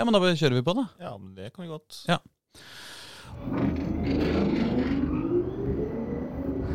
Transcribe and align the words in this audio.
Ja, 0.00 0.04
men 0.08 0.16
da 0.16 0.20
bare 0.22 0.32
kjører 0.32 0.56
vi 0.56 0.62
på, 0.64 0.72
da. 0.78 0.86
Ja, 0.96 1.10
men 1.20 1.34
det 1.36 1.50
kan 1.52 1.60
vi 1.60 1.68
godt. 1.68 1.98
Ja. 2.08 2.16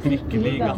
Trikkeliga. 0.03 0.75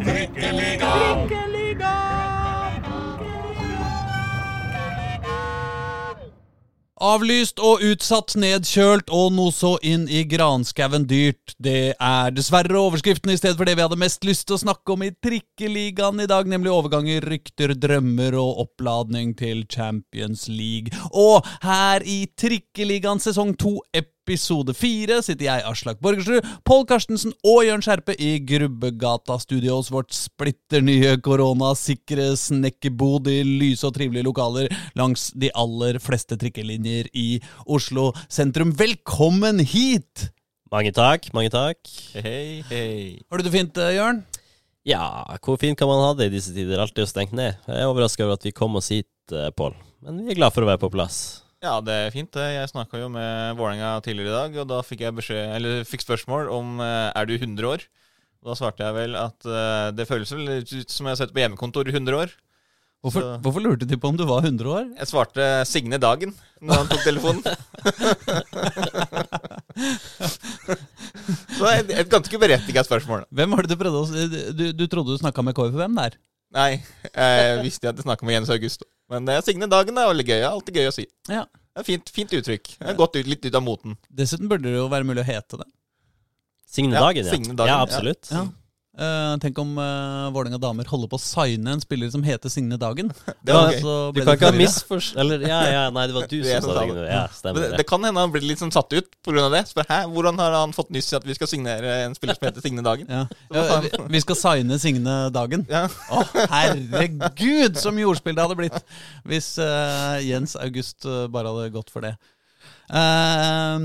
Avlyst 6.98 7.60
og 7.62 7.84
utsatt, 7.86 8.34
nedkjølt 8.42 9.12
og 9.14 9.36
noe 9.36 9.54
så 9.54 9.76
inn 9.86 10.08
i 10.10 10.24
granskauen 10.26 11.06
dyrt. 11.06 11.54
Det 11.62 11.94
er 11.94 12.34
dessverre 12.34 12.80
overskriften 12.80 13.30
i 13.30 13.38
stedet 13.38 13.54
for 13.60 13.70
det 13.70 13.76
vi 13.78 13.86
hadde 13.86 14.00
mest 14.02 14.26
lyst 14.26 14.48
til 14.50 14.58
å 14.58 14.64
snakke 14.64 14.96
om 14.96 15.06
i 15.06 15.12
Trikkeligaen 15.14 16.24
i 16.24 16.30
dag, 16.30 16.50
nemlig 16.50 16.74
overganger, 16.74 17.28
rykter, 17.30 17.76
drømmer 17.78 18.40
og 18.42 18.64
oppladning 18.66 19.36
til 19.38 19.68
Champions 19.70 20.48
League. 20.50 20.90
Og 21.14 21.46
her 21.62 22.02
i 22.02 22.24
Trikkeligaen 22.34 23.22
sesong 23.22 23.54
to, 23.62 23.78
episode 23.94 24.17
fire, 24.36 25.22
sitter 25.24 25.46
jeg, 25.46 25.64
Aslak 25.64 26.00
Borgersrud, 26.04 26.46
Pål 26.68 26.86
Karstensen 26.90 27.34
og 27.46 27.64
Jørn 27.64 27.84
Skjerpe 27.86 28.16
i 28.20 28.40
Grubbegata-studios, 28.44 29.92
vårt 29.94 30.12
splitter 30.12 30.82
nye 30.82 31.16
koronasikre 31.24 32.36
snekkerbod 32.36 33.28
i 33.32 33.44
lyse 33.44 33.88
og 33.88 33.96
trivelige 33.96 34.28
lokaler 34.28 34.68
langs 34.98 35.32
de 35.32 35.52
aller 35.56 36.00
fleste 36.04 36.36
trikkelinjer 36.38 37.08
i 37.16 37.40
Oslo 37.66 38.12
sentrum. 38.28 38.74
Velkommen 38.76 39.64
hit! 39.64 40.32
Mange 40.72 40.92
takk, 40.92 41.30
mange 41.32 41.50
takk. 41.54 41.80
Hei, 42.18 42.64
hei. 42.68 43.22
Har 43.32 43.40
du 43.40 43.48
det 43.48 43.56
fint, 43.56 43.78
eh, 43.78 43.96
Jørn? 43.96 44.26
Ja, 44.88 45.24
hvor 45.44 45.58
fint 45.60 45.78
kan 45.80 45.88
man 45.88 46.04
ha 46.04 46.14
det 46.16 46.28
i 46.28 46.36
disse 46.36 46.54
tider? 46.56 46.80
Er 46.80 46.92
jo 46.92 47.08
stengt 47.08 47.36
ned. 47.36 47.56
Jeg 47.68 47.80
er 47.80 47.88
overraska 47.88 48.24
over 48.24 48.36
at 48.36 48.44
vi 48.44 48.52
kom 48.52 48.76
oss 48.76 48.92
hit, 48.92 49.08
eh, 49.32 49.50
Pål. 49.56 49.76
Men 50.04 50.26
vi 50.26 50.32
er 50.32 50.40
glad 50.40 50.54
for 50.54 50.64
å 50.64 50.70
være 50.70 50.84
på 50.84 50.92
plass. 50.92 51.47
Ja, 51.66 51.80
det 51.82 51.94
er 51.94 52.12
fint. 52.14 52.36
Jeg 52.38 52.70
snakka 52.70 53.00
jo 53.02 53.08
med 53.10 53.58
Vålerenga 53.58 53.96
tidligere 54.06 54.30
i 54.30 54.36
dag, 54.36 54.58
og 54.62 54.68
da 54.70 54.82
fikk 54.86 55.02
jeg 55.08 55.16
beskjed, 55.18 55.56
eller 55.58 55.88
fikk 55.90 56.04
spørsmål 56.06 56.52
om 56.54 56.82
eh, 56.86 57.10
er 57.18 57.26
du 57.26 57.34
100 57.34 57.66
år. 57.66 57.86
Da 58.46 58.54
svarte 58.58 58.86
jeg 58.86 58.94
vel 58.94 59.16
at 59.18 59.48
eh, 59.50 59.88
det 59.98 60.06
føles 60.10 60.34
vel 60.36 60.52
ut 60.62 60.70
som 60.94 61.08
jeg 61.08 61.16
har 61.16 61.20
sett 61.24 61.34
på 61.34 61.42
hjemmekontor 61.42 61.90
i 61.90 61.96
100 61.96 62.20
år. 62.20 62.36
Hvorfor, 63.06 63.22
hvorfor 63.42 63.62
lurte 63.62 63.86
de 63.90 63.98
på 63.98 64.10
om 64.10 64.18
du 64.18 64.26
var 64.26 64.46
100 64.46 64.70
år? 64.74 64.86
Jeg 64.98 65.10
svarte 65.10 65.44
Signe 65.70 65.98
Dagen 66.02 66.34
når 66.62 66.82
han 66.82 66.90
tok 66.92 67.04
telefonen. 67.06 67.44
Så 71.58 71.66
et, 71.70 71.92
et 71.94 72.10
ganske 72.10 72.40
berettiget 72.42 72.86
spørsmål. 72.90 73.26
Hvem 73.34 73.54
var 73.54 73.66
det 73.66 73.74
du 73.74 73.82
prøvde 73.82 74.02
å? 74.02 74.06
Du, 74.58 74.66
du 74.74 74.86
trodde 74.90 75.14
du 75.14 75.22
snakka 75.22 75.46
med 75.46 75.58
KFUM 75.58 75.98
der? 75.98 76.18
Nei, 76.58 76.72
jeg 77.12 77.62
visste 77.66 77.90
at 77.90 77.98
jeg 78.00 78.06
snakka 78.08 78.26
med 78.26 78.38
Jens 78.38 78.54
August. 78.54 78.86
Men 79.14 79.28
det 79.28 79.38
er 79.38 79.46
Signe 79.46 79.70
Dagen 79.72 79.98
er 79.98 80.10
veldig 80.10 80.26
gøy. 80.28 80.36
Det 80.36 80.44
er 80.44 80.52
alltid 80.52 80.80
gøy 80.82 80.90
å 80.90 80.94
si. 80.96 81.06
Ja. 81.32 81.46
Det 81.48 81.84
er 81.84 81.88
fint, 81.88 82.10
fint 82.12 82.34
uttrykk. 82.34 82.72
Det 82.80 82.90
er 82.92 82.98
gått 82.98 83.16
ut, 83.20 83.28
litt 83.30 83.46
ut 83.46 83.56
av 83.56 83.64
moten. 83.64 83.98
Dessuten 84.10 84.50
burde 84.52 84.68
det 84.68 84.80
jo 84.80 84.88
være 84.92 85.08
mulig 85.08 85.24
å 85.24 85.28
hete 85.28 85.60
det. 85.62 85.68
Signe 86.68 86.98
Ja, 86.98 87.06
Dagen, 87.06 87.28
ja. 87.28 87.36
Signe 87.36 87.54
Dagen, 87.54 87.70
ja, 87.70 87.78
ja. 87.78 87.86
absolutt. 87.86 88.32
Ja. 88.34 88.44
Eh, 88.98 89.34
tenk 89.44 89.60
om 89.62 89.76
uh, 89.78 90.32
Vålerenga 90.34 90.58
damer 90.58 90.88
holder 90.90 91.10
på 91.12 91.20
å 91.20 91.22
signe 91.22 91.76
en 91.76 91.82
spiller 91.84 92.10
som 92.10 92.24
heter 92.26 92.50
Signe 92.50 92.80
Dagen. 92.82 93.12
Det 93.46 93.54
var 93.54 93.70
okay. 93.70 93.84
Du 94.16 94.22
kan 94.24 94.40
ikke 94.40 94.50
ha 94.50 94.58
misforstått 94.58 95.22
Eller, 95.22 95.44
ja, 95.46 95.60
ja, 95.70 95.84
nei, 95.94 96.08
det 96.10 96.16
var 96.16 96.26
du 96.32 96.38
som 96.48 96.66
sa 96.66 96.86
det. 96.88 97.04
Ja, 97.06 97.20
stemmer 97.30 97.62
det, 97.62 97.68
det. 97.76 97.82
det 97.84 97.86
kan 97.90 98.08
hende 98.08 98.24
han 98.24 98.34
blir 98.34 98.48
litt 98.48 98.62
sånn 98.62 98.74
satt 98.74 98.90
ut 98.98 99.12
pga. 99.22 99.46
det. 99.54 99.62
Spør 99.70 99.86
hæ, 99.92 100.00
hvordan 100.16 100.42
har 100.42 100.58
han 100.58 100.74
fått 100.74 100.90
nyss 100.96 101.12
i 101.14 101.20
at 101.20 101.28
vi 101.30 101.38
skal 101.38 101.52
signere 101.52 101.94
en 102.08 102.18
spiller 102.18 102.40
som 102.40 102.48
heter 102.50 102.66
Signe 102.66 102.86
Dagen? 102.86 103.06
Ja. 103.12 103.28
Ja, 103.54 103.80
vi, 103.86 103.92
vi 104.18 104.24
skal 104.26 104.40
signe 104.42 104.80
Signe 104.82 105.18
Dagen. 105.36 105.68
Ja, 105.70 105.86
Å, 106.10 106.24
herregud, 106.56 107.78
som 107.78 108.02
jordspill 108.02 108.38
det 108.38 108.48
hadde 108.48 108.58
blitt 108.58 108.82
hvis 109.30 109.54
uh, 109.62 110.18
Jens 110.26 110.58
August 110.58 111.06
bare 111.06 111.54
hadde 111.54 111.70
gått 111.76 111.94
for 111.94 112.06
det. 112.08 112.16
Eh, 112.88 113.80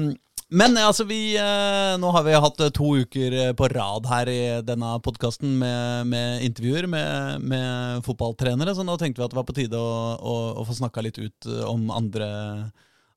men 0.53 0.77
altså, 0.81 1.07
vi 1.09 1.35
eh, 1.41 1.95
Nå 2.01 2.13
har 2.15 2.27
vi 2.27 2.37
hatt 2.37 2.61
eh, 2.61 2.73
to 2.75 2.93
uker 3.03 3.37
eh, 3.39 3.53
på 3.57 3.69
rad 3.73 4.07
her 4.11 4.31
i 4.31 4.41
denne 4.67 4.95
podkasten 5.05 5.57
med, 5.61 6.11
med 6.13 6.45
intervjuer 6.47 6.89
med, 6.91 7.47
med 7.49 8.05
fotballtrenere, 8.07 8.75
så 8.77 8.85
nå 8.87 8.99
tenkte 9.01 9.23
vi 9.23 9.27
at 9.27 9.35
det 9.35 9.41
var 9.41 9.49
på 9.49 9.57
tide 9.57 9.81
å, 9.81 9.93
å, 10.19 10.37
å 10.61 10.67
få 10.69 10.77
snakka 10.83 11.05
litt 11.05 11.21
ut 11.23 11.49
eh, 11.49 11.65
om 11.69 11.89
andre 11.95 12.29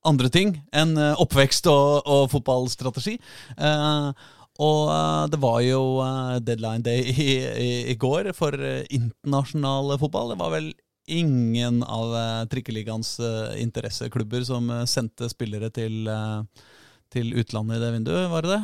andre 0.05 0.29
ting 0.29 0.55
enn 0.75 0.95
eh, 1.01 1.19
oppvekst 1.21 1.67
og, 1.71 2.05
og 2.05 2.29
fotballstrategi. 2.33 3.17
Eh, 3.57 4.09
og 4.63 4.81
eh, 4.93 5.25
det 5.33 5.41
var 5.43 5.59
jo 5.65 5.83
eh, 6.05 6.37
deadline 6.45 6.85
day 6.85 7.03
i, 7.11 7.29
i, 7.41 7.69
i 7.91 7.99
går 7.99 8.31
for 8.37 8.55
eh, 8.55 8.85
internasjonal 8.95 9.97
fotball. 10.01 10.31
Det 10.33 10.41
var 10.43 10.53
vel 10.55 10.71
ingen 11.05 11.83
av 11.83 12.13
trikkeligaens 12.49 13.19
eh, 13.19 13.59
interesseklubber 13.61 14.45
som 14.47 14.69
eh, 14.71 14.85
sendte 14.89 15.29
spillere 15.29 15.69
til, 15.73 16.07
eh, 16.09 16.65
til 17.13 17.33
utlandet 17.39 17.77
i 17.77 17.83
det 17.83 17.91
vinduet, 17.99 18.29
var 18.31 18.45
det 18.45 18.55
det? 18.55 18.63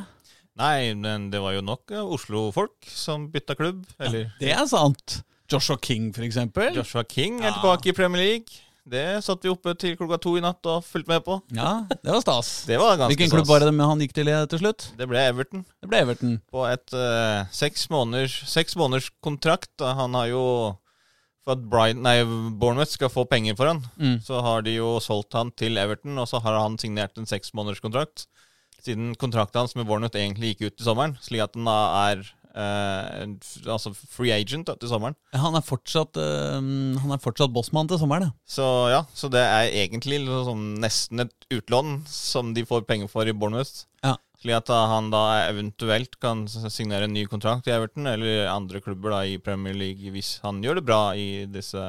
Nei, 0.62 0.94
men 1.00 1.30
det 1.32 1.40
var 1.42 1.54
jo 1.56 1.62
nok 1.64 1.92
eh, 1.96 2.02
Oslo-folk 2.18 2.90
som 2.92 3.30
bytta 3.32 3.56
klubb. 3.56 3.86
Eller 4.00 4.32
Det 4.42 4.52
er 4.52 4.66
sant! 4.70 5.22
Joshua 5.52 5.76
King, 5.84 6.12
for 6.16 6.24
eksempel. 6.24 6.74
Joshua 6.76 7.04
King 7.04 7.42
er 7.42 7.50
Ja. 7.50 7.56
tilbake 7.58 7.90
i 7.92 7.96
Premier 7.96 8.22
League. 8.24 8.62
Det 8.88 9.22
satt 9.24 9.44
vi 9.44 9.50
oppe 9.52 9.74
til 9.78 9.96
klokka 9.96 10.18
to 10.20 10.32
i 10.38 10.42
natt 10.42 10.66
og 10.66 10.82
fulgte 10.84 11.12
med 11.12 11.24
på. 11.26 11.36
Ja, 11.54 11.86
det 11.92 12.08
var 12.12 12.22
stas. 12.24 12.64
Det 12.70 12.80
var 12.82 12.96
ganske 12.98 13.14
Hvilken 13.14 13.30
klubb 13.36 13.48
var 13.48 13.60
det 13.62 13.74
med 13.76 13.86
han 13.86 14.00
gikk 14.02 14.14
til 14.16 14.28
eh, 14.32 14.46
til 14.50 14.60
slutt? 14.64 14.88
Det 14.98 15.08
ble 15.12 15.22
Everton. 15.30 15.66
Det 15.84 15.90
ble 15.92 16.00
Everton. 16.02 16.38
På 16.52 16.64
et 16.66 16.96
uh, 16.98 17.46
seks, 17.54 17.90
måneders, 17.94 18.40
seks 18.50 18.76
måneders 18.80 19.12
kontrakt. 19.22 19.70
Han 19.80 20.16
har 20.18 20.32
jo 20.32 20.44
For 21.46 21.56
at 21.58 21.64
Brian, 21.72 22.04
nei, 22.06 22.20
Bournemouth 22.24 22.92
skal 22.94 23.10
få 23.10 23.24
penger 23.30 23.56
for 23.58 23.66
han, 23.72 23.80
Mm. 23.98 24.20
så 24.22 24.42
har 24.46 24.62
de 24.62 24.76
jo 24.76 25.00
solgt 25.02 25.34
han 25.34 25.50
til 25.58 25.78
Everton, 25.82 26.18
og 26.22 26.28
så 26.30 26.42
har 26.42 26.60
han 26.60 26.78
signert 26.78 27.18
en 27.18 27.26
seksmånederskontrakt. 27.26 28.28
Siden 28.82 29.16
kontrakten 29.16 29.60
hans 29.62 29.76
med 29.76 29.86
Bournemouth 29.90 30.18
egentlig 30.18 30.56
gikk 30.56 30.68
ut 30.72 30.82
i 30.82 30.86
sommeren, 30.86 31.18
slik 31.22 31.42
at 31.42 31.56
han 31.58 31.66
da 31.66 31.80
er 32.12 32.22
eh, 32.54 33.26
altså 33.72 33.94
free 33.96 34.34
agent 34.36 34.68
da, 34.68 34.76
til 34.76 34.90
sommeren. 34.92 35.16
Han 35.34 35.56
er 35.56 35.62
fortsatt, 35.66 36.18
eh, 36.18 36.58
han 37.02 37.14
er 37.16 37.22
fortsatt 37.22 37.54
bossmann 37.54 37.88
til 37.90 37.98
sommeren, 38.02 38.30
ja. 38.30 38.32
Så 38.46 38.66
ja, 38.92 39.04
så 39.16 39.30
det 39.32 39.40
er 39.42 39.70
egentlig 39.86 40.20
liksom 40.26 40.66
nesten 40.82 41.22
et 41.26 41.34
utlån 41.54 42.02
som 42.10 42.54
de 42.54 42.66
får 42.68 42.86
penger 42.90 43.08
for 43.10 43.26
i 43.26 43.34
Bournemouth. 43.34 43.86
Ja. 44.04 44.18
Slik 44.42 44.58
at 44.58 44.72
han 44.74 45.12
da 45.14 45.24
eventuelt 45.46 46.16
kan 46.22 46.48
signere 46.50 47.06
en 47.06 47.14
ny 47.14 47.28
kontrakt 47.30 47.68
i 47.70 47.76
Everton 47.76 48.10
eller 48.10 48.48
andre 48.50 48.82
klubber 48.82 49.14
da 49.14 49.20
i 49.30 49.38
Premier 49.38 49.78
League 49.78 50.14
hvis 50.16 50.40
han 50.42 50.64
gjør 50.66 50.80
det 50.80 50.88
bra 50.88 51.02
i 51.14 51.46
disse 51.46 51.84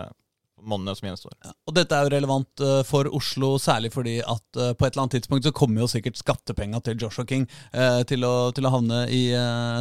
månedene 0.62 0.94
som 0.96 1.08
gjenstår. 1.08 1.34
Og 1.66 1.74
dette 1.76 1.96
er 1.96 2.06
jo 2.06 2.12
relevant 2.14 2.62
eh, 2.64 2.80
for 2.86 3.08
Oslo, 3.16 3.54
særlig 3.62 3.92
fordi 3.94 4.18
at 4.20 4.60
eh, 4.60 4.74
på 4.76 4.86
et 4.86 4.92
eller 4.92 5.06
annet 5.06 5.16
tidspunkt 5.18 5.48
så 5.48 5.54
kommer 5.56 5.82
jo 5.82 5.90
sikkert 5.90 6.20
skattepenga 6.20 6.82
til 6.86 7.00
Joshua 7.02 7.26
King 7.28 7.48
eh, 7.72 8.02
til, 8.08 8.26
å, 8.28 8.52
til 8.54 8.68
å 8.68 8.74
havne 8.76 9.04
i, 9.10 9.24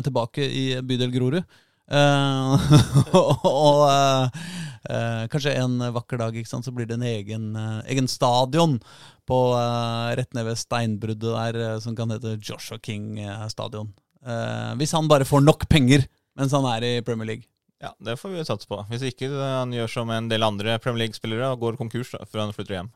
tilbake 0.05 0.47
i 0.47 0.65
bydel 0.85 1.13
Grorud. 1.13 1.59
Eh, 1.91 2.69
og 3.19 3.81
eh, 3.91 4.43
eh, 4.87 5.23
kanskje 5.31 5.55
en 5.59 5.77
vakker 5.95 6.21
dag 6.21 6.37
sant, 6.47 6.65
så 6.65 6.73
blir 6.75 6.87
det 6.87 6.95
en 6.97 7.07
egen, 7.07 7.49
eh, 7.59 7.81
egen 7.91 8.07
stadion 8.11 8.77
på, 9.27 9.39
eh, 9.59 10.15
rett 10.19 10.31
ned 10.37 10.47
ved 10.47 10.61
steinbruddet 10.61 11.27
der 11.27 11.59
eh, 11.65 11.79
som 11.83 11.97
kan 11.97 12.13
hete 12.15 12.37
Joshua 12.39 12.79
King 12.79 13.19
stadion. 13.51 13.91
Hvis 14.77 14.91
han 14.93 15.07
bare 15.09 15.25
får 15.25 15.41
nok 15.41 15.63
penger 15.65 16.03
mens 16.37 16.53
han 16.53 16.65
er 16.69 16.83
i 16.85 16.91
Premier 17.01 17.25
League. 17.25 17.47
Ja, 17.81 17.89
det 17.97 18.19
får 18.21 18.35
vi 18.35 18.43
satse 18.45 18.69
på. 18.69 18.77
Hvis 18.91 19.01
ikke 19.07 19.31
han 19.33 19.73
gjør 19.73 19.89
som 19.89 20.11
en 20.13 20.27
del 20.29 20.45
andre 20.45 20.75
Premier 20.77 21.07
League-spillere 21.07 21.49
og 21.49 21.63
går 21.63 21.79
konkurs 21.79 22.13
da, 22.13 22.21
før 22.29 22.43
han 22.43 22.53
flytter 22.53 22.77
hjem. 22.77 22.91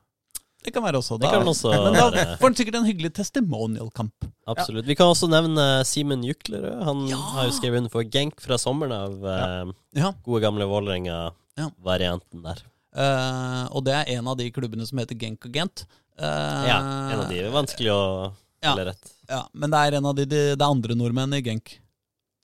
Det 0.65 0.73
kan 0.73 0.83
være 0.83 0.97
også. 0.99 1.17
Det 1.21 1.29
kan 1.29 1.45
også 1.47 1.71
men 1.71 1.93
da 1.93 2.07
får 2.39 2.47
han 2.49 2.55
sikkert 2.57 2.77
en 2.79 2.87
hyggelig 2.89 3.11
testimonial-kamp. 3.19 4.27
Absolutt. 4.49 4.85
Vi 4.89 4.95
kan 4.97 5.11
også 5.13 5.29
nevne 5.29 5.65
Simen 5.85 6.23
Juklerød. 6.25 6.81
Han 6.87 7.03
Ja! 7.11 7.17
har 7.37 7.45
jo 7.49 7.53
skrevet 7.57 7.77
under 7.83 7.93
for 7.93 8.03
Genk 8.03 8.41
fra 8.41 8.57
sommeren 8.61 8.95
av 8.97 9.25
eh, 9.25 9.73
Ja. 10.01 10.11
gode 10.25 10.41
gamle. 10.41 10.65
Vålerenga-varianten 10.69 12.41
der. 12.45 12.63
Uh, 12.95 13.67
og 13.75 13.83
det 13.83 13.93
er 13.93 14.13
en 14.17 14.27
av 14.31 14.37
de 14.39 14.47
klubbene 14.55 14.85
som 14.87 14.97
heter 15.01 15.17
Genk 15.19 15.45
og 15.45 15.51
Gent. 15.55 15.85
Uh, 16.15 16.63
Ja, 16.67 16.77
en 17.11 17.19
av 17.25 17.29
de 17.29 17.41
er 17.43 17.51
vanskelig 17.51 17.91
å 17.91 18.31
spille 18.63 18.85
rett. 18.87 19.09
Ja, 19.29 19.41
men 19.53 19.73
det 19.73 19.81
er 19.83 19.97
en 19.99 20.05
av 20.07 20.15
de, 20.15 20.25
de 20.29 20.43
Det 20.55 20.61
er 20.63 20.69
andre 20.71 20.95
nordmenn 20.95 21.33
i 21.35 21.41
Genk. 21.43 21.75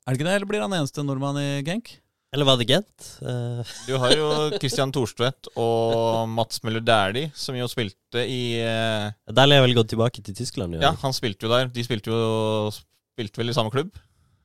Er 0.04 0.12
det 0.12 0.18
ikke 0.20 0.28
det, 0.28 0.34
eller 0.36 0.50
blir 0.50 0.60
han 0.64 0.74
eneste 0.76 1.04
nordmann 1.06 1.38
i 1.40 1.62
Genk? 1.66 1.94
Eller 2.32 2.46
var 2.48 2.56
det 2.56 2.64
Gent? 2.70 3.08
Eh, 3.20 3.72
Du 3.86 3.96
har 4.00 4.12
jo 4.16 4.28
Christian 4.58 4.92
Thorstvedt 4.94 5.50
og 5.60 6.28
Mats 6.32 6.62
Møller 6.64 6.80
Dæhlie, 6.80 7.28
som 7.36 7.54
jo 7.58 7.66
spilte 7.68 8.22
i 8.24 8.54
eh, 8.56 9.10
der 9.28 9.52
har 9.52 9.60
vel 9.66 9.74
gått 9.76 9.90
tilbake 9.92 10.22
til 10.24 10.34
Tyskland. 10.38 10.78
Ja, 10.80 10.94
han 11.02 11.12
spilte 11.12 11.44
jo 11.44 11.52
der. 11.52 11.68
De 11.68 11.84
spilte 11.84 12.08
jo 12.08 12.70
spilte 12.72 13.36
vel 13.42 13.52
i 13.52 13.56
samme 13.56 13.70
klubb. 13.74 13.92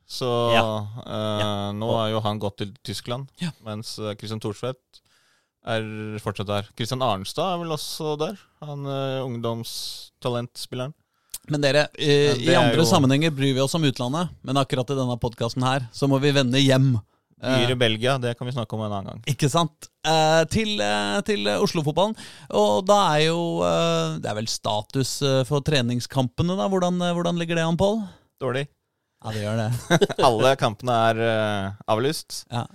Så 0.07 0.27
Ja. 0.55 0.65
eh, 1.03 1.71
nå 1.79 1.89
har 1.95 2.09
jo 2.11 2.19
han 2.23 2.39
gått 2.39 2.57
til 2.59 2.73
Tyskland, 2.83 3.27
Ja. 3.39 3.51
mens 3.63 3.95
Christian 4.19 4.39
Thorstvedt 4.43 5.01
er 5.67 6.19
fortsatt 6.23 6.47
der. 6.47 6.67
Christian 6.75 7.01
Arnstad 7.01 7.53
er 7.55 7.57
vel 7.63 7.71
også 7.75 8.17
der, 8.19 8.37
han 8.63 8.85
uh, 8.87 9.23
ungdomstalentspilleren. 9.25 10.93
Men 11.49 11.61
dere, 11.63 11.87
i, 11.99 12.07
Men 12.35 12.39
i 12.43 12.55
andre 12.55 12.83
jo- 12.83 12.87
sammenhenger 12.87 13.31
bryr 13.35 13.53
vi 13.55 13.59
oss 13.63 13.75
om 13.75 13.83
utlandet, 13.83 14.29
men 14.43 14.55
akkurat 14.59 14.89
i 14.91 14.95
denne 14.95 15.17
podkasten 15.19 15.63
her 15.63 15.87
så 15.95 16.07
må 16.07 16.19
vi 16.23 16.31
vende 16.35 16.59
hjem. 16.59 16.97
Byer 17.41 17.67
Eh, 17.67 17.71
i 17.71 17.75
Belgia, 17.77 18.15
det 18.17 18.31
kan 18.37 18.47
vi 18.47 18.53
snakke 18.55 18.73
om 18.73 18.81
en 18.81 18.91
annen 18.95 19.11
gang. 19.11 19.19
Ikke 19.29 19.49
sant? 19.51 19.89
Eh, 20.07 20.43
til 20.49 20.79
eh, 20.81 21.19
til 21.27 21.45
Oslo-fotballen. 21.53 22.15
Og 22.57 22.79
da 22.87 22.97
er 23.13 23.27
jo 23.27 23.61
eh, 23.67 24.15
Det 24.23 24.31
er 24.31 24.39
vel 24.39 24.47
status 24.49 25.11
eh, 25.21 25.43
for 25.45 25.61
treningskampene, 25.61 26.55
da. 26.57 26.65
Hvordan, 26.71 26.97
eh, 27.05 27.13
hvordan 27.13 27.37
ligger 27.37 27.59
det 27.59 27.67
an, 27.67 27.77
Pål? 27.77 28.01
Dårlig. 28.41 28.65
Ja, 29.23 29.31
det 29.33 29.43
gjør 29.45 29.61
det. 29.61 29.69
Alle 30.27 30.55
kampene 30.57 30.97
er 31.11 31.21
eh, 31.27 31.71
avlyst. 31.93 32.43
Ja. 32.53 32.65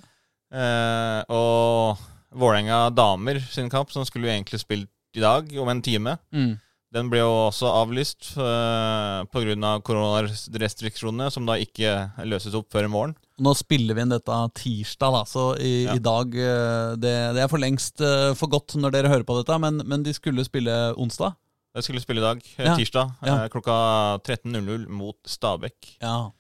Eh, 0.53 1.20
og 1.32 1.99
Vålerenga 2.32 2.87
damer 2.94 3.41
sin 3.53 3.69
kamp, 3.73 3.91
som 3.93 4.06
skulle 4.08 4.29
jo 4.31 4.32
egentlig 4.35 4.62
spilt 4.62 4.88
i 5.17 5.20
dag, 5.20 5.50
om 5.61 5.69
en 5.69 5.82
time, 5.85 6.15
Mm. 6.32 6.55
den 6.94 7.11
ble 7.12 7.19
jo 7.20 7.29
også 7.50 7.69
avlyst 7.82 8.31
uh, 8.41 9.25
pga. 9.29 9.73
koronarestriksjonene, 9.85 11.31
som 11.32 11.44
da 11.49 11.58
ikke 11.61 11.93
løses 12.25 12.55
opp 12.56 12.70
før 12.73 12.88
i 12.88 12.93
morgen. 12.93 13.15
Nå 13.43 13.53
spiller 13.59 13.97
vi 13.99 14.05
inn 14.05 14.12
dette 14.12 14.37
tirsdag, 14.55 15.15
da, 15.17 15.23
så 15.27 15.44
i, 15.59 15.85
Ja. 15.89 15.97
i 15.99 16.03
dag 16.05 16.35
eh, 16.39 16.93
det, 17.03 17.15
det 17.35 17.43
er 17.43 17.49
for 17.50 17.59
lengst 17.62 18.00
eh, 18.05 18.35
for 18.39 18.47
godt 18.53 18.77
når 18.79 18.93
dere 18.94 19.11
hører 19.11 19.25
på 19.27 19.39
dette, 19.41 19.56
men, 19.59 19.81
men 19.89 20.05
de 20.06 20.12
skulle 20.15 20.44
spille 20.47 20.77
onsdag. 21.00 21.35
De 21.75 21.83
skulle 21.83 22.03
spille 22.05 22.21
i 22.23 22.27
dag, 22.29 22.43
eh, 22.59 22.69
Ja. 22.69 22.77
tirsdag, 22.79 23.17
Ja. 23.27 23.49
klokka 23.50 23.75
13.00 24.23 24.87
mot 24.89 25.19
Stabekk. 25.27 25.97
Ja. 26.05 26.31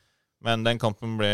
Men 0.42 0.64
den 0.66 0.78
kampen 0.78 1.16
ble 1.20 1.28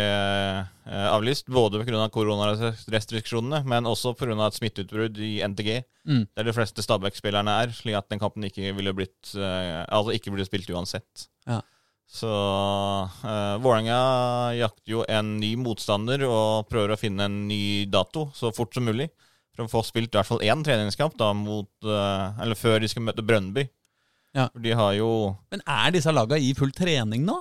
avlyst, 0.87 1.47
både 1.49 1.81
pga. 1.81 2.09
koronarestriksjonene, 2.13 3.63
men 3.65 3.85
også 3.89 4.13
pga. 4.17 4.37
et 4.47 4.59
smitteutbrudd 4.59 5.17
i 5.19 5.41
NTG, 5.43 5.83
Mm. 6.07 6.27
der 6.37 6.45
de 6.45 6.53
fleste 6.53 6.83
Stabæk-spillerne 6.85 7.49
er, 7.63 7.69
slik 7.73 7.97
at 7.97 8.09
den 8.11 8.19
kampen 8.21 8.45
ikke 8.45 8.75
ville 8.77 8.93
blitt 8.95 9.35
Altså 9.35 10.13
ikke 10.15 10.33
ble 10.33 10.45
spilt 10.45 10.69
uansett. 10.73 11.29
Ja. 11.47 11.61
Så 12.09 12.29
uh, 12.29 13.57
Vålerenga 13.61 13.99
jakter 14.57 14.93
jo 14.95 15.03
en 15.13 15.35
ny 15.43 15.51
motstander 15.61 16.23
og 16.29 16.69
prøver 16.71 16.95
å 16.95 17.01
finne 17.01 17.27
en 17.29 17.43
ny 17.51 17.85
dato 17.93 18.31
så 18.37 18.49
fort 18.57 18.73
som 18.77 18.87
mulig. 18.89 19.11
For 19.59 19.67
å 19.67 19.73
få 19.73 19.83
spilt 19.85 20.15
i 20.15 20.19
hvert 20.21 20.29
fall 20.31 20.45
én 20.47 20.61
treningskamp 20.65 21.17
da 21.19 21.33
mot 21.35 21.67
eh, 21.83 22.43
Eller 22.45 22.55
før 22.55 22.79
de 22.79 22.87
skal 22.93 23.03
møte 23.03 23.25
Brønnby. 23.27 23.65
Ja. 24.37 24.45
For 24.55 24.63
de 24.63 24.71
har 24.79 24.93
jo 24.95 25.09
Men 25.51 25.65
er 25.67 25.91
disse 25.97 26.13
laga 26.15 26.39
i 26.39 26.53
full 26.55 26.71
trening 26.77 27.25
nå? 27.27 27.35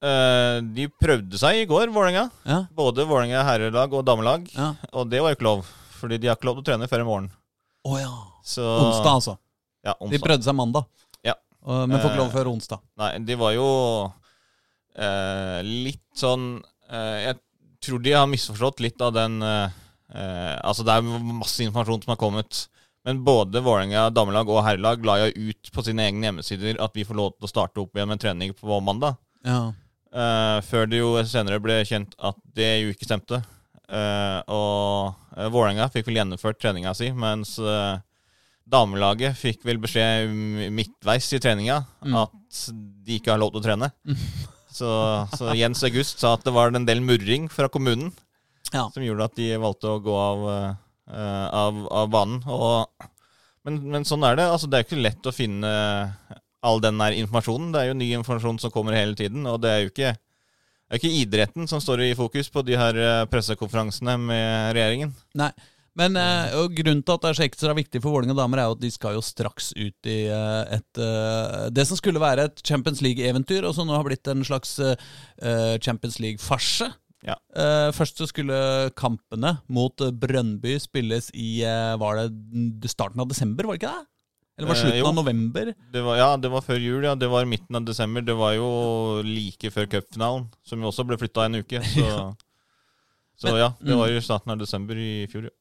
eh, 0.00 0.62
De 0.64 0.86
prøvde 0.96 1.36
seg 1.42 1.60
i 1.60 1.66
går, 1.68 1.92
Vålerenga. 1.92 2.24
Ja. 2.48 2.62
Både 2.72 3.04
Vålerenga 3.04 3.44
herrelag 3.44 3.92
og 3.98 4.06
damelag. 4.08 4.48
ja. 4.56 4.70
Og 4.96 5.10
det 5.12 5.20
var 5.20 5.34
jo 5.34 5.36
ikke 5.38 5.48
lov, 5.50 5.68
fordi 6.00 6.18
de 6.22 6.30
har 6.32 6.40
ikke 6.40 6.48
lov 6.48 6.56
til 6.58 6.64
å 6.64 6.68
trene 6.72 6.88
før 6.88 7.04
i 7.04 7.08
morgen. 7.10 7.28
Oh, 7.84 7.98
ja. 8.00 8.10
Så, 8.42 8.64
Onsdag, 8.64 9.12
altså. 9.20 9.36
Ja, 9.84 9.92
De 10.08 10.22
prøvde 10.24 10.46
seg 10.48 10.56
mandag, 10.56 10.88
men 11.62 12.00
får 12.00 12.10
ikke 12.10 12.18
lov 12.22 12.30
Eh, 12.32 12.34
før 12.34 12.50
onsdag. 12.52 12.82
Nei, 12.98 13.10
de 13.28 13.36
var 13.38 13.52
jo 13.54 13.68
eh, 14.98 15.60
litt 15.62 16.04
sånn 16.18 16.56
eh, 16.90 17.18
Jeg 17.28 17.38
tror 17.82 18.02
de 18.02 18.14
har 18.16 18.28
misforstått 18.30 18.82
litt 18.84 19.00
av 19.02 19.14
den 19.16 19.38
eh, 19.42 19.78
eh, 20.14 20.56
Altså, 20.62 20.84
det 20.86 20.96
er 20.96 21.06
masse 21.06 21.62
informasjon 21.64 22.04
som 22.04 22.14
har 22.14 22.20
kommet. 22.20 22.64
Men 23.06 23.22
både 23.26 23.62
Vålerenga 23.64 24.08
damelag 24.14 24.50
og 24.50 24.62
herrelag 24.62 25.06
la 25.06 25.16
jo 25.24 25.48
ut 25.50 25.72
på 25.74 25.82
sine 25.86 26.04
egne 26.06 26.28
hjemmesider 26.28 26.78
at 26.82 26.94
vi 26.94 27.06
får 27.06 27.18
lov 27.18 27.32
til 27.34 27.48
å 27.48 27.50
starte 27.50 27.82
opp 27.82 27.96
igjen 27.96 28.10
med 28.12 28.22
trening 28.22 28.52
på 28.54 28.78
mandag. 28.84 29.18
Ja. 29.46 29.72
Eh, 30.12 30.58
før 30.68 30.86
det 30.90 31.00
jo 31.00 31.16
senere 31.26 31.58
ble 31.62 31.80
kjent 31.88 32.14
at 32.22 32.38
det 32.54 32.70
jo 32.84 32.92
ikke 32.94 33.08
stemte. 33.08 33.42
Eh, 33.90 34.38
og 34.54 35.18
Vålerenga 35.50 35.88
fikk 35.90 36.10
vel 36.10 36.20
gjennomført 36.20 36.60
treninga 36.62 36.94
si, 36.94 37.10
mens 37.10 37.56
damelaget 38.68 39.36
fikk 39.36 39.64
vel 39.66 39.78
beskjed 39.82 40.30
midtveis 40.72 41.28
i 41.36 41.40
treninga 41.42 41.80
Mm. 42.04 42.14
at 42.22 42.60
de 43.06 43.16
ikke 43.18 43.30
har 43.32 43.38
lov 43.40 43.52
til 43.54 43.60
å 43.62 43.64
trene. 43.66 43.90
Så, 44.72 44.88
så 45.36 45.50
Jens 45.52 45.82
August 45.84 46.22
sa 46.22 46.30
at 46.32 46.44
det 46.46 46.52
var 46.56 46.72
en 46.72 46.86
del 46.88 47.02
murring 47.04 47.44
fra 47.52 47.66
kommunen 47.68 48.08
Ja. 48.72 48.86
som 48.88 49.02
gjorde 49.04 49.26
at 49.28 49.34
de 49.36 49.50
valgte 49.60 49.84
å 49.90 49.98
gå 50.00 50.14
av, 50.16 50.44
uh, 50.48 51.48
av, 51.52 51.80
av 51.92 52.08
banen. 52.08 52.38
Og, 52.48 52.88
men, 53.68 53.76
men 53.92 54.06
sånn 54.08 54.24
er 54.24 54.38
det. 54.40 54.46
Altså, 54.48 54.70
det 54.72 54.78
er 54.80 54.86
ikke 54.86 55.02
lett 55.04 55.28
å 55.28 55.34
finne 55.36 55.68
all 56.64 56.80
den 56.80 56.96
der 56.96 57.12
informasjonen. 57.20 57.68
Det 57.74 57.82
er 57.82 57.90
jo 57.90 57.98
ny 58.00 58.08
informasjon 58.16 58.62
som 58.64 58.72
kommer 58.72 58.96
hele 58.96 59.12
tiden, 59.18 59.44
og 59.50 59.60
det 59.60 59.74
er 59.74 59.84
jo 59.84 59.92
ikke, 59.92 60.14
det 60.16 60.96
er 60.96 61.02
ikke 61.02 61.20
idretten 61.20 61.68
som 61.68 61.82
står 61.84 62.06
i 62.06 62.14
fokus 62.16 62.48
på 62.54 62.64
de 62.64 62.78
her 62.80 62.96
eh, 62.96 63.24
pressekonferansene 63.28 64.16
med 64.24 64.72
regjeringen. 64.78 65.12
Nei. 65.36 65.50
Men 65.98 66.16
eh, 66.16 66.54
grunnen 66.72 67.02
til 67.04 67.14
at 67.14 67.24
det 67.24 67.30
er 67.30 67.36
så 67.36 67.44
ekstra 67.44 67.74
viktig 67.76 68.00
for 68.00 68.14
Vålerenga 68.14 68.36
damer, 68.38 68.62
er 68.62 68.70
jo 68.70 68.76
at 68.78 68.82
de 68.84 68.90
skal 68.94 69.18
jo 69.18 69.24
straks 69.24 69.72
ut 69.76 70.08
i 70.08 70.18
eh, 70.32 70.78
et 70.78 71.00
eh, 71.04 71.66
Det 71.74 71.84
som 71.88 72.00
skulle 72.00 72.22
være 72.22 72.48
et 72.48 72.62
Champions 72.64 73.02
League-eventyr, 73.04 73.66
og 73.68 73.76
som 73.76 73.88
nå 73.88 73.98
har 73.98 74.06
blitt 74.08 74.28
en 74.32 74.44
slags 74.46 74.78
Champions 75.84 76.18
League-farse. 76.22 76.88
Ja. 77.22 77.36
Eh, 77.54 77.90
først 77.94 78.18
så 78.18 78.26
skulle 78.26 78.56
kampene 78.98 79.58
mot 79.70 79.94
Brønnby 79.94 80.74
spilles 80.82 81.28
i 81.38 81.62
Var 81.62 82.24
det 82.24 82.90
starten 82.90 83.22
av 83.22 83.30
desember, 83.30 83.68
var 83.68 83.78
det 83.78 83.84
ikke 83.84 83.92
det? 83.92 84.08
Eller 84.58 84.68
var 84.68 84.76
det 84.76 84.82
slutten 84.82 85.00
eh, 85.00 85.08
av 85.08 85.14
november? 85.16 85.74
Det 85.92 86.02
var, 86.04 86.16
ja, 86.20 86.30
det 86.36 86.50
var 86.52 86.64
før 86.64 86.80
jul, 86.80 87.04
ja. 87.06 87.14
Det 87.16 87.28
var 87.32 87.48
midten 87.48 87.78
av 87.78 87.86
desember. 87.88 88.24
Det 88.24 88.34
var 88.36 88.52
jo 88.54 88.68
like 89.24 89.72
før 89.72 89.88
cupfinalen, 89.94 90.48
som 90.66 90.82
jo 90.82 90.90
også 90.90 91.06
ble 91.08 91.18
flytta 91.20 91.46
en 91.48 91.62
uke. 91.62 91.80
Så, 91.88 92.08
så 93.42 93.56
ja, 93.56 93.72
det 93.80 93.96
var 93.96 94.12
jo 94.12 94.20
starten 94.24 94.52
av 94.52 94.60
desember 94.60 95.00
i 95.00 95.24
fjor. 95.32 95.48
Ja. 95.48 95.56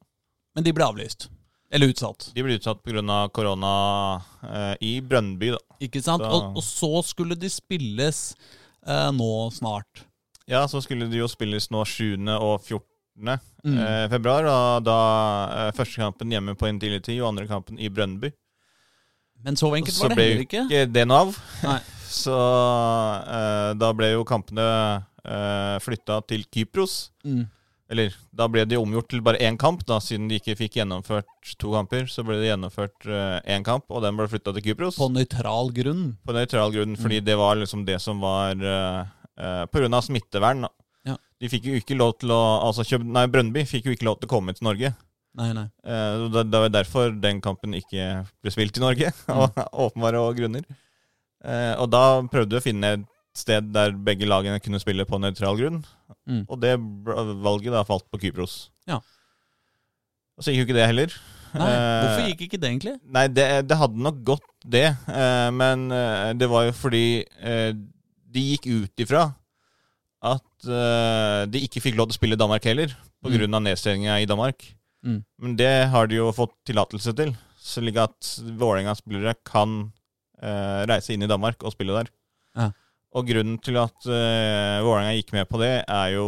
Men 0.56 0.63
de 0.68 0.74
ble 0.75 0.83
avlyst. 0.86 1.30
Eller 1.71 1.88
utsatt. 1.94 2.31
De 2.36 2.44
ble 2.44 2.57
utsatt 2.59 2.81
pga. 2.83 3.30
korona 3.31 4.21
eh, 4.44 4.74
i 4.83 5.00
Brønnby, 5.01 5.53
da. 5.53 5.59
Ikke 5.80 6.01
sant? 6.03 6.21
Da- 6.21 6.30
Og, 6.36 6.57
og 6.59 6.63
så 6.63 6.89
skulle 7.07 7.38
de 7.39 7.48
spilles 7.50 8.36
eh, 8.86 9.12
nå 9.15 9.30
snart. 9.56 10.03
Ja, 10.51 10.65
så 10.68 10.81
skulle 10.83 11.07
de 11.09 11.21
jo 11.21 11.27
spilles 11.31 11.69
nå 11.71 11.86
7. 11.88 12.18
og 12.36 12.59
14. 12.65 12.83
Mm. 13.63 13.77
Eh, 13.77 14.07
februar. 14.12 14.44
Og 14.51 14.83
da 14.83 14.98
eh, 15.68 15.71
første 15.77 16.01
kampen 16.03 16.31
hjemme 16.36 16.57
på 16.59 16.68
Intility 16.68 17.15
og 17.21 17.30
andre 17.31 17.48
kampen 17.48 17.80
i 17.80 17.88
Brønnby. 17.89 18.33
Men 19.42 19.56
så 19.57 19.71
enkelt 19.74 19.95
Så 19.95 20.03
var 20.03 20.09
det 20.12 20.18
ble 20.19 20.25
heller 20.27 20.44
jo 20.44 20.48
ikke. 20.50 20.65
ikke 20.68 20.92
det 20.94 21.07
noe 21.07 21.24
av. 21.24 21.38
Nei. 21.63 21.80
Så 22.12 22.36
eh, 22.36 23.71
da 23.80 23.94
ble 23.95 24.09
jo 24.12 24.25
kampene 24.27 24.65
eh, 25.24 25.77
flytta 25.80 26.19
til 26.27 26.44
Kypros. 26.51 26.98
Mm. 27.24 27.45
Eller 27.91 28.13
da 28.31 28.47
ble 28.47 28.63
det 28.69 28.79
omgjort 28.79 29.09
til 29.11 29.23
bare 29.25 29.41
én 29.43 29.57
kamp, 29.59 29.81
da, 29.88 29.97
siden 29.99 30.29
de 30.31 30.38
ikke 30.39 30.55
fikk 30.55 30.77
gjennomført 30.79 31.51
to 31.59 31.73
kamper. 31.73 32.05
Så 32.07 32.23
ble 32.23 32.38
det 32.39 32.47
gjennomført 32.47 33.07
én 33.43 33.65
kamp, 33.67 33.89
og 33.91 34.05
den 34.05 34.15
ble 34.15 34.29
flytta 34.31 34.53
til 34.55 34.63
Kypros. 34.69 34.99
På 35.01 35.09
nøytral 35.11 35.73
grunn. 35.75 36.05
På 36.23 36.35
nøytral 36.38 36.71
grunn, 36.71 36.95
fordi 36.99 37.19
det 37.27 37.35
var 37.39 37.59
liksom 37.59 37.83
det 37.88 37.99
som 37.99 38.23
var 38.23 38.55
uh, 38.63 39.67
Pga. 39.67 40.01
smittevern. 40.07 40.63
Da. 40.63 40.71
Ja. 41.11 41.17
De 41.43 41.51
fikk 41.51 41.67
jo 41.67 41.75
ikke 41.81 41.99
lov 41.99 42.15
til 42.21 42.31
å 42.31 42.41
Altså 42.61 42.88
kjøp, 42.88 43.03
nei, 43.03 43.25
Brøndby 43.31 43.65
fikk 43.67 43.89
jo 43.89 43.97
ikke 43.97 44.07
lov 44.07 44.21
til 44.21 44.31
å 44.31 44.33
komme 44.38 44.55
til 44.55 44.69
Norge. 44.69 44.93
Nei, 45.41 45.51
nei. 45.55 45.67
Uh, 45.83 46.31
det, 46.31 46.47
det 46.47 46.63
var 46.63 46.71
derfor 46.71 47.11
den 47.11 47.43
kampen 47.43 47.75
ikke 47.75 48.21
ble 48.39 48.55
spilt 48.55 48.79
i 48.79 48.85
Norge, 48.85 49.11
av 49.35 49.51
åpenbare 49.73 50.23
grunner. 50.39 50.63
Og 51.81 51.88
da 51.89 52.21
prøvde 52.29 52.53
vi 52.53 52.59
å 52.59 52.63
finne 52.63 52.89
et 52.93 53.05
sted 53.38 53.71
der 53.73 53.93
begge 53.95 54.27
lagene 54.27 54.59
kunne 54.63 54.79
spille 54.81 55.05
på 55.07 55.19
nøytral 55.21 55.59
grunn. 55.59 55.81
Mm. 56.27 56.43
Og 56.47 56.59
det 56.61 56.75
valget 57.43 57.73
da 57.73 57.83
falt 57.88 58.07
på 58.11 58.19
Kypros. 58.21 58.69
Ja. 58.89 59.00
Og 60.38 60.43
så 60.45 60.53
gikk 60.53 60.63
jo 60.63 60.67
ikke 60.69 60.79
det 60.79 60.89
heller. 60.89 61.15
nei. 61.55 61.69
Hvorfor 61.69 62.23
Eh, 62.23 62.31
gikk 62.31 62.43
ikke 62.47 62.59
det, 62.61 62.71
egentlig? 62.71 62.95
Nei, 63.03 63.27
det, 63.27 63.45
det 63.69 63.77
hadde 63.77 64.03
nok 64.07 64.19
gått, 64.27 64.50
det. 64.63 64.89
Eh, 65.07 65.50
men 65.55 65.88
eh, 65.91 66.31
det 66.39 66.50
var 66.51 66.67
jo 66.67 66.75
fordi 66.75 67.05
de 68.31 68.43
gikk 68.53 68.67
ut 68.71 69.03
ifra 69.03 69.29
at 70.21 70.67
de 71.50 71.59
ikke 71.65 71.81
fikk 71.81 71.95
lov 71.97 72.07
til 72.07 72.13
å 72.13 72.19
spille 72.19 72.38
i 72.38 72.39
Danmark 72.39 72.65
heller, 72.69 72.91
pga. 73.25 73.47
Mm. 73.47 73.55
nedstengninga 73.65 74.19
i 74.21 74.27
Danmark. 74.29 74.67
Mm. 75.01 75.23
Men 75.41 75.55
det 75.57 75.71
har 75.89 76.07
de 76.07 76.19
jo 76.19 76.29
fått 76.35 76.53
tillatelse 76.69 77.13
til, 77.17 77.33
slik 77.61 77.97
at 78.01 78.29
Vålerengas 78.59 79.01
spillere 79.01 79.33
kan 79.47 79.91
eh, 80.41 80.81
reise 80.89 81.13
inn 81.15 81.25
i 81.25 81.29
Danmark 81.29 81.63
og 81.65 81.73
spille 81.73 81.95
der. 81.97 82.11
Ja. 82.57 82.69
Og 83.12 83.27
grunnen 83.27 83.58
til 83.60 83.75
at 83.82 84.08
uh, 84.08 84.80
Vålerenga 84.86 85.18
gikk 85.18 85.34
med 85.36 85.50
på 85.50 85.60
det, 85.60 85.74
er 85.84 86.13
jo 86.15 86.27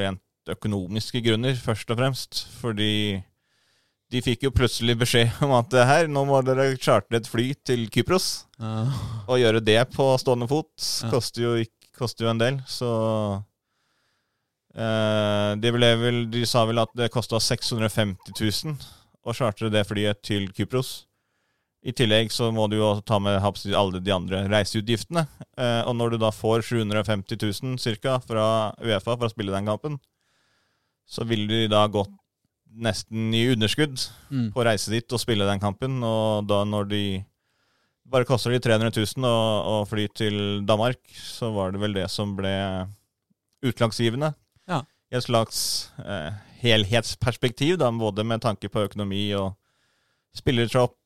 rent 0.00 0.22
økonomiske 0.50 1.22
grunner, 1.24 1.54
først 1.56 1.90
og 1.94 2.00
fremst. 2.00 2.40
Fordi 2.60 3.22
de 4.12 4.22
fikk 4.22 4.44
jo 4.46 4.52
plutselig 4.54 4.96
beskjed 5.00 5.40
om 5.46 5.54
at 5.56 5.74
eh, 5.74 5.88
her, 5.88 6.10
nå 6.10 6.24
må 6.28 6.40
dere 6.46 6.76
chartre 6.76 7.18
et 7.18 7.30
fly 7.30 7.48
til 7.66 7.86
Kypros. 7.92 8.44
Ja. 8.60 8.84
Å 9.30 9.38
gjøre 9.40 9.62
det 9.64 9.80
på 9.94 10.10
stående 10.20 10.48
fot 10.50 10.70
Ja. 10.76 11.10
koster, 11.14 11.42
jo, 11.46 11.54
koster 11.96 12.26
jo 12.26 12.30
en 12.34 12.42
del, 12.42 12.60
så 12.68 12.90
uh, 14.76 15.50
de, 15.58 15.72
vel, 15.74 16.20
De 16.30 16.44
sa 16.46 16.66
vel 16.68 16.82
at 16.82 16.92
det 16.98 17.10
kosta 17.14 17.40
650 17.42 18.34
000 18.36 18.76
å 19.24 19.32
chartre 19.34 19.70
det 19.72 19.86
flyet 19.88 20.20
til 20.26 20.50
Kypros. 20.52 21.06
I 21.84 21.92
tillegg 21.92 22.30
så 22.32 22.48
må 22.54 22.64
du 22.72 22.78
jo 22.78 22.90
ta 23.04 23.18
med 23.20 23.36
alle 23.76 24.00
de 24.00 24.12
andre 24.14 24.44
reiseutgiftene. 24.48 25.26
Eh, 25.58 25.82
og 25.84 25.94
når 25.98 26.14
du 26.14 26.18
da 26.22 26.30
får 26.32 26.62
750 26.64 27.36
000 27.62 27.78
cirka 27.82 28.14
fra 28.24 28.72
Uefa 28.80 29.18
for 29.18 29.28
å 29.28 29.32
spille 29.34 29.52
den 29.52 29.68
kampen, 29.68 29.98
så 31.04 31.26
ville 31.28 31.44
de 31.50 31.68
da 31.68 31.82
gått 31.92 32.08
nesten 32.74 33.28
i 33.36 33.44
underskudd 33.52 34.00
Mm. 34.32 34.48
på 34.54 34.62
å 34.62 34.64
reise 34.66 34.90
dit 34.90 35.12
og 35.12 35.20
spille 35.20 35.44
den 35.46 35.60
kampen. 35.62 36.00
Og 36.02 36.46
da 36.48 36.64
når 36.64 36.88
de 36.90 37.02
bare 38.08 38.24
koster 38.26 38.50
de 38.50 38.58
300 38.64 38.90
000 38.96 39.28
å, 39.28 39.36
å 39.82 39.86
fly 39.86 40.08
til 40.16 40.64
Danmark, 40.66 40.98
så 41.14 41.52
var 41.54 41.70
det 41.72 41.80
vel 41.84 41.94
det 41.94 42.08
som 42.10 42.32
ble 42.36 42.54
utlagsgivende. 43.64 44.32
Ja. 44.68 44.80
i 45.12 45.16
et 45.20 45.24
slags 45.28 45.90
eh, 46.00 46.32
helhetsperspektiv, 46.64 47.76
da, 47.78 47.90
både 47.92 48.24
med 48.24 48.40
tanke 48.42 48.68
på 48.72 48.82
økonomi 48.88 49.26
og 49.36 49.52
spillertropp. 50.34 50.96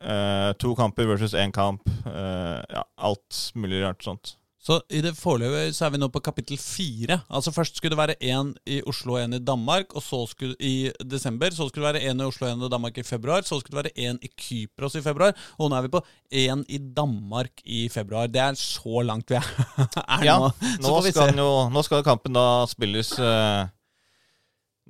Eh, 0.00 0.50
to 0.62 0.74
kamper 0.78 1.06
versus 1.10 1.34
én 1.34 1.52
kamp. 1.52 1.86
Eh, 2.06 2.62
ja, 2.70 2.84
alt 2.96 3.52
mulig 3.54 3.82
rart 3.82 4.04
sånt. 4.04 4.36
Så 4.66 4.80
i 4.90 4.98
det 4.98 5.12
foreløpig 5.14 5.76
så 5.76 5.84
er 5.86 5.92
vi 5.94 5.98
nå 6.02 6.08
på 6.10 6.20
kapittel 6.26 6.58
fire. 6.58 7.20
Altså 7.30 7.52
Først 7.54 7.76
skulle 7.78 7.94
det 7.94 8.00
være 8.00 8.16
én 8.18 8.48
i 8.66 8.80
Oslo 8.90 9.14
og 9.14 9.20
én 9.22 9.36
i 9.36 9.38
Danmark, 9.38 9.94
og 9.94 10.02
så 10.02 10.24
skulle 10.26 10.56
i 10.58 10.90
desember. 11.06 11.54
Så 11.54 11.68
skulle 11.68 11.86
det 11.86 11.94
være 11.94 12.10
én 12.10 12.18
i 12.18 12.26
Oslo 12.26 12.48
og 12.48 12.56
én 12.56 12.66
i 12.66 12.70
Danmark 12.72 12.98
i 12.98 13.04
februar. 13.06 13.46
Så 13.46 13.60
skulle 13.60 13.78
det 13.78 13.84
være 13.84 14.10
én 14.10 14.18
i 14.26 14.32
Kypros 14.34 14.98
i 14.98 15.04
februar. 15.06 15.38
Og 15.60 15.70
nå 15.70 15.78
er 15.78 15.86
vi 15.86 15.92
på 15.94 16.02
én 16.34 16.66
i 16.66 16.82
Danmark 16.98 17.62
i 17.62 17.86
februar. 17.88 18.26
Det 18.26 18.42
er 18.42 18.58
så 18.58 19.06
langt 19.06 19.30
vi 19.30 19.38
er, 19.38 19.46
er 20.18 20.26
Ja, 20.26 20.36
nå. 20.42 20.50
Nå 20.82 20.98
skal, 21.12 21.38
jo, 21.38 21.50
nå 21.70 21.86
skal 21.86 22.02
kampen 22.02 22.34
da 22.34 22.66
spilles 22.66 23.14
eh, 23.22 23.70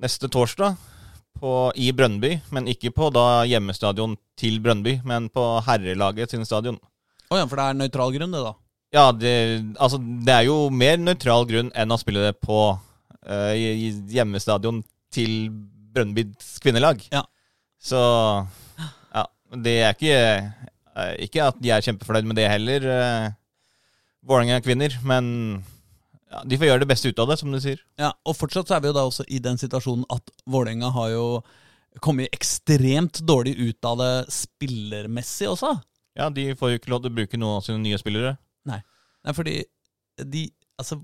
neste 0.01 0.25
torsdag 0.33 0.73
på, 1.41 1.53
i 1.75 1.91
Brønnby. 1.95 2.35
Men 2.55 2.69
ikke 2.71 2.93
på 2.95 3.11
da 3.15 3.43
hjemmestadion 3.49 4.17
til 4.39 4.59
Brønnby, 4.63 4.97
men 5.07 5.29
på 5.33 5.45
herrelaget 5.67 6.33
sin 6.33 6.45
stadion. 6.47 6.79
Å 7.27 7.41
ja, 7.41 7.47
for 7.47 7.59
det 7.59 7.67
er 7.67 7.79
nøytral 7.81 8.13
grunn, 8.15 8.35
det, 8.35 8.43
da. 8.43 8.53
Ja, 8.95 9.07
det, 9.11 9.33
altså, 9.83 9.99
det 9.99 10.33
er 10.33 10.45
jo 10.47 10.59
mer 10.71 10.99
nøytral 11.01 11.47
grunn 11.49 11.73
enn 11.75 11.91
å 11.91 11.99
spille 11.99 12.29
det 12.29 12.37
på 12.39 12.59
i 13.27 13.89
hjemmestadion 14.13 14.77
til 15.11 15.49
Brønnbys 15.97 16.57
kvinnelag. 16.63 17.01
Ja. 17.11 17.25
Så 17.81 17.99
ja, 19.13 19.23
det 19.63 19.75
er 19.79 19.95
ikke 19.95 20.15
eh, 20.17 21.13
Ikke 21.27 21.45
at 21.45 21.59
de 21.61 21.71
er 21.73 21.83
kjempefornøyd 21.85 22.29
med 22.29 22.39
det 22.39 22.47
heller, 22.49 22.87
uh, 22.89 23.27
Vålerenga-kvinner. 24.27 24.97
Men 25.07 25.27
ja, 26.31 26.41
de 26.43 26.57
får 26.59 26.67
gjøre 26.69 26.83
det 26.83 26.89
beste 26.89 27.11
ut 27.11 27.19
av 27.23 27.29
det, 27.31 27.37
som 27.39 27.51
du 27.53 27.59
sier. 27.63 27.79
Ja, 27.99 28.11
Og 28.27 28.35
fortsatt 28.35 28.67
så 28.67 28.77
er 28.77 28.83
vi 28.83 28.91
jo 28.91 28.97
da 28.97 29.05
også 29.07 29.25
i 29.31 29.39
den 29.43 29.59
situasjonen 29.61 30.05
at 30.13 30.31
Vålerenga 30.45 30.89
har 30.95 31.13
jo 31.13 31.25
kommet 32.03 32.33
ekstremt 32.35 33.21
dårlig 33.25 33.55
ut 33.57 33.87
av 33.87 33.97
det 34.01 34.11
spillermessig 34.33 35.47
også. 35.49 35.71
Ja, 36.17 36.29
De 36.29 36.51
får 36.57 36.71
jo 36.73 36.79
ikke 36.81 36.91
lov 36.91 37.03
til 37.05 37.13
å 37.13 37.17
bruke 37.17 37.39
noen 37.39 37.59
av 37.61 37.65
sine 37.65 37.79
nye 37.81 37.97
spillere. 38.01 38.35
Nei, 39.25 39.33
fordi 39.33 39.61
de 40.23 40.49
Altså, 40.77 40.99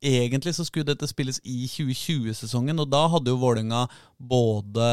egentlig 0.00 0.54
så 0.56 0.64
skulle 0.64 0.88
dette 0.88 1.04
spilles 1.10 1.36
i 1.44 1.66
2020-sesongen, 1.68 2.78
og 2.80 2.88
da 2.88 3.02
hadde 3.12 3.28
jo 3.28 3.36
Vålerenga 3.42 3.82
både 4.16 4.86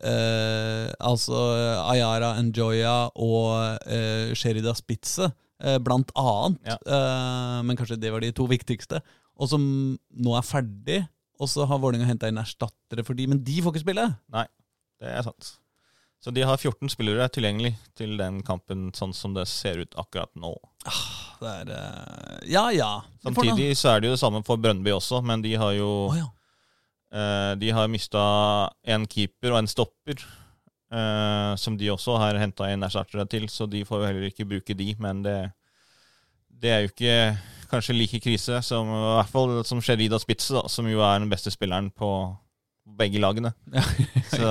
eh, 0.00 0.86
Altså 0.96 1.42
Ayara 1.84 2.30
Enjoya 2.40 3.10
og 3.20 3.84
eh, 3.84 4.32
Sherida 4.32 4.72
Spitze, 4.78 5.28
blant 5.84 6.12
annet. 6.18 6.60
Ja. 6.66 6.76
Eh, 6.80 7.56
men 7.66 7.78
kanskje 7.78 7.98
det 8.00 8.12
var 8.14 8.24
de 8.24 8.32
to 8.36 8.46
viktigste. 8.50 9.02
Og 9.40 9.50
som 9.52 9.62
nå 10.10 10.36
er 10.36 10.46
ferdig. 10.46 11.00
Og 11.40 11.48
så 11.48 11.64
har 11.64 11.80
Vålerenga 11.80 12.08
henta 12.08 12.28
inn 12.28 12.40
erstattere 12.40 13.04
for 13.06 13.16
de, 13.16 13.24
men 13.30 13.40
de 13.44 13.62
får 13.64 13.72
ikke 13.72 13.86
spille! 13.86 14.06
Nei, 14.34 14.46
Det 15.00 15.08
er 15.08 15.24
sant. 15.24 15.54
Så 16.20 16.32
de 16.36 16.42
har 16.44 16.58
14 16.60 16.90
spillere 16.92 17.30
tilgjengelig 17.32 17.72
til 17.96 18.18
den 18.20 18.42
kampen, 18.44 18.90
sånn 18.92 19.14
som 19.16 19.32
det 19.32 19.46
ser 19.48 19.80
ut 19.80 19.96
akkurat 19.96 20.28
nå. 20.36 20.52
Det 21.40 21.48
er 21.62 21.70
uh, 21.72 22.36
Ja 22.44 22.66
ja. 22.76 22.90
Samtidig 23.24 23.72
så 23.80 23.94
er 23.94 24.02
det 24.02 24.10
jo 24.10 24.18
det 24.18 24.20
samme 24.20 24.42
for 24.44 24.60
Brønnby 24.60 24.92
også, 24.92 25.22
men 25.24 25.40
de 25.40 25.54
har 25.56 25.72
jo 25.78 25.88
oh, 26.10 26.18
ja. 26.18 26.26
uh, 27.16 27.52
De 27.56 27.72
har 27.72 27.88
mista 27.88 28.20
en 28.84 29.08
keeper 29.08 29.54
og 29.54 29.62
en 29.62 29.70
stopper, 29.72 30.20
eh, 30.92 31.54
som 31.56 31.76
de 31.78 31.90
også 31.92 32.18
har 32.20 32.38
henta 32.40 32.68
inn 32.72 32.84
erstattere 32.86 33.26
til, 33.30 33.48
så 33.52 33.66
de 33.70 33.84
får 33.86 34.02
jo 34.02 34.08
heller 34.08 34.28
ikke 34.30 34.48
bruke 34.48 34.76
de, 34.76 34.92
men 35.02 35.22
det, 35.26 35.38
det 36.62 36.72
er 36.74 36.84
jo 36.84 36.92
ikke 36.92 37.16
kanskje 37.70 37.94
like 37.94 38.18
krise 38.22 38.58
som 38.66 38.88
i 38.90 39.02
hvert 39.16 39.30
fall 39.30 39.52
som 39.66 39.82
Sherida 39.84 40.18
Spitze, 40.18 40.56
da, 40.56 40.64
som 40.68 40.88
jo 40.90 41.02
er 41.06 41.20
den 41.22 41.30
beste 41.30 41.52
spilleren 41.54 41.90
på 41.94 42.10
begge 42.98 43.22
lagene. 43.22 43.52
Ja, 43.74 43.84
Så, 44.30 44.50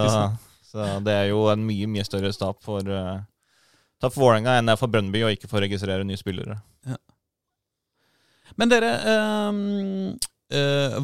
så 0.69 0.85
det 1.03 1.15
er 1.15 1.29
jo 1.31 1.47
en 1.51 1.63
mye, 1.65 1.87
mye 1.89 2.05
større 2.07 2.31
tap 2.35 2.61
for 2.63 2.85
uh, 2.85 3.19
Tap 3.99 4.13
for 4.13 4.23
Vålerenga 4.23 4.53
enn 4.55 4.69
det 4.69 4.75
er 4.75 4.79
for 4.79 4.91
Brøndby 4.91 5.25
å 5.27 5.31
ikke 5.33 5.49
få 5.51 5.59
registrere 5.59 6.05
nye 6.07 6.19
spillere. 6.19 6.55
Men 8.55 8.71
dere, 8.71 8.91
um, 9.51 10.13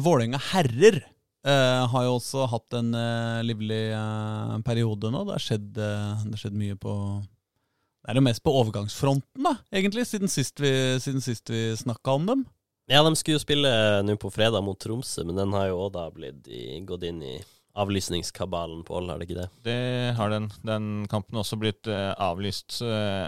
Vålerenga 0.00 0.40
herrer 0.54 1.02
eh, 1.48 1.84
har 1.92 2.04
jo 2.06 2.16
også 2.18 2.48
hatt 2.52 2.76
en 2.78 2.90
uh, 2.96 3.44
livlig 3.46 3.84
uh, 3.94 4.58
periode 4.66 5.12
nå. 5.12 5.24
Det 5.26 5.36
har 5.36 5.46
skjedd, 5.46 5.70
det 5.76 5.88
har 6.34 6.42
skjedd 6.42 6.58
mye 6.58 6.76
på 6.80 6.92
Det 7.22 8.12
er 8.12 8.20
jo 8.20 8.26
mest 8.26 8.44
på 8.46 8.54
overgangsfronten, 8.60 9.46
da, 9.46 9.56
egentlig, 9.74 10.06
siden 10.10 10.30
sist 10.30 10.62
vi, 10.62 10.72
siden 11.02 11.24
sist 11.24 11.50
vi 11.50 11.68
snakka 11.78 12.18
om 12.18 12.30
dem. 12.30 12.46
Ja, 12.86 13.02
de 13.02 13.16
skulle 13.18 13.40
jo 13.40 13.42
spille 13.42 13.70
nå 14.06 14.14
på 14.22 14.30
fredag 14.30 14.62
mot 14.62 14.78
Tromsø, 14.78 15.24
men 15.26 15.38
den 15.40 15.54
har 15.56 15.72
jo 15.72 15.80
òg 15.88 15.94
da 15.96 16.06
blitt 16.14 16.46
i, 16.46 16.78
gått 16.86 17.06
inn 17.08 17.18
i 17.26 17.34
avlysningskabalen 17.76 18.84
på 18.86 18.94
Ål, 18.96 19.10
har 19.10 19.18
det 19.18 19.26
ikke 19.26 19.40
det? 19.40 19.48
Det 19.66 19.80
har 20.16 20.30
den. 20.32 20.46
Den 20.64 20.86
kampen 21.12 21.42
også 21.42 21.58
blitt 21.60 21.90
avlyst. 21.90 22.78
Eh, 22.80 23.26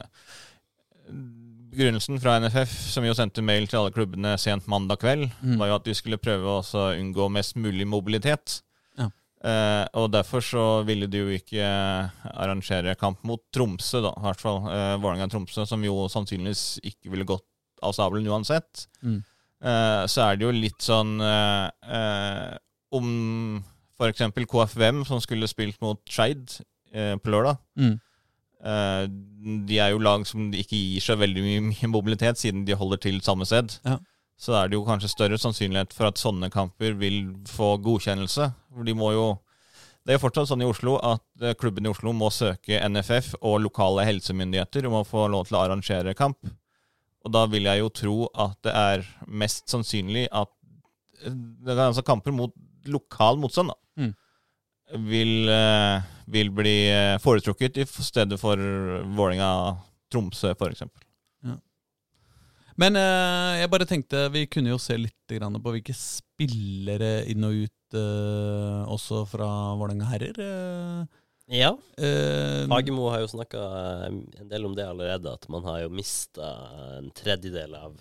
begrunnelsen 1.79 2.19
fra 2.21 2.37
NFF, 2.43 2.73
som 2.91 3.05
jo 3.07 3.15
sendte 3.15 3.43
mail 3.45 3.69
til 3.71 3.79
alle 3.79 3.93
klubbene 3.95 4.33
sent 4.41 4.67
mandag 4.71 4.99
kveld, 5.05 5.29
Mm. 5.43 5.59
var 5.61 5.69
jo 5.71 5.75
at 5.77 5.85
de 5.85 5.95
skulle 5.95 6.19
prøve 6.19 6.43
å 6.59 6.63
unngå 6.99 7.31
mest 7.31 7.55
mulig 7.57 7.87
mobilitet. 7.87 8.63
Ja. 8.99 9.11
Eh, 9.45 9.87
og 9.95 10.11
derfor 10.11 10.41
så 10.43 10.85
ville 10.85 11.07
de 11.07 11.19
jo 11.19 11.29
ikke 11.39 11.63
eh, 11.63 12.11
arrangere 12.35 12.97
kamp 12.99 13.23
mot 13.23 13.41
Tromsø, 13.55 14.03
da, 14.03 14.11
i 14.19 14.25
hvert 14.27 14.41
fall. 14.43 14.59
Eh, 14.69 14.97
Vålerenga-Tromsø, 14.99 15.67
som 15.67 15.83
jo 15.87 16.09
sannsynligvis 16.09 16.81
ikke 16.83 17.11
ville 17.15 17.25
gått 17.25 17.47
av 17.83 17.93
stabelen 17.95 18.27
uansett. 18.27 18.89
Mm. 19.05 19.23
Eh, 19.63 20.07
så 20.07 20.23
er 20.33 20.37
det 20.37 20.45
jo 20.49 20.53
litt 20.55 20.79
sånn 20.83 21.21
eh, 21.21 21.71
eh, 21.91 22.59
Om 22.91 23.63
f.eks. 23.99 24.23
KFVM, 24.49 25.05
som 25.07 25.21
skulle 25.21 25.47
spilt 25.51 25.81
mot 25.83 25.99
Skeid 26.09 26.61
eh, 26.93 27.17
på 27.21 27.31
lørdag. 27.31 27.59
Mm. 27.79 28.01
Eh, 28.59 29.05
de 29.69 29.79
er 29.79 29.93
jo 29.93 30.03
lag 30.03 30.25
som 30.27 30.49
ikke 30.51 30.77
gir 30.77 31.05
seg 31.05 31.21
veldig 31.21 31.45
mye, 31.45 31.91
mobilitet, 31.91 32.41
siden 32.41 32.65
de 32.67 32.77
holder 32.79 33.03
til 33.07 33.21
samme 33.25 33.47
sted. 33.49 33.79
Ja. 33.87 33.99
Så 34.39 34.55
er 34.55 34.71
det 34.71 34.79
jo 34.79 34.87
kanskje 34.87 35.11
større 35.11 35.39
sannsynlighet 35.41 35.95
for 35.95 36.11
at 36.11 36.21
sånne 36.21 36.51
kamper 36.55 36.95
vil 36.99 37.25
få 37.51 37.77
godkjennelse. 37.83 38.53
For 38.75 38.87
de 38.87 38.97
må 38.97 39.13
jo 39.17 39.29
Det 40.07 40.15
er 40.15 40.17
jo 40.17 40.23
fortsatt 40.23 40.49
sånn 40.49 40.63
i 40.65 40.69
Oslo 40.69 40.95
at 41.05 41.43
eh, 41.43 41.53
klubben 41.59 41.85
i 41.85 41.91
Oslo 41.91 42.15
må 42.17 42.31
søke 42.33 42.79
NFF 42.81 43.35
og 43.43 43.59
lokale 43.61 44.07
helsemyndigheter 44.09 44.87
om 44.89 44.95
å 44.97 45.03
få 45.05 45.27
lov 45.29 45.51
til 45.51 45.59
å 45.59 45.65
arrangere 45.67 46.15
kamp. 46.17 46.49
Og 47.27 47.35
da 47.35 47.43
vil 47.51 47.69
jeg 47.69 47.83
jo 47.83 47.91
tro 47.93 48.15
at 48.33 48.57
det 48.65 48.73
er 48.73 49.05
mest 49.29 49.69
sannsynlig 49.69 50.25
at 50.33 50.49
eh, 51.27 51.35
det 51.35 51.75
er 51.75 51.91
altså 51.91 52.07
kamper 52.07 52.33
mot 52.33 52.55
lokal 52.89 53.37
motstand, 53.43 53.75
da. 53.75 53.77
Vil, 54.97 55.49
eh, 55.53 56.07
vil 56.33 56.51
bli 56.55 56.77
eh, 56.91 57.19
foretrukket 57.23 57.77
i 57.83 57.87
stedet 57.89 58.39
for 58.41 58.57
Vålerenga-Tromsø, 59.19 60.55
f.eks. 60.57 60.83
Men 62.79 62.95
eh, 62.95 63.59
jeg 63.59 63.71
bare 63.73 63.87
tenkte 63.91 64.29
vi 64.31 64.45
kunne 64.47 64.71
jo 64.71 64.79
se 64.79 64.95
litt 65.01 65.33
grann 65.35 65.57
på 65.59 65.73
hvilke 65.75 65.95
spillere 65.99 67.25
inn 67.27 67.43
og 67.49 67.65
ut 67.65 67.97
eh, 67.99 68.83
også 68.87 69.25
fra 69.27 69.49
Vålerenga 69.81 70.07
herrer. 70.13 70.39
eh. 70.39 71.01
Ja. 71.49 71.73
Eh, 71.97 72.67
Fagermo 72.69 73.09
har 73.11 73.23
jo 73.25 73.31
snakka 73.33 73.61
en 74.07 74.49
del 74.51 74.67
om 74.69 74.75
det 74.77 74.85
allerede, 74.87 75.33
at 75.33 75.49
man 75.51 75.65
har 75.65 75.81
jo 75.87 75.91
mista 75.97 76.53
en 76.99 77.09
tredjedel 77.17 77.75
av 77.75 77.97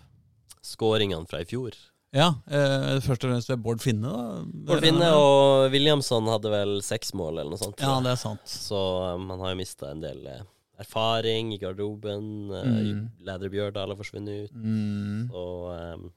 skåringene 0.67 1.25
fra 1.31 1.41
i 1.41 1.47
fjor. 1.47 1.73
Ja, 2.17 2.31
eh, 2.49 2.97
først 3.05 3.23
og 3.23 3.29
fremst 3.29 3.49
ved 3.51 3.61
Bård 3.61 3.81
Finne. 3.83 4.09
da. 4.09 4.43
Bård 4.71 4.81
Finne 4.81 5.09
og 5.13 5.67
Williamson 5.73 6.25
hadde 6.31 6.49
vel 6.49 6.77
seks 6.85 7.11
mål, 7.13 7.35
eller 7.43 7.51
noe 7.53 7.61
sånt. 7.61 7.79
Ja, 7.83 7.99
det 8.01 8.15
er 8.15 8.21
sant. 8.21 8.41
Så 8.49 8.79
um, 9.13 9.27
man 9.29 9.43
har 9.43 9.53
jo 9.53 9.59
mista 9.59 9.91
en 9.93 10.01
del 10.01 10.23
eh, 10.31 10.41
erfaring 10.81 11.53
i 11.53 11.59
garderoben. 11.61 12.49
eh, 12.53 12.71
Mm. 12.87 13.03
Lædre 13.27 13.49
Bjørdal 13.53 13.93
har 13.93 13.99
forsvunnet 13.99 14.47
ut. 14.47 14.55
Mm. 14.57 15.29
Og 15.35 15.61
eh, 15.75 16.09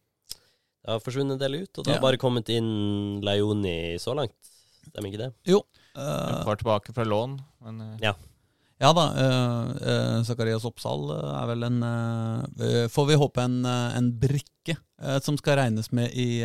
det 0.80 0.94
har 0.94 1.04
forsvunnet 1.04 1.36
en 1.36 1.42
del 1.44 1.60
ut, 1.62 1.78
og 1.78 1.84
det 1.84 1.92
Ja. 1.92 1.98
har 1.98 2.06
bare 2.08 2.16
kommet 2.22 2.48
inn 2.48 3.20
Leoni 3.20 3.98
så 4.00 4.14
langt. 4.16 4.32
Stemmer 4.88 5.12
ikke 5.12 5.24
det? 5.26 5.32
Jo. 5.52 5.60
eh, 5.96 6.44
Var 6.48 6.56
tilbake 6.56 6.94
fra 6.96 7.04
lån, 7.04 7.38
men 7.66 7.80
eh, 7.82 7.96
Ja. 8.08 8.14
Ja 8.80 8.92
da. 8.96 9.06
uh, 9.12 10.22
Zakarias 10.26 10.64
Oppsal 10.68 11.10
eh, 11.14 11.32
er 11.36 11.50
vel 11.52 11.66
en 11.68 11.80
Får 12.92 13.06
vi 13.10 13.18
håpe 13.20 13.44
en, 13.44 13.62
en 13.66 14.10
brikke 14.20 14.76
som 15.24 15.36
skal 15.40 15.56
regnes 15.56 15.88
med 15.96 16.12
i, 16.12 16.44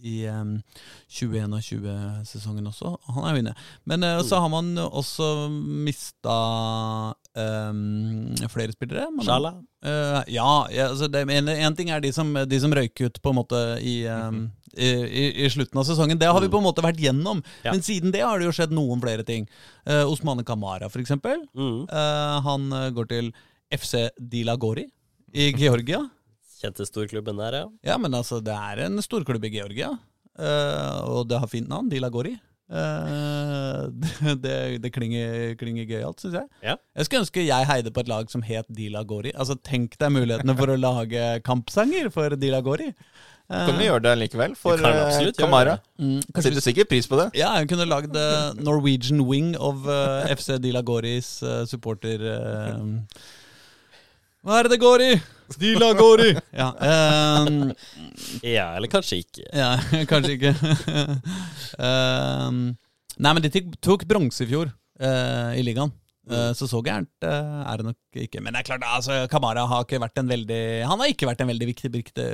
i 0.00 0.26
um, 0.30 0.56
2021-sesongen 1.10 2.68
også. 2.70 2.94
Han 3.14 3.24
er 3.26 3.34
jo 3.34 3.42
inne. 3.44 3.54
Men 3.88 4.06
uh, 4.06 4.20
så 4.26 4.42
har 4.42 4.52
man 4.52 4.72
også 4.84 5.48
mista 5.50 6.36
um, 7.34 8.36
flere 8.52 8.74
spillere. 8.76 9.08
Sjala? 9.24 9.56
Uh, 9.84 10.22
ja, 10.26 10.50
ja 10.74 10.88
altså 10.90 11.08
det, 11.10 11.24
en, 11.30 11.50
en 11.52 11.78
ting 11.78 11.90
er 11.94 12.02
de 12.04 12.12
som, 12.14 12.30
de 12.34 12.60
som 12.62 12.74
røyker 12.74 13.10
ut 13.10 13.20
på 13.22 13.34
en 13.34 13.38
måte 13.38 13.62
i, 13.82 14.00
um, 14.10 14.46
i, 14.74 14.88
i, 14.88 15.26
i 15.44 15.50
slutten 15.52 15.80
av 15.80 15.86
sesongen. 15.88 16.20
Det 16.20 16.30
har 16.30 16.42
vi 16.42 16.50
på 16.52 16.60
en 16.60 16.68
måte 16.68 16.84
vært 16.84 17.00
gjennom. 17.02 17.42
Ja. 17.64 17.72
Men 17.72 17.84
siden 17.86 18.14
det 18.14 18.24
har 18.26 18.38
det 18.38 18.48
jo 18.48 18.54
skjedd 18.54 18.74
noen 18.74 19.02
flere 19.02 19.26
ting. 19.26 19.48
Uh, 19.88 20.04
Osmane 20.08 20.46
Kamara, 20.46 20.90
for 20.92 21.02
eksempel. 21.02 21.42
Mm. 21.56 21.88
Eh, 21.88 22.36
han 22.44 22.72
eh, 22.72 22.90
går 22.94 23.08
til 23.10 23.32
FC 23.74 24.08
Dilagori 24.18 24.86
i 25.32 25.50
Georgia. 25.56 26.02
Kjente 26.58 26.86
storklubben 26.88 27.38
der, 27.38 27.54
ja. 27.62 27.66
Ja, 27.92 27.96
men 28.02 28.14
altså, 28.18 28.40
det 28.42 28.54
er 28.56 28.84
en 28.88 28.98
storklubb 29.04 29.44
i 29.46 29.52
Georgia. 29.54 29.92
uh, 30.38 31.00
og 31.06 31.28
det 31.30 31.38
har 31.38 31.50
fint 31.50 31.68
navn, 31.70 31.88
Dila 31.90 32.08
Gori. 32.10 32.34
Uh, 32.68 33.88
det 34.44 34.56
det, 34.82 34.90
klinger, 34.92 35.54
klinger 35.60 35.86
gøyalt, 35.88 36.20
syns 36.20 36.34
jeg. 36.40 36.50
Ja. 36.66 36.74
Jeg 36.98 37.06
skulle 37.08 37.22
ønske 37.24 37.46
jeg 37.46 37.68
heide 37.70 37.92
på 37.94 38.02
et 38.04 38.10
lag 38.10 38.28
som 38.32 38.42
het 38.44 38.66
Dila 38.68 39.04
Gori. 39.08 39.32
Altså, 39.38 39.56
Tenk 39.64 39.94
deg 40.02 40.12
mulighetene 40.14 40.56
for 40.58 40.74
å 40.74 40.76
lage 40.78 41.24
kampsanger 41.46 42.10
for 42.14 42.34
Dila 42.36 42.60
Gori. 42.66 42.90
Uh, 43.48 43.62
Kan 43.64 43.78
vi 43.80 43.86
gjøre 43.86 44.02
det 44.04 44.10
likevel 44.20 44.52
for 44.60 44.76
kan 44.76 44.90
eh, 44.92 45.06
absolutt 45.06 45.38
Kamara? 45.40 45.78
det. 45.78 46.04
mm, 46.04 46.18
kanskje 46.34 46.50
setter 46.50 46.64
sikkert 46.66 46.90
pris 46.90 47.06
på 47.08 47.16
det. 47.16 47.30
Ja, 47.40 47.54
hun 47.56 47.70
kunne 47.70 47.86
lagd 47.88 48.18
eh, 48.20 48.50
Norwegian 48.60 49.22
wing 49.24 49.54
of 49.56 49.86
eh, 49.88 50.34
FC 50.34 50.58
Dila 50.60 50.82
Goris 50.84 51.30
eh, 51.40 51.62
supporter 51.70 52.26
eh. 52.28 52.82
Hva 54.44 54.58
er 54.58 54.68
det 54.68 54.74
det 54.76 54.82
går 54.82 55.06
i? 55.06 55.08
Dila 55.56 55.92
Gori! 55.96 56.34
Ja, 56.52 56.68
um, 57.46 57.72
Ja, 58.42 58.66
eller 58.76 58.88
kanskje 58.92 59.22
ikke. 59.22 59.46
ja 59.52 59.70
kanskje 60.10 60.34
ikke. 60.36 60.52
um, 61.78 62.60
nei, 63.16 63.32
men 63.32 63.42
de 63.44 63.50
tok, 63.54 63.72
tok 63.80 64.04
bronse 64.10 64.44
i 64.44 64.50
fjor 64.50 64.68
uh, 65.00 65.50
i 65.56 65.64
ligaen. 65.64 65.92
Eh, 66.30 66.50
så 66.58 66.68
så 66.70 66.82
gærent 66.84 67.26
eh, 67.26 67.62
er 67.62 67.80
det 67.80 67.88
nok 67.88 68.20
ikke. 68.24 68.42
Men 68.44 68.54
det 68.54 68.62
er 68.62 68.68
klart, 68.70 68.86
altså, 68.86 69.18
Kamara 69.32 69.66
har 69.70 69.86
ikke 69.86 70.02
vært 70.02 70.20
en 70.20 70.30
veldig 70.30 70.62
Han 70.88 71.00
har 71.02 71.12
ikke 71.12 71.28
vært 71.28 71.42
en 71.44 71.50
veldig 71.52 71.70
viktig 71.72 71.90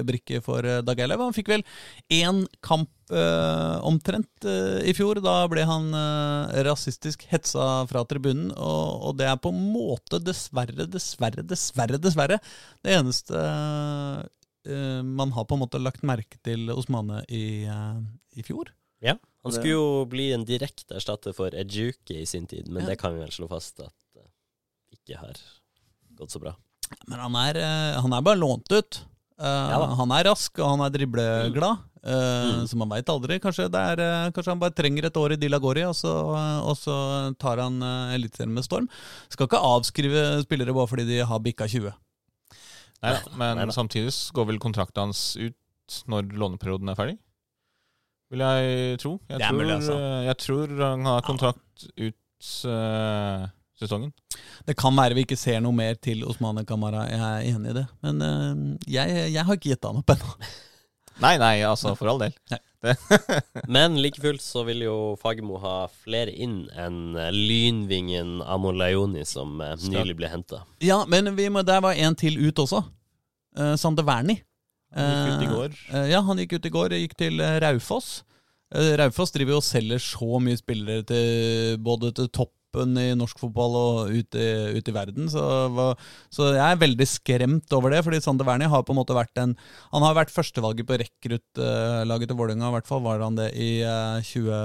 brikke, 0.08 0.42
for 0.44 0.66
uh, 0.66 0.80
Dag 0.86 1.00
Eilev. 1.00 1.22
Han 1.22 1.36
fikk 1.36 1.52
vel 1.52 1.64
én 2.12 2.44
kamp 2.64 2.90
eh, 3.12 3.76
omtrent 3.86 4.46
eh, 4.48 4.84
i 4.88 4.94
fjor. 4.96 5.20
Da 5.24 5.36
ble 5.50 5.64
han 5.68 5.90
eh, 5.94 6.62
rasistisk 6.66 7.26
hetsa 7.30 7.84
fra 7.90 8.04
tribunen, 8.08 8.52
og, 8.54 9.10
og 9.10 9.18
det 9.20 9.28
er 9.30 9.40
på 9.42 9.52
en 9.54 9.60
måte 9.74 10.20
dessverre, 10.22 10.88
dessverre, 10.90 11.44
dessverre, 11.46 12.00
dessverre 12.00 12.40
det 12.84 12.96
eneste 12.98 13.40
eh, 14.66 15.02
man 15.04 15.34
har 15.36 15.46
på 15.48 15.58
en 15.58 15.64
måte 15.64 15.82
lagt 15.82 16.06
merke 16.06 16.40
til 16.44 16.70
Osmane 16.74 17.24
i, 17.28 17.64
eh, 17.68 18.00
i 18.38 18.46
fjor. 18.46 18.72
Ja. 19.02 19.16
Han 19.44 19.52
skulle 19.52 19.74
jo 19.74 20.04
bli 20.08 20.32
en 20.32 20.44
direkte 20.48 20.94
erstatter 20.96 21.34
for 21.36 21.50
Ejuke 21.50 22.16
i 22.22 22.24
sin 22.26 22.46
tid, 22.46 22.68
men 22.68 22.82
Ja. 22.84 22.90
det 22.90 22.98
kan 22.98 23.12
vi 23.14 23.20
vel 23.20 23.30
slå 23.34 23.48
fast 23.48 23.80
at 23.80 23.92
uh, 24.16 24.22
ikke 24.92 25.18
har 25.20 25.34
gått 26.16 26.30
så 26.30 26.40
bra. 26.40 26.54
Men 27.08 27.18
han 27.18 27.34
er, 27.36 27.56
eh, 27.56 28.00
han 28.00 28.12
er 28.12 28.22
bare 28.22 28.38
lånt 28.38 28.70
ut. 28.72 29.00
Uh, 29.40 29.44
Ja 29.72 29.80
han 29.98 30.10
er 30.12 30.24
rask, 30.30 30.58
og 30.58 30.68
han 30.76 30.80
er 30.86 30.90
dribleglad. 30.94 31.78
eh, 31.78 31.90
Mm. 32.04 32.66
Så 32.68 32.76
man 32.76 32.88
veit 32.90 33.08
aldri. 33.08 33.38
Kanskje, 33.40 33.70
det 33.72 33.80
er, 33.80 34.30
kanskje 34.30 34.52
han 34.52 34.58
bare 34.60 34.74
trenger 34.76 35.06
et 35.06 35.16
år 35.16 35.32
i 35.32 35.36
Dilagori, 35.40 35.82
og 35.88 35.94
så, 35.96 36.12
og 36.62 36.76
så 36.76 37.34
tar 37.40 37.56
han 37.58 37.82
uh, 37.82 38.12
Eliteserien 38.14 38.52
med 38.52 38.62
storm. 38.64 38.88
Skal 39.32 39.46
ikke 39.48 39.56
avskrive 39.60 40.42
spillere 40.44 40.74
bare 40.76 40.86
fordi 40.86 41.06
de 41.08 41.18
har 41.24 41.40
bikka 41.40 41.64
20. 41.66 41.92
Nei, 43.02 43.16
men 43.36 43.56
Nei 43.56 43.66
samtidig 43.72 44.12
går 44.32 44.46
vel 44.52 44.58
kontrakten 44.58 45.08
hans 45.08 45.36
ut 45.36 45.56
når 46.08 46.28
låneperioden 46.32 46.88
er 46.92 46.94
ferdig? 46.96 47.18
Vil 48.34 48.42
jeg 48.42 48.98
tro. 48.98 49.12
Jeg, 49.28 49.38
Det 49.38 49.44
er 49.46 49.52
tror, 49.52 49.60
mulig, 49.60 49.74
altså. 49.78 49.96
eh, 50.02 50.20
jeg 50.26 50.38
tror 50.42 50.72
han 50.80 51.06
har 51.06 51.22
kontrakt 51.22 51.84
ut 51.94 52.48
uh, 52.66 53.46
sesongen. 53.78 54.10
Det 54.66 54.74
kan 54.78 54.96
være 54.98 55.14
vi 55.14 55.22
ikke 55.28 55.38
ser 55.38 55.60
noe 55.62 55.74
mer 55.76 55.94
til 56.02 56.24
Osmane 56.26 56.64
Kamara, 56.66 57.04
jeg 57.06 57.22
er 57.22 57.48
enig 57.52 57.70
i 57.70 57.76
det. 57.78 57.84
Men 58.02 58.22
uh, 58.24 58.62
jeg, 58.90 59.28
jeg 59.30 59.46
har 59.46 59.58
ikke 59.58 59.70
gitt 59.70 59.86
han 59.86 60.00
opp 60.02 60.14
ennå. 60.16 60.34
Nei, 61.22 61.36
nei, 61.38 61.60
altså, 61.62 61.92
for 61.94 62.10
all 62.10 62.18
del. 62.18 62.32
Men 63.70 63.94
like 64.02 64.18
fullt 64.18 64.42
så 64.42 64.64
vil 64.66 64.80
jo 64.82 64.94
Fagermo 65.20 65.60
ha 65.62 65.84
flere 66.02 66.32
inn 66.34 66.64
enn 66.74 67.14
lynvingen 67.30 68.40
Amon 68.42 68.74
Laioni 68.80 69.22
som 69.22 69.62
nylig 69.62 70.16
ble 70.18 70.32
henta. 70.32 70.64
Ja, 70.82 71.04
men 71.06 71.30
vi 71.38 71.46
må, 71.54 71.62
der 71.62 71.84
var 71.86 71.94
en 71.94 72.18
til 72.18 72.40
ut 72.42 72.58
også. 72.58 72.82
Uh, 73.54 73.76
Sander 73.78 74.02
Wernie. 74.02 74.42
Han 74.94 75.10
gikk 75.10 75.28
ut 75.28 75.42
i 75.42 75.46
Eh, 75.48 75.54
går. 75.56 75.78
eh, 75.92 76.08
ja, 76.12 76.20
han 76.22 76.38
gikk 76.38 76.52
ut 76.58 76.66
i 76.66 76.74
går. 76.74 76.96
Gikk 77.02 77.16
til 77.18 77.40
eh, 77.42 77.58
Raufoss. 77.64 78.22
Raufoss 78.74 79.30
driver 79.34 79.54
jo 79.54 79.60
og 79.60 79.66
selger 79.66 80.00
så 80.02 80.40
mye 80.42 80.58
spillere 80.58 81.04
til 81.06 81.76
både 81.84 82.08
til 82.16 82.26
toppen 82.34 82.96
i 82.98 83.12
norsk 83.14 83.38
fotball 83.38 83.76
og 83.78 84.08
ut 84.10 84.34
i, 84.34 84.46
ut 84.74 84.88
i 84.90 84.94
verden. 84.96 85.28
Så, 85.30 85.44
så 86.34 86.48
jeg 86.56 86.64
er 86.64 86.80
veldig 86.80 87.06
skremt 87.06 87.76
over 87.76 87.94
det, 87.94 88.00
fordi 88.02 88.18
Sander 88.24 88.48
Wernie 88.48 88.66
har 88.72 88.82
på 88.82 88.90
en 88.90 88.98
måte 88.98 89.14
vært 89.14 89.38
en 89.38 89.52
Han 89.92 90.02
har 90.02 90.16
vært 90.18 90.32
førstevalget 90.34 90.88
på 90.88 90.98
rekruttlaget 91.04 92.26
til 92.32 92.40
Vålerenga, 92.40 92.72
i 92.72 92.74
hvert 92.74 92.90
fall 92.90 93.04
var 93.06 93.22
han 93.22 93.38
det 93.38 93.52
i 93.54 93.70
eh, 93.86 94.18
20, 94.26 94.58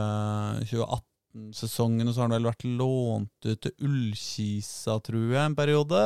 2018-sesongen. 0.72 2.08
Og 2.10 2.16
så 2.16 2.24
har 2.24 2.30
han 2.32 2.38
vel 2.40 2.50
vært 2.50 2.66
lånt 2.66 3.46
ut 3.46 3.62
til 3.68 3.78
Ullkisa, 3.86 4.98
tror 5.06 5.30
jeg, 5.36 5.44
en 5.44 5.58
periode. 5.60 6.04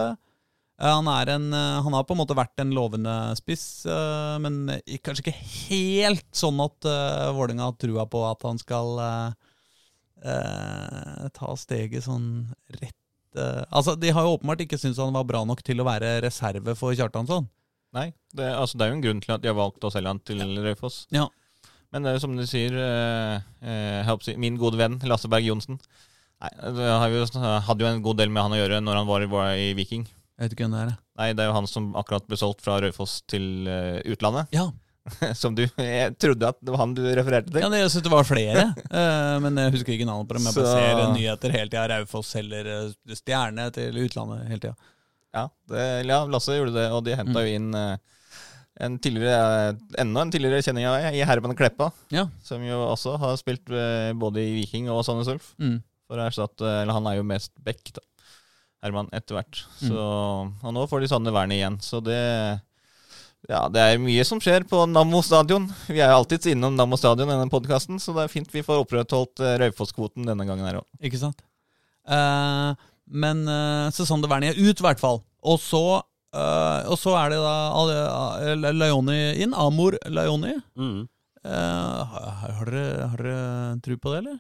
Eh, 0.82 0.90
Han, 0.90 1.08
er 1.08 1.30
en, 1.36 1.54
eh, 1.54 1.82
han 1.86 1.94
har 1.94 2.06
på 2.08 2.16
en 2.16 2.22
måte 2.24 2.38
vært 2.38 2.60
en 2.64 2.74
lovende 2.74 3.14
spiss, 3.38 3.86
eh, 3.86 4.38
men 4.42 4.72
kanskje 5.06 5.28
ikke 5.28 5.42
helt 5.70 6.30
sånn 6.36 6.60
at 6.64 6.88
Vålerenga 7.36 7.70
har 7.70 7.78
trua 7.78 8.08
på 8.10 8.24
at 8.30 8.46
han 8.48 8.62
skal 8.62 8.98
eh, 9.04 9.32
ta 11.36 11.56
steget 11.60 12.06
sånn 12.08 12.28
rett 12.80 13.38
eh, 13.38 13.64
Altså, 13.70 13.96
De 14.00 14.14
har 14.14 14.26
jo 14.26 14.38
åpenbart 14.38 14.64
ikke 14.66 14.80
syntes 14.80 15.02
han 15.02 15.16
var 15.16 15.28
bra 15.30 15.44
nok 15.46 15.62
til 15.66 15.82
å 15.82 15.88
være 15.88 16.22
reserve 16.26 16.76
for 16.80 16.96
Kjartansson. 16.98 17.46
Nei, 17.94 18.08
det, 18.34 18.48
altså, 18.58 18.80
det 18.80 18.86
er 18.86 18.94
jo 18.94 18.98
en 18.98 19.06
grunn 19.06 19.22
til 19.22 19.36
at 19.36 19.44
de 19.44 19.52
har 19.52 19.60
valgt 19.60 19.86
å 19.86 19.94
selge 19.94 20.10
han 20.10 20.24
til 20.26 20.42
Raufoss. 20.66 21.04
Ja. 21.14 21.28
Men 21.94 22.02
det 22.02 22.10
er 22.10 22.16
jo 22.18 22.24
som 22.24 22.34
du 22.34 22.42
sier, 22.50 22.74
eh, 23.62 24.34
min 24.42 24.58
gode 24.58 24.80
venn 24.80 24.98
Lasse 25.06 25.30
Berg 25.30 25.46
Johnsen 25.46 25.78
Nei, 26.42 26.50
det 26.74 26.88
hadde 26.90 27.86
jo 27.86 27.92
en 27.92 28.02
god 28.04 28.18
del 28.20 28.32
med 28.34 28.44
han 28.44 28.56
å 28.56 28.58
gjøre 28.58 28.80
når 28.82 28.98
han 28.98 29.08
var 29.08 29.22
i 29.54 29.70
Viking. 29.78 30.08
Jeg 30.38 30.48
vet 30.48 30.56
ikke 30.56 30.66
hvem 30.66 30.74
det 30.78 30.84
er. 30.88 30.94
Nei, 31.20 31.28
det 31.38 31.44
er 31.44 31.52
jo 31.52 31.58
han 31.60 31.68
som 31.70 31.92
akkurat 32.00 32.26
ble 32.30 32.38
solgt 32.42 32.64
fra 32.66 32.80
Raufoss 32.82 33.20
til 33.30 33.68
eh, 33.70 34.00
utlandet. 34.14 34.50
Ja, 34.56 34.70
Som 35.36 35.52
du 35.58 35.66
Jeg 35.66 36.14
trodde 36.16 36.48
at 36.48 36.58
det 36.64 36.72
var 36.72 36.80
han 36.80 36.94
du 36.96 37.02
refererte 37.04 37.52
til. 37.52 37.60
ja 37.60 37.68
det, 37.70 37.82
jeg 37.82 37.92
synes 37.92 38.06
det 38.06 38.12
var 38.14 38.24
flere, 38.28 38.62
eh, 39.02 39.36
men 39.44 39.60
jeg 39.60 39.74
husker 39.76 39.94
ikke 39.98 40.08
navnet 40.08 40.30
på 40.32 40.38
dem. 40.40 40.48
Jeg 40.48 40.56
bare 40.58 40.72
Så- 40.72 40.80
ser 40.80 41.14
nyheter 41.18 41.54
hele 41.58 41.70
tida. 41.70 41.84
Raufoss 41.92 42.32
selger 42.38 42.70
eh, 42.72 43.16
stjerne 43.20 43.68
til 43.76 44.00
utlandet 44.06 44.48
hele 44.50 44.64
tida. 44.64 44.76
Ja, 45.34 45.48
det, 45.70 45.86
ja 46.08 46.20
Lasse 46.30 46.56
gjorde 46.56 46.76
det, 46.78 46.88
og 46.94 47.04
de 47.08 47.16
henta 47.20 47.42
jo 47.44 47.54
inn 47.60 47.70
eh, 47.78 47.98
en 48.88 48.96
tidligere, 48.98 49.76
enda 50.02 50.24
en 50.26 50.32
tidligere 50.34 50.64
kjenning 50.66 50.88
av 50.90 50.96
meg, 50.98 51.18
i 51.20 51.26
Herman 51.30 51.54
Kleppa. 51.58 51.92
Ja. 52.14 52.24
Som 52.46 52.64
jo 52.66 52.80
også 52.88 53.18
har 53.22 53.36
spilt 53.42 53.70
eh, 53.70 54.14
både 54.18 54.42
i 54.48 54.56
Viking 54.56 54.88
og 54.94 55.04
Sandnes 55.06 55.30
Ulf. 55.36 55.52
Mm. 55.62 55.82
For 56.10 56.20
å 56.20 56.26
erstatte 56.30 56.66
Eller 56.82 56.96
han 56.96 57.06
er 57.12 57.20
jo 57.20 57.28
mest 57.28 57.52
back, 57.64 57.84
da. 57.94 58.02
Herman, 58.84 59.08
etter 59.16 59.38
hvert. 59.40 59.64
Mm. 59.80 59.88
Så, 59.90 60.06
og 60.68 60.76
nå 60.76 60.86
får 60.92 61.04
de 61.06 61.10
sånne 61.14 61.34
vern 61.36 61.54
igjen, 61.56 61.80
så 61.84 62.02
det 62.04 62.20
Ja, 63.50 63.66
det 63.72 63.82
er 63.84 64.00
mye 64.00 64.24
som 64.28 64.40
skjer 64.44 64.64
på 64.70 64.86
Nammo 64.88 65.20
stadion. 65.24 65.66
Vi 65.90 66.00
er 66.00 66.12
jo 66.14 66.22
alltids 66.22 66.48
innom 66.52 66.78
Nammo 66.80 66.96
stadion 67.00 67.28
i 67.28 67.34
denne 67.36 67.52
podkasten, 67.52 68.00
så 68.00 68.14
det 68.16 68.24
er 68.28 68.32
fint 68.32 68.54
vi 68.54 68.64
får 68.64 68.86
opprettholdt 68.86 69.42
uh, 69.44 69.56
Raufoss-kvoten 69.60 70.28
denne 70.30 70.46
gangen 70.48 70.68
her 70.68 70.80
òg. 70.80 70.88
Ikke 71.04 71.20
sant? 71.20 71.44
Eh, 72.08 72.72
men 73.24 73.44
uh, 73.48 73.92
Susanne 73.96 74.28
Wernie 74.32 74.54
er 74.54 74.60
ut, 74.60 74.80
i 74.80 74.86
hvert 74.86 75.02
fall. 75.02 75.20
Og 75.44 75.60
så, 75.60 75.82
eh, 76.36 76.88
og 76.88 76.96
så 77.00 77.18
er 77.20 77.34
det 77.34 77.40
da 77.44 78.72
Laioni 78.72 79.18
inn. 79.44 79.56
Amor 79.60 79.98
Laioni. 80.08 80.54
Mm. 80.80 81.02
Eh, 81.44 81.52
har, 82.14 82.54
har, 82.60 82.72
dere, 82.72 83.08
har 83.12 83.24
dere 83.28 83.80
tro 83.84 83.98
på 84.00 84.14
det, 84.14 84.22
eller? 84.24 84.40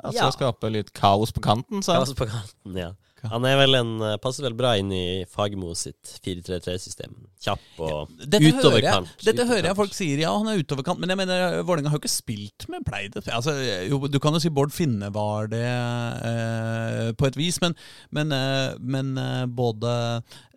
Altså 0.00 0.24
Ja. 0.24 0.30
skape 0.34 0.70
litt 0.72 0.90
kaos 0.96 1.30
på 1.36 1.42
kanten, 1.44 1.84
sa 1.84 1.92
han. 1.94 2.02
altså 2.02 2.16
på 2.18 2.26
kanten, 2.26 2.74
ja. 2.74 2.90
Han 3.28 3.44
er 3.44 3.58
vel 3.60 3.76
en, 3.76 3.92
eh, 4.06 4.16
passer 4.22 4.46
vel 4.46 4.56
bra 4.56 4.72
inn 4.80 4.92
i 4.94 5.24
Fagermo 5.28 5.74
sitt 5.76 6.14
4-3-3-system. 6.24 7.12
Kjapp 7.40 7.80
og 7.84 8.10
Dette, 8.20 8.50
hører 8.56 8.84
jeg, 8.84 9.08
dette 9.24 9.46
hører 9.48 9.70
jeg 9.70 9.78
folk 9.78 9.94
sier, 9.96 10.22
ja, 10.24 10.32
han 10.36 10.48
er 10.48 10.60
utoverkant. 10.60 11.00
Men 11.00 11.12
jeg 11.12 11.20
mener, 11.22 11.60
Vålerenga 11.64 11.92
har 11.92 12.00
jo 12.00 12.02
ikke 12.04 12.12
spilt 12.12 12.68
med 12.72 12.84
Pleide. 12.86 13.22
Altså, 13.32 13.54
jo, 13.88 14.00
du 14.08 14.20
kan 14.22 14.36
jo 14.36 14.42
si 14.42 14.52
Bård 14.52 14.72
Finne 14.74 15.12
var 15.14 15.50
det 15.52 15.64
eh, 15.64 17.10
på 17.16 17.28
et 17.28 17.40
vis, 17.40 17.60
men, 17.64 17.76
men, 18.14 18.32
eh, 18.36 18.76
men 18.80 19.12
eh, 19.20 19.46
både 19.46 19.94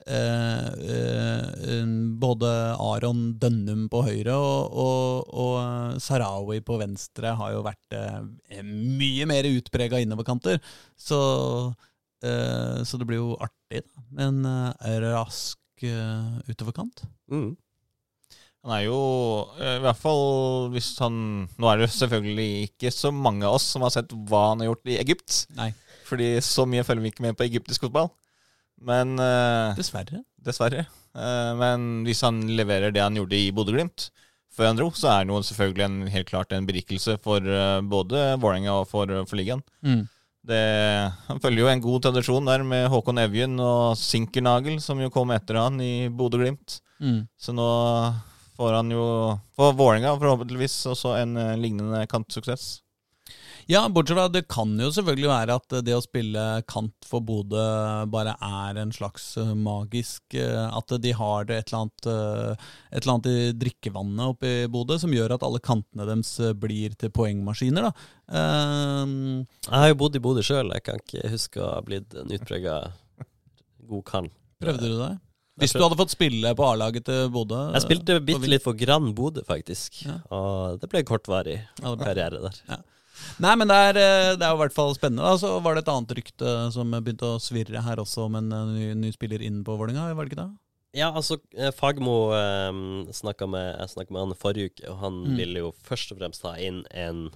eh, 0.07 0.67
eh, 0.67 1.85
både 2.19 2.51
Aron 2.79 3.23
Dønnum 3.39 3.87
på 3.91 4.03
høyre 4.07 4.35
og, 4.35 4.75
og, 4.83 5.31
og 5.45 6.01
Sarawi 6.03 6.59
på 6.65 6.77
venstre 6.81 7.35
har 7.39 7.55
jo 7.55 7.63
vært 7.65 7.97
eh, 7.97 8.61
mye 8.63 9.27
mer 9.29 9.47
utprega 9.53 10.03
innoverkanter. 10.03 10.59
Så, 10.99 11.19
eh, 11.71 11.89
så 12.23 12.97
det 12.99 13.07
blir 13.09 13.19
jo 13.19 13.33
artig, 13.43 13.83
da. 13.83 14.03
Men 14.15 14.41
en 14.45 14.71
eh, 14.79 14.99
rask 15.03 15.59
utover 16.47 16.75
kant. 16.77 17.03
Mm. 17.31 17.53
Han 18.63 18.73
er 18.77 18.85
jo 18.85 18.97
eh, 19.59 19.77
i 19.77 19.83
hvert 19.83 19.99
fall 19.99 20.69
hvis 20.71 20.93
han 21.03 21.15
Nå 21.59 21.67
er 21.69 21.79
det 21.79 21.89
jo 21.89 21.95
selvfølgelig 21.97 22.49
ikke 22.69 22.93
så 22.95 23.11
mange 23.11 23.43
av 23.47 23.57
oss 23.57 23.67
som 23.75 23.83
har 23.83 23.91
sett 23.91 24.13
hva 24.29 24.49
han 24.53 24.63
har 24.63 24.71
gjort 24.71 24.91
i 24.91 24.99
Egypt. 25.01 25.43
Nei, 25.57 25.73
Fordi 26.07 26.37
så 26.43 26.65
mye 26.69 26.85
følger 26.87 27.03
vi 27.03 27.13
ikke 27.13 27.25
med 27.27 27.39
på 27.39 27.47
egyptisk 27.47 27.87
fotball. 27.87 28.11
Men 28.83 29.15
uh, 29.19 29.75
dessverre. 29.77 30.23
Dessverre. 30.43 30.87
Uh, 31.15 31.53
men 31.59 32.03
hvis 32.07 32.23
han 32.25 32.41
leverer 32.55 32.91
det 32.91 33.03
han 33.03 33.15
gjorde 33.19 33.37
i 33.39 33.51
Bodø-Glimt 33.55 34.09
før 34.53 34.69
han 34.69 34.79
dro, 34.79 34.89
så 34.95 35.09
er 35.09 35.23
det 35.25 35.33
jo 35.33 35.43
selvfølgelig 35.47 35.85
en, 35.85 35.99
helt 36.13 36.27
klart 36.29 36.51
en 36.53 36.67
berikelse 36.67 37.15
for 37.23 37.43
uh, 37.47 37.79
både 37.79 38.25
Vålerenga 38.41 38.75
og 38.81 38.89
for, 38.91 39.11
for 39.29 39.39
ligaen. 39.39 39.63
Mm. 39.85 40.03
Det, 40.43 40.59
han 41.29 41.39
følger 41.39 41.63
jo 41.63 41.71
en 41.71 41.83
god 41.83 42.03
tradisjon 42.03 42.49
der 42.49 42.65
med 42.67 42.89
Håkon 42.91 43.21
Evjen 43.21 43.55
og 43.63 43.95
Sinkernagel, 43.99 44.81
som 44.83 44.99
jo 44.99 45.11
kom 45.13 45.31
etter 45.31 45.61
han 45.61 45.79
i 45.79 46.09
Bodø-Glimt. 46.11 46.81
Mm. 46.99 47.21
Så 47.39 47.55
nå 47.55 47.67
får 48.57 48.75
han 48.75 48.91
jo 48.91 49.05
for 49.55 49.75
Vålerenga 49.77 50.13
forhåpentligvis 50.19 50.75
også 50.91 51.15
en 51.21 51.37
eh, 51.39 51.55
lignende 51.59 52.03
kantsuksess. 52.11 52.82
Ja, 53.71 53.89
bortsett 53.89 54.17
fra 54.17 54.27
det 54.31 54.43
kan 54.51 54.73
jo 54.79 54.89
selvfølgelig 54.91 55.29
være 55.29 55.55
at 55.59 55.75
det 55.87 55.95
å 55.95 56.01
spille 56.03 56.43
kant 56.69 57.07
for 57.07 57.23
Bodø 57.23 57.63
bare 58.11 58.35
er 58.43 58.79
en 58.81 58.91
slags 58.95 59.29
eh, 59.39 59.53
magisk 59.55 60.35
eh, 60.35 60.67
At 60.67 60.91
de 61.03 61.13
har 61.15 61.47
det 61.49 61.59
et 61.61 61.71
eller 61.71 61.85
annet, 61.85 62.07
eh, 62.11 62.69
et 62.91 63.01
eller 63.01 63.13
annet 63.15 63.29
i 63.31 63.51
drikkevannet 63.63 64.33
oppe 64.33 64.53
i 64.65 64.69
Bodø 64.71 64.99
som 65.01 65.15
gjør 65.15 65.37
at 65.37 65.45
alle 65.47 65.63
kantene 65.63 66.07
deres 66.09 66.35
blir 66.59 66.95
til 66.99 67.13
poengmaskiner. 67.15 67.87
da. 67.89 67.93
Um, 68.33 69.45
Jeg 69.67 69.79
har 69.79 69.91
jo 69.93 69.99
bodd 70.03 70.17
i 70.19 70.23
Bodø 70.23 70.43
sjøl, 70.45 70.71
jeg 70.75 70.85
kan 70.87 70.99
ikke 71.03 71.31
huske 71.31 71.63
å 71.63 71.73
ha 71.75 71.83
blitt 71.85 72.15
en 72.19 72.33
utprega 72.35 72.79
god 73.87 74.07
kant. 74.09 74.33
prøvde 74.63 74.89
du 74.89 74.97
det? 74.99 75.13
Hvis 75.61 75.75
du 75.75 75.83
hadde 75.83 75.99
fått 75.99 76.13
spille 76.15 76.55
på 76.57 76.65
A-laget 76.65 77.05
til 77.05 77.27
Bodø? 77.33 77.59
Jeg 77.75 77.85
spilte 77.85 78.17
bitte 78.25 78.49
litt 78.49 78.63
for 78.65 78.73
Grand 78.77 79.11
Bodø, 79.15 79.43
faktisk. 79.45 80.01
Ja. 80.07 80.17
Og 80.33 80.79
det 80.81 80.89
ble 80.89 81.03
kortvarig 81.05 81.59
Ja, 81.61 81.93
karriere 81.99 82.41
der. 82.47 82.81
Nei, 83.39 83.55
men 83.55 83.67
det 83.69 83.75
er, 83.75 83.97
eh, 84.01 84.35
det 84.35 84.41
er 84.45 84.51
jo 84.53 84.57
i 84.57 84.61
hvert 84.63 84.73
fall 84.75 84.93
spennende. 84.95 85.23
Da. 85.23 85.35
Så 85.37 85.61
var 85.63 85.75
det 85.75 85.83
et 85.85 85.91
annet 85.93 86.13
rykte 86.17 86.71
som 86.73 86.91
begynte 86.91 87.29
å 87.35 87.39
svirre 87.41 87.81
her 87.85 88.01
også, 88.01 88.25
om 88.27 88.35
en 88.39 88.51
eh, 88.51 88.65
ny, 88.73 88.93
ny 89.05 89.11
spiller 89.15 89.41
inn 89.41 89.63
på 89.63 89.75
Vålerenga, 89.77 90.13
var 90.15 90.25
det 90.25 90.33
ikke 90.33 90.43
det? 90.43 90.51
Ja, 90.95 91.07
altså, 91.11 91.39
eh, 91.57 91.71
Fagmo 91.73 92.31
eh, 92.37 92.71
snakka 93.13 93.47
med, 93.49 93.79
jeg 93.79 93.89
snakka 93.95 94.13
med 94.13 94.21
han 94.27 94.35
forrige 94.37 94.69
uke, 94.73 94.89
og 94.91 94.99
han 95.01 95.23
Mm. 95.23 95.37
ville 95.37 95.59
jo 95.63 95.71
først 95.83 96.11
og 96.13 96.19
fremst 96.19 96.41
ta 96.45 96.55
inn 96.61 96.83
en 96.91 97.29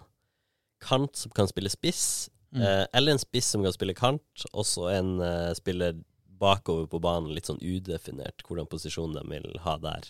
kant 0.82 1.16
som 1.16 1.32
kan 1.34 1.48
spille 1.50 1.70
spiss, 1.74 2.30
Mm. 2.54 2.62
eh, 2.62 2.86
eller 2.94 3.12
en 3.12 3.20
spiss 3.20 3.46
som 3.52 3.64
kan 3.64 3.74
spille 3.74 3.94
kant, 3.96 4.46
og 4.54 4.64
så 4.64 4.88
en 4.98 5.20
eh, 5.20 5.54
spiller 5.54 5.98
bakover 6.40 6.88
på 6.88 7.02
banen, 7.02 7.34
litt 7.34 7.46
sånn 7.50 7.60
udefinert 7.60 8.44
hvordan 8.48 8.70
posisjonen 8.70 9.18
de 9.18 9.24
vil 9.42 9.58
ha 9.66 9.78
der. 9.78 10.06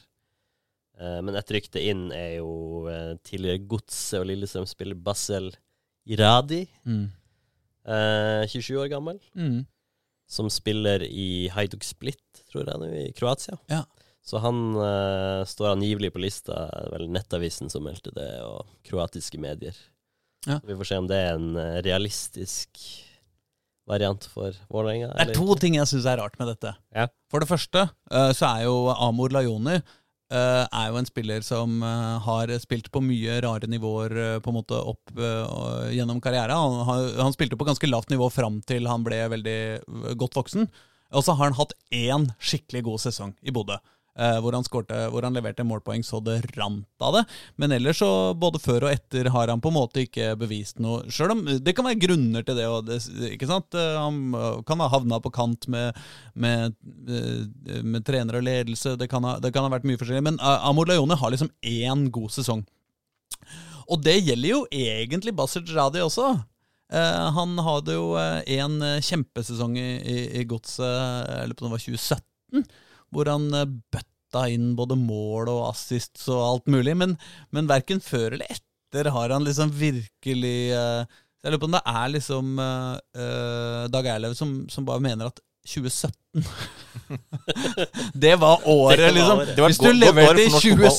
Eh, 1.00 1.20
men 1.22 1.36
et 1.38 1.52
rykte 1.54 1.82
inn 1.84 2.08
er 2.12 2.38
jo 2.40 2.88
eh, 2.90 3.14
tidligere 3.28 3.66
Godset 3.70 4.20
og 4.22 4.28
Lillestrøm-spiller 4.32 4.98
Basel 5.04 5.52
Iradi, 6.08 6.64
Mm. 6.88 7.10
eh, 7.86 8.46
27 8.48 8.78
år 8.82 8.90
gammel, 8.90 9.20
Mm. 9.36 9.66
som 10.28 10.50
spiller 10.50 11.04
i 11.04 11.48
Hajduk 11.54 11.84
Split, 11.84 12.20
tror 12.52 12.66
jeg, 12.66 12.80
nå 12.80 12.88
i 13.08 13.12
Kroatia. 13.14 13.58
Ja. 13.70 13.84
Så 14.28 14.40
han 14.44 14.76
eh, 14.76 15.44
står 15.48 15.76
angivelig 15.78 16.12
på 16.12 16.20
lista, 16.20 16.68
vel 16.92 17.08
Nettavisen 17.10 17.70
som 17.72 17.84
meldte 17.84 18.12
det, 18.14 18.42
og 18.44 18.66
kroatiske 18.84 19.40
medier. 19.40 19.76
Ja. 20.48 20.60
Vi 20.64 20.74
får 20.76 20.86
se 20.90 20.98
om 20.98 21.08
det 21.08 21.16
er 21.16 21.36
en 21.36 21.56
eh, 21.56 21.82
realistisk 21.82 22.82
variant 23.88 24.26
for 24.28 24.52
Vålerenga. 24.70 25.14
Det 25.16 25.30
er 25.30 25.34
to 25.38 25.56
ting 25.56 25.76
jeg 25.78 25.88
syns 25.88 26.06
er 26.12 26.18
rart 26.20 26.36
med 26.40 26.50
dette. 26.52 26.74
Ja. 26.96 27.08
For 27.32 27.40
det 27.40 27.48
første 27.48 27.86
eh, 28.12 28.34
så 28.36 28.50
er 28.58 28.66
jo 28.68 28.90
Amor 28.92 29.30
Lajoni 29.32 29.78
eh, 30.34 30.64
er 30.66 30.90
jo 30.90 31.00
en 31.00 31.08
spiller 31.08 31.46
som 31.46 31.80
uh, 31.84 32.18
har 32.26 32.52
spilt 32.64 32.90
på 32.94 33.02
mye 33.04 33.40
rare 33.46 33.70
nivåer 33.70 34.16
uh, 34.18 34.40
på 34.44 34.52
en 34.52 34.58
måte 34.60 34.78
opp 34.78 35.14
gjennom 35.94 36.22
karrieren. 36.24 36.56
Han, 36.58 36.84
han, 36.88 37.10
han 37.28 37.36
spilte 37.36 37.60
på 37.60 37.68
ganske 37.68 37.90
lavt 37.90 38.12
nivå 38.14 38.30
fram 38.34 38.62
til 38.68 38.90
han 38.90 39.06
ble 39.08 39.24
veldig 39.34 39.60
godt 40.20 40.38
voksen. 40.40 40.68
Og 41.16 41.24
så 41.24 41.38
har 41.38 41.50
han 41.50 41.60
hatt 41.60 41.76
én 41.96 42.28
skikkelig 42.44 42.84
god 42.90 43.04
sesong 43.08 43.38
i 43.42 43.54
Bodø. 43.56 43.80
Eh, 44.18 44.38
hvor, 44.42 44.56
han 44.56 44.66
skorte, 44.66 44.98
hvor 45.14 45.26
han 45.26 45.36
leverte 45.38 45.66
målpoeng 45.68 46.04
så 46.06 46.20
det 46.24 46.40
rant 46.58 47.04
av 47.04 47.20
det. 47.20 47.24
Men 47.62 47.76
ellers, 47.76 48.02
så 48.02 48.34
både 48.38 48.62
før 48.62 48.88
og 48.88 48.94
etter, 48.94 49.30
har 49.34 49.52
han 49.52 49.62
på 49.64 49.72
en 49.72 49.78
måte 49.78 50.04
ikke 50.06 50.34
bevist 50.40 50.82
noe. 50.84 51.06
Selv 51.14 51.36
om 51.36 51.46
det 51.46 51.76
kan 51.78 51.88
være 51.88 52.02
grunner 52.02 52.46
til 52.48 52.58
det. 52.60 52.68
Det 52.88 53.00
ikke 53.34 53.50
sant? 53.50 53.78
Eh, 53.78 53.98
Han 53.98 54.34
eh, 54.34 54.60
kan 54.68 54.82
ha 54.84 54.90
havna 54.92 55.22
på 55.24 55.34
kant 55.34 55.70
med, 55.72 55.98
med, 56.34 56.76
med 57.84 58.06
trener 58.08 58.40
og 58.40 58.48
ledelse. 58.48 58.98
Det 59.00 59.10
kan, 59.12 59.26
ha, 59.28 59.38
det 59.44 59.54
kan 59.56 59.66
ha 59.66 59.74
vært 59.74 59.88
mye 59.88 60.00
forskjellig. 60.00 60.26
Men 60.32 60.42
Amor 60.42 60.90
Lajoni 60.90 61.18
har 61.18 61.34
liksom 61.34 61.52
én 61.62 62.08
god 62.14 62.34
sesong. 62.34 62.66
Og 63.88 64.02
det 64.04 64.18
gjelder 64.20 64.50
jo 64.50 64.62
egentlig 64.74 65.36
Basser 65.36 65.64
Jadi 65.64 66.02
også. 66.04 66.34
Han 67.36 67.58
hadde 67.60 67.96
jo 67.98 68.14
én 68.16 68.76
kjempesesong 69.04 69.74
i, 69.80 69.88
i, 70.00 70.18
i 70.40 70.44
godset, 70.48 70.84
jeg 70.88 71.50
lurer 71.50 71.58
på 71.60 71.66
det 71.66 71.72
var 71.74 71.84
2017, 71.84 72.68
hvor 73.14 73.30
han 73.32 73.48
eh, 73.56 73.70
bøtta 73.94 74.48
inn 74.54 74.74
både 74.78 74.98
mål 75.00 75.52
og 75.54 75.64
assists 75.72 76.28
og 76.32 76.44
alt 76.44 76.72
mulig. 76.72 76.96
Men, 77.00 77.16
men 77.56 77.70
verken 77.70 78.04
før 78.04 78.36
eller 78.36 78.50
etter 78.52 79.12
har 79.14 79.34
han 79.36 79.46
liksom 79.48 79.74
virkelig 79.76 80.60
eh, 80.76 81.18
Jeg 81.44 81.52
lurer 81.52 81.62
på 81.62 81.68
om 81.70 81.76
det 81.76 81.84
er 81.92 82.14
liksom 82.14 82.62
eh, 82.64 83.84
Dag 83.94 84.08
Erlev 84.16 84.34
som, 84.40 84.62
som 84.72 84.88
bare 84.88 85.04
mener 85.04 85.30
at 85.30 85.44
2017 85.68 86.48
Det 88.24 88.36
var 88.40 88.64
året, 88.68 89.14
liksom. 89.14 89.42
Hvis 89.66 89.80
du 89.80 89.92
leverte 89.92 90.44
i 90.44 90.50
for 90.50 90.56
norsk 90.56 90.70
fotball. 90.70 90.96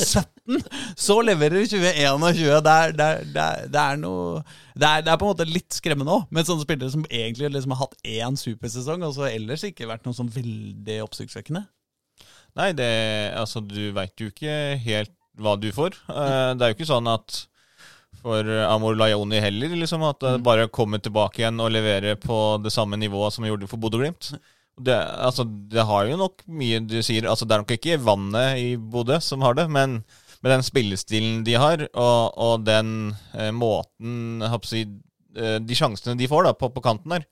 2017, 0.48 0.96
så 0.96 1.16
leverer 1.24 1.54
du 1.54 1.60
i 1.60 1.68
2021. 1.68 2.52
Det 2.64 2.74
er, 2.74 2.92
det, 2.92 3.06
er, 3.06 3.24
det, 3.34 3.44
er, 3.44 3.66
det 3.72 3.82
er 3.82 4.00
noe 4.00 4.42
det 4.78 4.88
er 4.88 5.16
på 5.18 5.26
en 5.26 5.32
måte 5.32 5.46
litt 5.48 5.74
skremmende 5.74 6.14
òg, 6.14 6.28
med 6.30 6.46
sånne 6.46 6.62
spillere 6.62 6.92
som 6.92 7.02
egentlig 7.10 7.50
liksom 7.50 7.74
har 7.74 7.80
hatt 7.82 7.96
én 8.06 8.38
supersesong, 8.38 9.02
og 9.02 9.16
så 9.16 9.26
ellers 9.26 9.64
ikke 9.66 9.88
vært 9.90 10.06
noe 10.06 10.14
sånn 10.14 10.30
veldig 10.30 11.00
oppsiktsvekkende. 11.02 11.64
Nei, 12.58 12.72
det, 12.74 12.90
altså, 13.38 13.62
du 13.62 13.92
veit 13.94 14.18
jo 14.18 14.32
ikke 14.32 14.56
helt 14.82 15.14
hva 15.38 15.54
du 15.60 15.68
får. 15.74 15.94
Eh, 16.10 16.50
det 16.58 16.64
er 16.64 16.72
jo 16.72 16.78
ikke 16.78 16.90
sånn 16.90 17.10
at 17.10 17.44
for 18.18 18.48
Amor 18.66 18.96
Lajoni 18.98 19.38
heller, 19.42 19.74
liksom, 19.78 20.02
at 20.08 20.18
det 20.24 20.38
bare 20.46 20.70
kommer 20.74 20.98
tilbake 21.02 21.44
igjen 21.44 21.60
og 21.62 21.70
leverer 21.70 22.18
på 22.18 22.58
det 22.64 22.72
samme 22.74 22.98
nivået 22.98 23.34
som 23.34 23.46
vi 23.46 23.52
gjorde 23.52 23.68
for 23.70 23.78
Bodø-Glimt. 23.78 24.32
Det, 24.78 24.94
altså, 24.94 25.46
det 25.46 25.86
har 25.86 26.06
jo 26.06 26.18
nok 26.18 26.42
mye 26.54 26.78
du 26.86 27.00
sier 27.02 27.26
altså, 27.26 27.46
Det 27.48 27.56
er 27.56 27.62
nok 27.64 27.72
ikke 27.74 27.96
vannet 27.98 28.60
i 28.62 28.68
Bodø 28.78 29.16
som 29.22 29.42
har 29.42 29.56
det, 29.58 29.66
men 29.74 30.00
med 30.38 30.52
den 30.52 30.62
spillestilen 30.62 31.40
de 31.46 31.56
har, 31.58 31.82
og, 31.98 32.38
og 32.38 32.66
den 32.66 33.12
eh, 33.34 33.50
måten 33.54 34.42
jeg 34.42 34.52
håper 34.52 34.68
å 34.68 34.70
si, 34.70 34.84
De 35.36 35.76
sjansene 35.76 36.16
de 36.18 36.28
får 36.30 36.46
da 36.46 36.52
på, 36.56 36.70
på 36.72 36.82
kanten 36.82 37.12
der, 37.12 37.24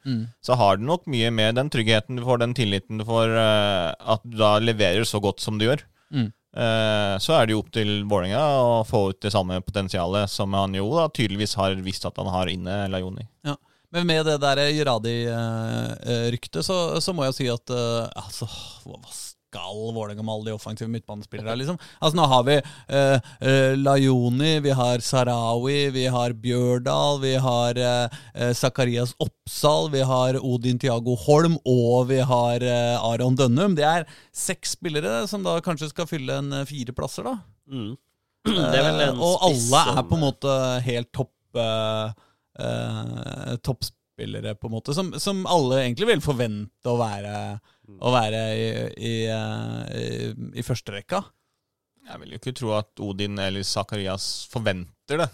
så 0.44 0.56
har 0.60 0.76
det 0.76 0.84
nok 0.84 1.06
mye 1.10 1.30
med 1.32 1.56
den 1.56 1.70
tryggheten 1.72 2.18
du 2.18 2.22
får, 2.26 2.42
den 2.42 2.52
tilliten 2.54 3.00
du 3.00 3.06
får, 3.08 3.32
eh, 3.40 3.94
at 4.14 4.24
du 4.26 4.36
da 4.36 4.58
leverer 4.60 5.06
så 5.08 5.20
godt 5.24 5.40
som 5.40 5.56
du 5.56 5.64
gjør. 5.64 5.80
Mm. 6.12 6.28
Eh, 6.56 7.18
så 7.20 7.34
er 7.36 7.46
det 7.46 7.52
jo 7.52 7.60
opp 7.60 7.72
til 7.74 7.90
Vålerenga 8.08 8.40
å 8.62 8.84
få 8.88 9.10
ut 9.12 9.20
det 9.20 9.32
samme 9.34 9.58
potensialet 9.60 10.30
som 10.32 10.54
han 10.56 10.76
jo 10.76 10.86
da 10.94 11.08
tydeligvis 11.12 11.56
har 11.60 11.76
visst 11.84 12.06
at 12.08 12.16
han 12.20 12.30
har 12.32 12.48
inne, 12.52 12.86
Lajoni. 12.92 13.26
Ja. 13.44 13.56
Men 13.94 14.08
med 14.08 14.26
det 14.26 14.38
der 14.42 14.58
Juradi-ryktet, 14.74 16.64
så, 16.66 17.00
så 17.00 17.12
må 17.14 17.24
jeg 17.28 17.36
si 17.36 17.46
at 17.52 17.70
eh, 17.72 18.08
altså, 18.18 18.48
hva 18.84 18.98
skal 19.46 19.94
Vålerenga 19.94 20.22
med 20.22 20.34
alle 20.34 20.50
de 20.50 20.54
offensive 20.56 20.90
midtbanespillere 20.90 21.56
liksom? 21.56 21.78
Altså, 22.00 22.16
nå 22.18 22.26
har 22.30 22.44
vi 22.46 22.56
uh, 22.60 23.18
uh, 23.42 23.74
Lajoni, 23.78 24.60
vi 24.64 24.74
har 24.76 25.02
Sarawi, 25.04 25.90
vi 25.94 26.06
har 26.12 26.34
Bjørdal, 26.42 27.20
vi 27.22 27.34
har 27.40 27.78
eh, 27.80 28.52
Zakarias 28.56 29.14
Oppsal, 29.22 29.90
vi 29.92 30.02
har 30.06 30.38
Odin 30.44 30.78
Tiago 30.78 31.16
Holm, 31.26 31.56
og 31.64 32.08
vi 32.10 32.18
har 32.26 32.64
Aron 32.66 33.36
Dønnum. 33.38 33.76
Det 33.78 33.84
er 33.86 34.06
seks 34.34 34.76
spillere 34.76 35.26
som 35.30 35.44
da 35.46 35.58
kanskje 35.64 35.90
skal 35.92 36.08
fylle 36.10 36.38
en 36.40 36.66
fire 36.68 36.94
plasser, 36.96 37.26
da. 37.26 37.36
Mm. 37.70 37.94
Og 39.26 39.46
alle 39.48 39.82
er 39.90 40.02
på 40.06 40.18
en 40.18 40.22
måte 40.28 40.56
helt 40.86 41.10
topp 41.16 41.32
Toppspillere, 43.66 44.54
på 44.56 44.68
en 44.68 44.74
måte, 44.76 44.94
som, 44.96 45.10
som 45.20 45.42
alle 45.50 45.82
egentlig 45.82 46.06
vil 46.08 46.22
forvente 46.24 46.88
å 46.88 46.98
være, 47.00 47.34
å 47.86 48.12
være 48.14 48.42
i, 48.56 48.68
i, 48.96 49.14
eh, 49.30 49.96
i, 49.96 50.60
i 50.60 50.64
førsterekka. 50.66 51.22
Jeg 52.06 52.22
vil 52.22 52.34
jo 52.34 52.40
ikke 52.40 52.54
tro 52.54 52.74
at 52.76 53.02
Odin 53.02 53.38
eller 53.42 53.66
Zakarias 53.66 54.46
forventer 54.52 55.24
det. 55.24 55.30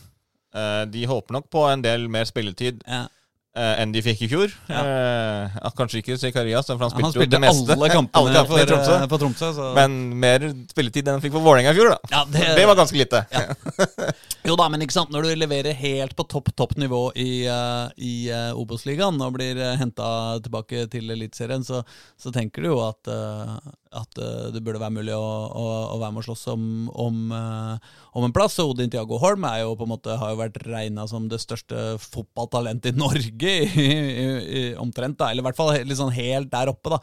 Eh, 0.57 0.85
de 0.93 1.05
håper 1.09 1.39
nok 1.39 1.51
på 1.53 1.65
en 1.69 1.85
del 1.85 2.09
mer 2.13 2.29
spilletid 2.29 2.85
Ja. 2.87 3.07
Eh, 3.55 3.83
enn 3.83 3.93
de 3.93 4.03
fikk 4.03 4.23
i 4.25 4.29
fjor. 4.31 4.53
Ja. 4.69 4.83
Eh, 4.83 5.71
kanskje 5.77 6.01
ikke 6.03 6.17
Sikarias 6.21 6.67
for 6.71 6.79
han 6.79 6.91
spilte, 6.93 7.05
Han 7.05 7.13
jo 7.13 7.21
spilte 7.21 7.35
det 7.37 7.41
meste. 7.45 7.73
alle 7.77 7.89
kampene, 7.97 8.21
Alle 8.23 8.35
kampene 8.39 8.63
i 8.63 8.67
for, 8.67 8.73
Tromsø. 8.73 8.97
eh, 9.03 9.07
på 9.13 9.19
Tromsø. 9.23 9.53
Så. 9.59 9.69
Men 9.77 9.97
mer 10.23 10.47
spilletid 10.71 11.07
enn 11.09 11.19
han 11.19 11.25
fikk 11.25 11.33
for 11.37 11.45
Vålerenga 11.47 11.73
i 11.75 11.79
fjor, 11.81 11.93
da. 11.95 11.99
Ja, 12.17 12.25
det- 12.33 12.57
det 12.61 12.67
var 12.67 12.77
ganske 12.81 12.97
lite. 12.99 13.25
Jo 14.49 14.57
da, 14.59 14.65
men 14.73 14.83
ikke 14.83 14.97
sant, 14.97 15.13
når 15.15 15.23
du 15.29 15.35
leverer 15.39 15.77
helt 15.79 16.17
på 16.19 16.25
topp 16.27 16.49
topp 16.59 16.73
nivå 16.81 17.13
i, 17.15 17.45
uh, 17.47 17.87
i 18.03 18.27
uh, 18.35 18.51
Obos-ligaen 18.59 19.21
og 19.23 19.37
blir 19.37 19.55
uh, 19.61 19.77
henta 19.79 20.09
tilbake 20.43 20.89
til 20.91 21.13
Eliteserien, 21.15 21.63
så, 21.63 21.85
så 22.19 22.33
tenker 22.35 22.63
du 22.67 22.73
jo 22.73 22.81
at, 22.89 23.07
eh, 23.07 23.55
at 23.97 24.19
eh, 24.21 24.49
det 24.55 24.63
burde 24.65 24.81
være 24.81 24.95
mulig 24.97 25.15
å, 25.17 25.25
å, 25.53 25.65
å 25.95 25.99
være 26.01 26.15
med 26.15 26.23
og 26.23 26.27
slåss 26.29 26.45
om, 26.53 26.65
om, 27.05 27.19
eh, 27.37 27.91
om 28.19 28.27
en 28.27 28.35
plass. 28.35 28.59
Og 28.63 28.73
Odin 28.73 28.93
Tiago 28.93 29.19
Holm 29.23 29.45
er 29.49 29.63
jo 29.63 29.75
på 29.79 29.87
en 29.87 29.93
måte, 29.93 30.17
har 30.21 30.33
jo 30.33 30.41
vært 30.41 30.59
regna 30.65 31.05
som 31.11 31.29
det 31.31 31.41
største 31.43 31.97
fotballtalentet 32.03 32.95
i 32.95 33.03
Norge, 33.03 33.55
i, 33.69 33.87
i, 33.87 34.27
i, 34.63 34.65
omtrent. 34.81 35.19
da, 35.21 35.31
Eller 35.31 35.45
i 35.45 35.49
hvert 35.51 35.61
fall 35.61 35.75
litt 35.85 36.01
sånn 36.01 36.15
helt 36.17 36.51
der 36.53 36.73
oppe, 36.73 36.95
da. 36.97 37.01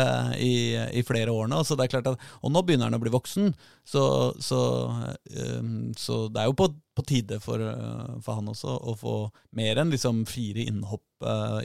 eh, 0.00 0.32
i, 0.40 0.52
i 1.00 1.04
flere 1.06 1.34
år 1.34 1.50
nå. 1.52 1.62
Så 1.66 1.76
det 1.78 1.86
er 1.86 1.94
klart 1.96 2.12
at, 2.14 2.28
og 2.40 2.54
nå 2.54 2.64
begynner 2.64 2.88
han 2.90 2.98
å 2.98 3.02
bli 3.02 3.12
voksen, 3.14 3.52
så, 3.90 4.04
så, 4.40 4.60
så 5.98 6.20
det 6.30 6.42
er 6.42 6.50
jo 6.50 6.58
på, 6.60 6.68
på 6.96 7.04
tide 7.08 7.40
for, 7.42 7.64
for 8.22 8.38
han 8.38 8.52
også 8.52 8.76
å 8.90 8.94
få 8.98 9.16
mer 9.58 9.80
enn 9.82 9.90
liksom 9.92 10.22
fire 10.30 10.62
innhopp 10.70 11.04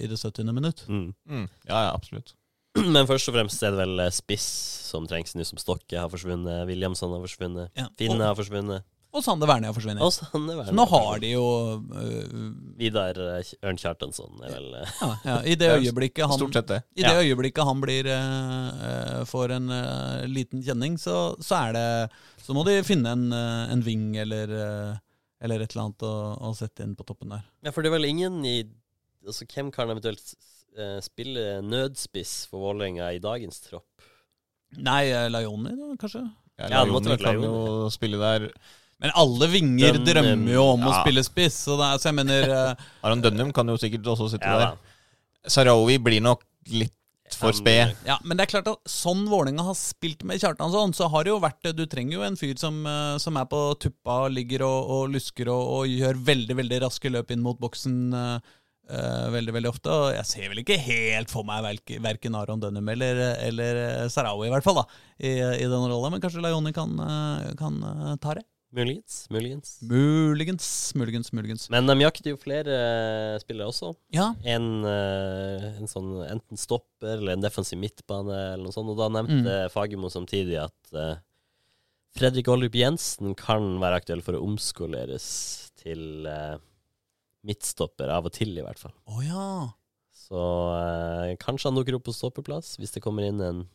i 0.01 0.09
det 0.09 0.17
70. 0.17 0.49
minutt. 0.55 0.83
Mm. 0.89 1.11
Mm. 1.29 1.45
Ja, 1.69 1.85
ja, 1.87 1.93
absolutt. 1.93 2.33
Men 2.95 3.07
først 3.07 3.29
og 3.31 3.35
fremst 3.37 3.61
er 3.63 3.71
det 3.75 3.79
vel 3.85 3.99
eh, 4.05 4.11
spiss 4.13 4.47
som 4.89 5.05
trengs 5.09 5.33
nå 5.35 5.43
som 5.47 5.59
Stokke 5.59 5.97
har 5.99 6.09
forsvunnet, 6.11 6.65
Williamson 6.69 7.13
har 7.15 7.23
forsvunnet, 7.23 7.71
Ja. 7.75 7.87
Finne 7.99 8.19
Og, 8.21 8.27
har 8.29 8.35
forsvunnet. 8.37 8.83
og 9.15 9.23
Sander 9.23 9.47
Wernie 9.47 9.67
har 9.69 9.75
forsvunnet. 9.75 10.03
Og 10.03 10.11
Sande 10.13 10.55
Så 10.67 10.75
nå 10.75 10.85
har 10.91 11.19
de 11.23 11.29
jo 11.33 11.45
uh, 11.79 12.49
Vidar 12.79 13.15
eh, 13.39 13.49
Ørn 13.65 13.79
Kjartansson 13.79 14.41
er 14.43 14.53
vel 14.57 14.67
ja, 14.75 15.09
ja, 15.25 15.35
I 15.47 15.55
det 15.59 15.69
øyeblikket 15.79 16.27
han 16.27 16.37
Stort 16.39 16.55
sett 16.59 16.67
det. 16.73 16.81
I 16.99 17.03
det 17.07 17.13
Ja. 17.15 17.23
øyeblikket 17.23 17.63
han 17.67 17.81
blir 17.83 18.09
eh, 18.11 19.23
får 19.31 19.55
en 19.57 19.71
liten 20.31 20.63
kjenning, 20.63 20.97
så, 20.99 21.35
så 21.43 21.61
er 21.69 21.75
det 21.79 21.87
Så 22.43 22.55
må 22.55 22.63
de 22.67 22.77
finne 22.87 23.15
en, 23.15 23.29
en 23.33 23.83
ving 23.87 24.11
eller, 24.21 24.51
eller 25.41 25.63
et 25.63 25.71
eller 25.75 25.85
annet 25.87 26.03
å, 26.07 26.15
å 26.51 26.53
sette 26.55 26.83
inn 26.85 26.95
på 26.99 27.07
toppen 27.07 27.31
der. 27.37 27.47
Ja, 27.65 27.71
for 27.71 27.81
det 27.83 27.89
er 27.91 27.97
vel 27.99 28.11
ingen 28.11 28.43
i 28.45 28.59
Altså, 29.25 29.47
hvem 29.49 29.71
kan 29.73 29.89
eventuelt 29.89 30.35
eh, 30.79 30.97
spille 31.05 31.59
nødspiss 31.65 32.45
for 32.51 32.69
Vålerenga 32.69 33.11
i 33.15 33.21
dagens 33.23 33.61
tropp? 33.65 33.87
Nei, 34.75 35.05
eh, 35.11 35.29
da, 35.77 35.93
kanskje? 36.01 36.25
Ja, 36.59 36.71
Ja, 36.71 36.81
vært 36.87 37.23
kan 37.23 37.43
jo 37.43 37.87
spille 37.93 38.19
der. 38.21 38.49
Men 39.03 39.11
alle 39.19 39.47
vinger 39.51 39.97
Dønnem, 39.97 40.05
drømmer 40.07 40.53
jo 40.55 40.67
om 40.71 40.85
å 40.87 40.93
spille 41.01 41.23
spiss, 41.27 41.57
så, 41.67 41.75
det 41.79 41.87
er, 41.87 41.97
så 41.99 42.09
jeg 42.11 42.17
mener 42.21 42.53
eh, 42.57 42.85
Aron 43.05 43.23
Dønnum 43.23 43.51
kan 43.55 43.67
jo 43.67 43.75
sikkert 43.79 44.07
også 44.15 44.29
sitte 44.31 44.47
Ja, 44.47 44.61
der. 44.61 44.93
Sarawi 45.51 45.97
blir 46.01 46.23
nok 46.23 46.45
litt 46.71 46.95
for 47.35 47.53
sped. 47.57 47.91
Ja, 48.05 48.15
men 48.23 48.37
det 48.37 48.45
er 48.45 48.51
klart 48.53 48.69
at 48.69 48.89
sånn 48.89 49.25
Vålerenga 49.29 49.65
har 49.67 49.75
spilt 49.77 50.23
med 50.27 50.39
Kjartansson, 50.41 50.93
så 50.95 51.09
har 51.11 51.25
det 51.25 51.33
jo 51.33 51.39
vært 51.43 51.71
Du 51.75 51.83
trenger 51.89 52.19
jo 52.19 52.25
en 52.25 52.37
fyr 52.39 52.55
som, 52.61 52.77
eh, 52.87 53.15
som 53.21 53.37
er 53.41 53.49
på 53.51 53.61
tuppa 53.81 54.25
ligger 54.31 54.63
og, 54.67 54.91
og 54.95 55.15
lusker 55.15 55.49
og, 55.51 55.73
og 55.79 55.91
gjør 55.91 56.21
veldig, 56.31 56.59
veldig 56.61 56.81
raske 56.85 57.11
løp 57.11 57.33
inn 57.35 57.43
mot 57.45 57.59
boksen 57.59 57.97
eh, 58.15 58.53
eh, 58.89 59.27
veldig, 59.33 59.53
veldig 59.57 59.69
ofte. 59.71 59.91
Og 59.93 60.07
jeg 60.15 60.25
ser 60.29 60.49
vel 60.51 60.61
ikke 60.63 60.77
helt 60.81 61.31
for 61.33 61.45
meg 61.47 61.63
verk- 61.65 61.95
verken 62.03 62.35
Aron 62.39 62.61
Dønnum 62.63 62.89
eller, 62.95 63.21
eller 63.45 63.79
eh, 63.85 64.07
Sarawi, 64.13 64.47
i 64.49 64.53
hvert 64.53 64.65
fall, 64.65 64.81
da, 64.81 64.85
i, 65.19 65.31
i 65.63 65.69
den 65.69 65.87
rolla. 65.91 66.11
Men 66.13 66.21
kanskje 66.23 66.43
Lajoni 66.45 66.73
kan, 66.75 66.93
eh, 67.05 67.53
kan 67.59 67.79
ta 68.21 68.35
det? 68.39 68.45
Muligens. 68.75 69.21
Muligens. 69.31 69.69
Muligens, 69.87 70.65
muligens, 70.99 71.29
muligens. 71.31 71.69
Men 71.71 71.87
de 71.87 71.93
jakter 72.01 72.33
jo 72.33 72.39
flere 72.41 73.37
spillere 73.39 73.69
også. 73.71 73.93
Ja, 74.11 74.33
En, 74.43 74.65
en 74.83 75.87
sånn 75.87 76.09
enten 76.25 76.59
stopper 76.59 77.13
eller 77.21 77.37
en 77.37 77.45
defensiv 77.45 77.79
midtbane 77.79 78.35
eller 78.35 78.65
noe 78.65 78.75
sånt. 78.75 78.91
Og 78.91 78.99
da 78.99 79.07
nevnte 79.15 79.53
Fagermo 79.71 80.11
samtidig 80.11 80.57
at 80.65 80.91
uh, 80.97 81.13
Fredrik 82.19 82.49
Oldrup 82.51 82.75
Jensen 82.75 83.31
kan 83.39 83.77
være 83.79 84.01
aktuell 84.01 84.25
for 84.25 84.35
å 84.35 84.43
omskoleres 84.43 85.29
til 85.79 86.27
eh, 86.27 86.57
midtstopper, 87.45 88.11
av 88.11 88.27
og 88.27 88.33
til 88.35 88.53
i 88.57 88.63
hvert 88.65 88.81
fall. 88.81 88.93
Oh, 89.09 89.21
ja. 89.25 89.47
Så 90.25 90.41
eh, 90.79 91.33
kanskje 91.41 91.69
han 91.69 91.77
dukker 91.77 91.97
opp 91.99 92.07
på 92.07 92.15
stoppeplass 92.15 92.75
hvis 92.81 92.95
det 92.95 93.03
kommer 93.03 93.27
inn 93.27 93.41
en 93.45 93.65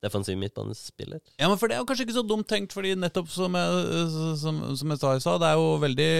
defensiv 0.00 0.38
midtbanespiller. 0.40 1.20
Ja, 1.36 1.48
men 1.50 1.58
for 1.60 1.68
det 1.68 1.76
er 1.76 1.82
jo 1.82 1.86
kanskje 1.88 2.06
ikke 2.06 2.16
så 2.16 2.24
dumt 2.24 2.48
tenkt, 2.48 2.72
fordi 2.72 2.94
nettopp 2.96 3.28
som 3.32 3.56
jeg, 3.58 4.04
som, 4.40 4.60
som 4.78 4.94
jeg 4.94 5.00
sa 5.02 5.14
i 5.16 5.20
stad, 5.20 5.42
det 5.42 5.50
er 5.50 5.58
jo 5.60 5.72
veldig 5.82 6.12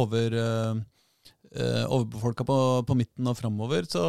over 0.00 0.34
uh, 0.40 0.80
overbefolka 1.94 2.46
på, 2.48 2.56
på 2.88 2.96
midten 2.98 3.30
og 3.30 3.38
framover. 3.38 3.86
Så 3.90 4.08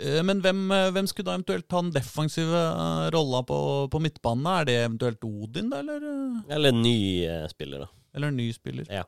eh, 0.00 0.22
men 0.26 0.42
hvem, 0.42 0.64
eh, 0.74 0.90
hvem 0.94 1.06
skulle 1.10 1.28
da 1.28 1.36
eventuelt 1.36 1.68
ta 1.70 1.82
den 1.82 1.94
defensive 1.94 2.64
eh, 2.72 3.06
rolla 3.14 3.42
på, 3.46 3.58
på 3.92 4.02
midtbanen? 4.02 4.50
Er 4.50 4.68
det 4.68 4.76
eventuelt 4.84 5.26
Odin, 5.26 5.70
da, 5.70 5.84
eller, 5.84 6.08
eh, 6.10 6.40
Eller 6.58 6.74
ny 6.74 6.98
eh, 7.26 7.46
spiller, 7.52 7.86
da. 7.86 7.90
eller 8.18 8.34
ny 8.34 8.48
spiller? 8.54 8.88
Ja. 8.90 9.06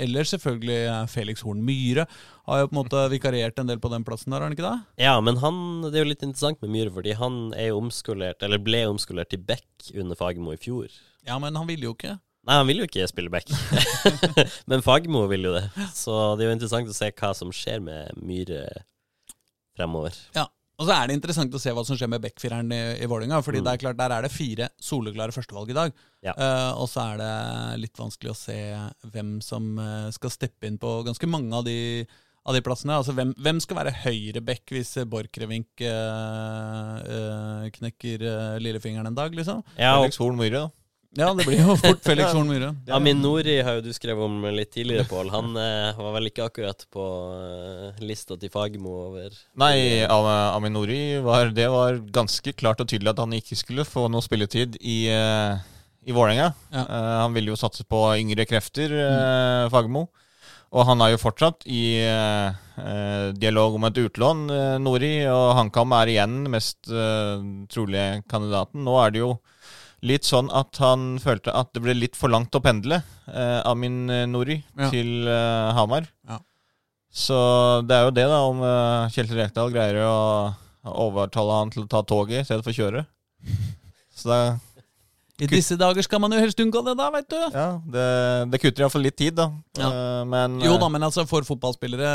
Eller 0.00 0.26
selvfølgelig 0.28 0.78
Felix 1.12 1.44
Horn 1.44 1.60
Myhre. 1.66 2.06
Har 2.48 2.62
jo 2.62 2.70
på 2.70 2.74
en 2.74 2.80
måte 2.80 3.02
vikariert 3.12 3.58
en 3.60 3.68
del 3.68 3.80
på 3.82 3.90
den 3.92 4.06
plassen 4.06 4.32
der, 4.32 4.40
har 4.40 4.48
han 4.48 4.56
ikke 4.56 4.66
det? 4.66 5.04
Ja, 5.04 5.14
men 5.24 5.38
han, 5.42 5.60
det 5.86 5.98
er 5.98 6.04
jo 6.04 6.10
litt 6.12 6.24
interessant 6.26 6.60
med 6.64 6.72
Myhre, 6.74 6.94
fordi 6.96 7.14
han 7.18 7.38
er 7.56 7.70
jo 7.70 7.82
omskolert, 7.82 8.42
eller 8.46 8.62
ble 8.62 8.84
omskolert 8.90 9.32
til 9.32 9.42
back 9.44 9.92
under 9.94 10.18
Fagermo 10.18 10.54
i 10.56 10.60
fjor. 10.60 10.90
Ja, 11.26 11.38
men 11.42 11.58
han 11.58 11.68
ville 11.68 11.90
jo 11.90 11.96
ikke. 11.96 12.16
Nei, 12.48 12.56
han 12.56 12.68
vil 12.70 12.80
jo 12.80 12.86
ikke 12.88 13.08
spille 13.10 13.32
back, 13.32 13.50
men 14.70 14.84
Fagermo 14.84 15.26
vil 15.28 15.44
jo 15.50 15.52
det. 15.58 15.66
Så 15.92 16.14
det 16.38 16.46
er 16.46 16.50
jo 16.50 16.56
interessant 16.56 16.88
å 16.88 16.96
se 16.96 17.10
hva 17.12 17.34
som 17.36 17.52
skjer 17.52 17.82
med 17.84 18.16
Myhre 18.24 18.64
fremover. 19.76 20.16
Ja, 20.36 20.48
og 20.80 20.86
så 20.88 20.94
er 20.96 21.10
det 21.10 21.16
interessant 21.18 21.52
å 21.52 21.60
se 21.60 21.72
hva 21.76 21.82
som 21.84 21.98
skjer 21.98 22.08
med 22.08 22.22
backfireren 22.24 22.70
i, 22.72 22.78
i 23.04 23.08
Vålerenga. 23.10 23.42
Fordi 23.44 23.60
Mm. 23.60 23.66
det 23.66 23.72
er 23.74 23.82
klart, 23.82 23.98
der 23.98 24.14
er 24.16 24.24
det 24.24 24.30
fire 24.32 24.70
soleklare 24.80 25.34
førstevalg 25.36 25.68
i 25.74 25.76
dag. 25.76 25.92
Ja. 26.24 26.32
Uh, 26.32 26.80
og 26.80 26.88
så 26.88 27.04
er 27.04 27.20
det 27.20 27.80
litt 27.82 28.00
vanskelig 28.00 28.32
å 28.32 28.38
se 28.38 28.56
hvem 29.12 29.36
som 29.44 29.76
eh, 29.78 30.08
skal 30.16 30.32
steppe 30.32 30.66
inn 30.70 30.80
på 30.80 30.94
ganske 31.04 31.28
mange 31.28 31.52
av 31.52 31.66
de, 31.68 32.06
av 32.48 32.56
de 32.56 32.62
plassene. 32.64 32.96
Altså 32.96 33.12
hvem, 33.12 33.34
hvem 33.36 33.60
skal 33.60 33.76
være 33.82 33.92
høyreback 34.06 34.72
hvis 34.72 34.94
Borchgrevink 35.12 35.84
uh, 35.84 36.96
uh, 37.04 37.70
knekker 37.76 38.24
lillefingeren 38.64 39.12
en 39.12 39.20
dag, 39.20 39.36
liksom? 39.36 39.60
Ja, 39.76 39.98
og 40.00 40.16
Horn 40.16 40.40
Myhre, 40.40 40.64
da. 40.64 40.76
Ja, 41.18 41.32
det 41.34 41.42
blir 41.42 41.58
jo 41.58 41.74
fort 41.74 42.04
Felix 42.06 42.30
Horn 42.36 42.46
Myhre. 42.46 42.68
Amin 42.94 43.18
Nori 43.18 43.56
har 43.66 43.80
jo 43.80 43.82
du 43.82 43.90
skrevet 43.94 44.22
om 44.22 44.44
litt 44.54 44.70
tidligere, 44.76 45.08
Pål. 45.10 45.32
Han 45.34 45.56
eh, 45.58 45.98
var 45.98 46.14
vel 46.14 46.30
ikke 46.30 46.46
akkurat 46.46 46.84
på 46.94 47.06
eh, 47.34 47.98
lista 48.06 48.36
til 48.38 48.52
Fagermo 48.52 48.92
over 49.08 49.34
Nei, 49.58 50.04
Amin 50.06 50.30
Aminori 50.54 51.00
var 51.24 51.50
Det 51.56 51.66
var 51.72 51.98
ganske 52.14 52.54
klart 52.54 52.84
og 52.84 52.92
tydelig 52.92 53.10
at 53.10 53.24
han 53.24 53.34
ikke 53.34 53.58
skulle 53.58 53.88
få 53.88 54.06
noe 54.12 54.22
spilletid 54.22 54.78
i, 54.78 55.00
eh, 55.10 55.58
i 56.06 56.14
Vålerenga. 56.14 56.52
Ja. 56.70 56.86
Eh, 56.86 57.12
han 57.24 57.34
ville 57.34 57.50
jo 57.50 57.58
satse 57.58 57.82
på 57.90 58.04
yngre 58.20 58.46
krefter, 58.46 58.94
eh, 58.94 59.66
Fagermo. 59.74 60.06
Og 60.70 60.86
han 60.86 61.02
er 61.02 61.16
jo 61.16 61.18
fortsatt 61.18 61.66
i 61.66 61.84
eh, 62.06 62.54
eh, 62.78 63.32
dialog 63.34 63.74
om 63.80 63.88
et 63.88 63.98
utlån, 63.98 64.44
eh, 64.54 64.74
Nori. 64.78 65.14
Og 65.26 65.56
HamKam 65.58 65.98
er 65.98 66.12
igjen 66.14 66.44
mest 66.54 66.86
eh, 66.86 67.42
trolige 67.66 68.20
kandidaten. 68.30 68.84
Nå 68.86 68.94
er 69.02 69.10
det 69.10 69.24
jo 69.24 69.32
litt 70.06 70.24
sånn 70.28 70.48
at 70.56 70.78
han 70.80 71.18
følte 71.20 71.52
at 71.56 71.72
det 71.76 71.82
ble 71.84 71.94
litt 71.96 72.16
for 72.18 72.32
langt 72.32 72.54
å 72.56 72.62
pendle, 72.64 73.02
eh, 73.28 73.58
Amin 73.68 74.08
eh, 74.10 74.26
Nori, 74.30 74.60
Ja. 74.78 74.88
til 74.92 75.28
eh, 75.28 75.72
Hamar. 75.76 76.08
Ja. 76.28 76.38
Så 77.10 77.36
det 77.88 77.96
er 77.96 78.06
jo 78.06 78.14
det, 78.14 78.26
da, 78.30 78.40
om 78.46 78.62
eh, 78.62 79.10
Kjetil 79.12 79.40
Rekdal 79.42 79.72
greier 79.74 80.00
å 80.06 80.16
overtale 81.04 81.58
han 81.58 81.72
til 81.74 81.84
å 81.84 81.90
ta 81.90 82.02
toget 82.06 82.40
i 82.42 82.46
stedet 82.48 82.64
for 82.64 82.72
å 82.72 82.78
kjøre. 82.80 83.04
Så 84.20 84.28
da 84.30 84.40
I 85.40 85.48
disse 85.48 85.76
dager 85.80 86.04
skal 86.04 86.20
man 86.20 86.32
jo 86.36 86.40
helst 86.42 86.60
unngå 86.60 86.82
det, 86.84 86.94
da, 86.98 87.08
veit 87.12 87.28
du. 87.32 87.38
ja, 87.40 87.68
det, 87.88 88.06
det 88.52 88.60
kutter 88.60 88.84
iallfall 88.84 89.04
litt 89.04 89.16
tid, 89.20 89.36
da. 89.40 89.48
Ja. 89.80 89.88
Eh, 89.90 90.24
men 90.28 90.58
Jo 90.64 90.74
eh, 90.76 90.80
da, 90.82 90.90
men 90.92 91.06
altså 91.08 91.24
for 91.28 91.46
fotballspillere 91.48 92.10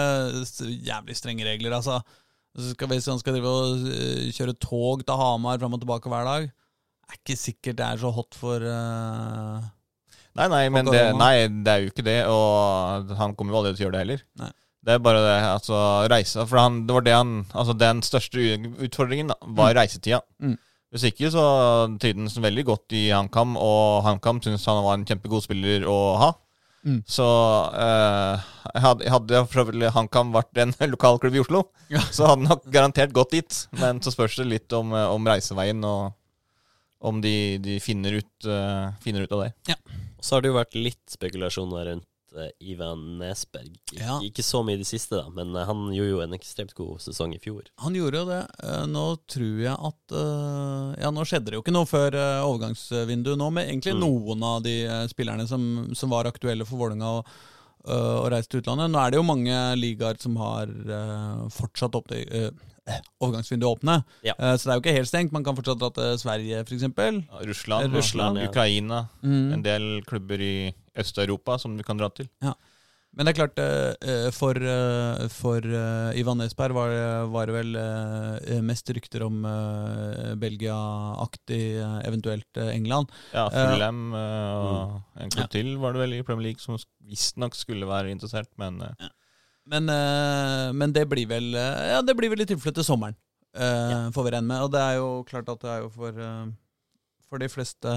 jævlig 0.86 1.17
strenge 1.17 1.48
regler. 1.48 1.76
Altså. 1.80 2.00
Så 2.56 2.71
skal 2.71 2.93
han 2.95 3.19
skal 3.19 3.36
drive 3.36 3.52
og 3.52 3.89
eh, 3.91 4.30
kjøre 4.36 4.56
tog 4.62 5.02
til 5.04 5.19
Hamar 5.19 5.60
fram 5.60 5.76
og 5.76 5.82
tilbake 5.84 6.12
hver 6.12 6.30
dag, 6.30 6.45
er 7.13 7.19
ikke 7.21 7.37
sikkert 7.39 7.77
det 7.79 7.85
er 7.87 8.01
så 8.01 8.11
hot 8.15 8.37
for 8.39 8.63
uh, 8.65 9.63
Nei, 10.35 10.47
nei, 10.51 10.63
men 10.73 10.89
det, 10.91 11.01
nei, 11.15 11.47
det 11.63 11.71
er 11.71 11.83
jo 11.85 11.91
ikke 11.93 12.03
det. 12.03 12.17
Og 12.27 13.11
han 13.15 13.35
kommer 13.39 13.55
jo 13.55 13.59
aldri 13.61 13.71
til 13.77 13.85
å 13.85 13.87
gjøre 13.87 13.95
det 13.95 14.01
heller. 14.03 14.23
Nei. 14.41 14.49
Det 14.85 14.93
er 14.93 15.01
bare 15.01 15.21
det, 15.23 15.35
altså 15.49 15.77
reise 16.11 16.43
For 16.45 16.59
han, 16.61 16.83
det 16.85 16.93
var 16.93 17.05
det 17.07 17.13
han 17.15 17.29
Altså 17.57 17.73
den 17.73 18.03
største 18.05 18.43
utfordringen 18.85 19.31
da, 19.31 19.37
var 19.57 19.73
reisetida. 19.77 20.19
Mm. 20.43 20.57
Hvis 20.93 21.07
ikke 21.09 21.31
så 21.33 21.45
trivdes 21.99 22.35
han 22.37 22.45
veldig 22.45 22.65
godt 22.67 22.93
i 22.95 23.07
HamKam, 23.09 23.55
og 23.59 24.03
HamKam 24.05 24.43
syntes 24.43 24.67
han 24.69 24.83
var 24.85 24.99
en 24.99 25.07
kjempegod 25.07 25.43
spiller 25.43 25.87
å 25.91 25.95
ha. 26.21 26.29
Mm. 26.85 26.99
Så 27.09 27.25
eh, 27.81 28.45
hadde, 28.83 29.09
hadde 29.09 29.89
HamKam 29.95 30.31
vært 30.35 30.61
en 30.61 30.75
lokalklubb 30.93 31.35
i 31.35 31.41
Oslo, 31.41 31.65
Ja. 31.91 32.03
så 32.13 32.29
hadde 32.29 32.45
han 32.45 32.51
nok 32.53 32.69
garantert 32.71 33.15
gått 33.17 33.33
dit. 33.35 33.57
Men 33.81 33.99
så 34.05 34.13
spørs 34.13 34.37
det 34.39 34.47
litt 34.51 34.77
om, 34.77 34.93
eh, 34.95 35.09
om 35.11 35.27
reiseveien, 35.27 35.81
og 35.83 36.13
om 37.05 37.21
de, 37.23 37.35
de 37.61 37.77
finner, 37.83 38.17
ut, 38.21 38.49
uh, 38.49 38.89
finner 39.03 39.25
ut 39.27 39.31
av 39.37 39.45
det. 39.45 39.53
Ja. 39.71 39.75
så 40.19 40.35
har 40.35 40.41
det 40.45 40.49
jo 40.51 40.57
vært 40.57 40.75
litt 40.77 41.03
spekulasjoner 41.13 41.85
rundt 41.91 42.07
uh, 42.35 42.47
Ivan 42.65 43.03
Nesberg. 43.19 43.69
Ik 43.93 43.99
Ja. 44.01 44.17
Ikke 44.25 44.43
så 44.43 44.63
mye 44.65 44.79
i 44.79 44.81
det 44.81 44.87
siste, 44.89 45.19
da, 45.21 45.29
men 45.29 45.53
uh, 45.55 45.63
han 45.69 45.85
gjorde 45.93 46.09
jo 46.15 46.21
en 46.25 46.33
ekstremt 46.37 46.73
god 46.77 47.03
sesong 47.05 47.35
i 47.37 47.39
fjor. 47.43 47.69
Han 47.85 47.95
gjorde 47.97 48.23
jo 48.23 48.29
det. 48.31 48.41
Nå 48.89 49.05
tror 49.31 49.61
jeg 49.67 49.75
at 49.91 50.15
Ja, 51.05 51.11
nå 51.13 51.23
skjedde 51.29 51.51
det 51.53 51.59
jo 51.59 51.63
ikke 51.63 51.75
noe 51.75 51.87
før 51.89 52.17
overgangsvinduet 52.19 53.37
nå, 53.39 53.51
med 53.53 53.69
egentlig 53.69 53.93
Mm. 53.95 54.01
noen 54.05 54.43
av 54.49 54.63
de 54.65 54.75
spillerne 55.11 55.45
som, 55.47 55.93
som 55.95 56.09
var 56.09 56.25
aktuelle 56.29 56.65
for 56.65 56.81
Vålerenga 56.81 57.11
og 57.19 57.35
å 57.85 58.29
reise 58.33 58.49
til 58.49 58.63
utlandet. 58.63 58.89
Nå 58.89 58.97
er 58.97 59.11
det 59.13 59.19
jo 59.19 59.25
mange 59.27 59.57
ligaer 59.77 60.17
som 60.17 60.33
har 60.41 60.71
fortsatt 61.53 61.93
opp 61.99 62.07
til 62.09 62.23
eh, 62.33 62.49
overgangsvinduet 63.21 63.80
åpne. 63.80 63.95
Ja. 64.24 64.34
Eh, 64.38 64.56
så 64.58 64.67
det 64.67 64.71
er 64.71 64.78
jo 64.80 64.84
ikke 64.84 64.98
helt 65.00 65.10
stengt. 65.10 65.32
Man 65.34 65.43
kan 65.43 65.56
fortsatt 65.58 65.80
dra 65.82 65.89
til 65.95 66.17
Sverige, 66.21 66.62
f.eks. 66.65 66.86
Ja, 66.86 67.41
Russland, 67.50 67.93
Russland, 67.95 68.38
ja. 68.39 68.50
Ukraina, 68.50 69.08
Mm. 69.24 69.54
en 69.54 69.63
del 69.65 70.02
klubber 70.06 70.39
i 70.41 70.74
Øst-Europa 70.98 71.58
som 71.60 71.76
du 71.78 71.84
kan 71.84 71.98
dra 71.98 72.10
til. 72.10 72.30
Men 73.15 73.26
det 73.26 73.32
er 73.32 73.48
klart, 73.48 73.60
eh, 73.63 73.93
eh, 74.04 74.30
for, 74.36 74.54
for 75.32 75.62
Ivan 76.19 76.38
Nesberg 76.38 76.74
var, 76.76 76.91
var 77.32 77.45
det 77.48 77.56
vel 77.56 78.62
mest 78.62 78.89
rykter 78.91 79.24
om 79.24 79.41
Belgia-aktig, 80.39 81.62
eventuelt 82.06 82.58
England. 82.58 83.08
Ja, 83.34 83.50
Ja. 83.52 83.71
Fulham 83.71 84.13
og 84.13 85.02
en 85.21 85.30
klubb 85.30 85.43
Ja. 85.43 85.48
til 85.48 85.78
var 85.78 85.93
det 85.93 86.02
vel 86.02 86.13
i 86.19 86.24
Premier 86.24 86.43
League 86.52 86.60
som 86.60 86.78
visstnok 87.08 87.56
skulle 87.56 87.88
være 87.88 88.12
interessert, 88.12 88.50
men 88.58 88.82
eh, 88.82 89.08
Men, 89.65 89.89
eh, 89.89 90.71
men 90.78 90.93
det 90.93 91.08
blir 91.10 91.25
vel 91.30 91.56
eh, 91.58 91.95
Ja, 91.95 92.01
det 92.06 92.13
blir 92.17 92.30
vel 92.30 92.43
i 92.43 92.49
tilfelle 92.49 92.75
til 92.78 92.86
sommeren. 92.86 93.15
ja. 93.56 94.12
får 94.13 94.23
vi 94.28 94.32
regne 94.36 94.47
med. 94.51 94.62
Og 94.65 94.71
det 94.73 94.82
er 94.84 94.97
jo 94.99 95.10
klart 95.25 95.49
at 95.49 95.62
det 95.63 95.71
er 95.71 95.84
jo 95.86 95.89
for, 95.89 96.21
eh, 96.21 96.45
for 97.30 97.41
de 97.41 97.47
fleste 97.49 97.93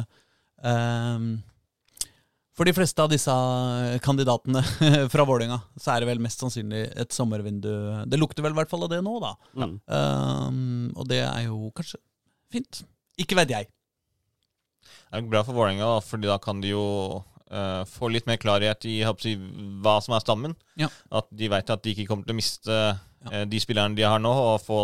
eh, 0.65 1.25
For 2.57 2.67
de 2.67 2.75
fleste 2.75 3.03
av 3.05 3.11
disse 3.13 3.35
kandidatene 4.03 4.63
fra 5.13 5.27
Vålerenga, 5.29 5.61
så 5.79 5.93
er 5.95 6.03
det 6.03 6.09
vel 6.11 6.23
mest 6.25 6.41
sannsynlig 6.43 6.87
et 6.99 7.15
sommervindu. 7.15 7.71
Det 8.11 8.19
lukter 8.19 8.43
vel 8.43 8.57
i 8.57 8.59
hvert 8.59 8.71
fall 8.73 8.83
av 8.87 8.91
det 8.91 8.99
nå, 9.07 9.19
da. 9.23 9.35
Ja. 9.61 9.69
Um, 10.49 10.89
og 10.97 11.07
det 11.07 11.21
er 11.23 11.45
jo 11.47 11.69
kanskje 11.77 12.01
fint. 12.51 12.81
Ikke 13.21 13.39
vet 13.39 13.53
jeg. 13.55 13.69
Det 14.89 15.21
er 15.21 15.29
bra 15.31 15.45
for 15.47 15.55
Vålerenga, 15.55 16.01
fordi 16.03 16.27
da 16.33 16.39
kan 16.43 16.59
de 16.65 16.73
jo 16.73 16.83
eh, 17.51 17.85
få 17.89 18.11
litt 18.13 18.27
mer 18.29 18.39
klarhet 18.41 18.85
i 18.89 18.99
si, 19.23 19.35
hva 19.83 19.99
som 20.05 20.17
er 20.17 20.25
stammen. 20.25 20.57
Ja. 20.81 20.91
At 21.11 21.29
de 21.31 21.49
vet 21.53 21.71
at 21.75 21.83
de 21.85 21.95
ikke 21.95 22.09
kommer 22.11 22.29
til 22.29 22.37
å 22.37 22.39
miste 22.39 22.77
uh, 22.95 23.45
de 23.49 23.61
spillerne 23.63 23.99
de 23.99 24.07
har 24.07 24.21
nå, 24.23 24.31
og 24.33 24.61
få, 24.65 24.83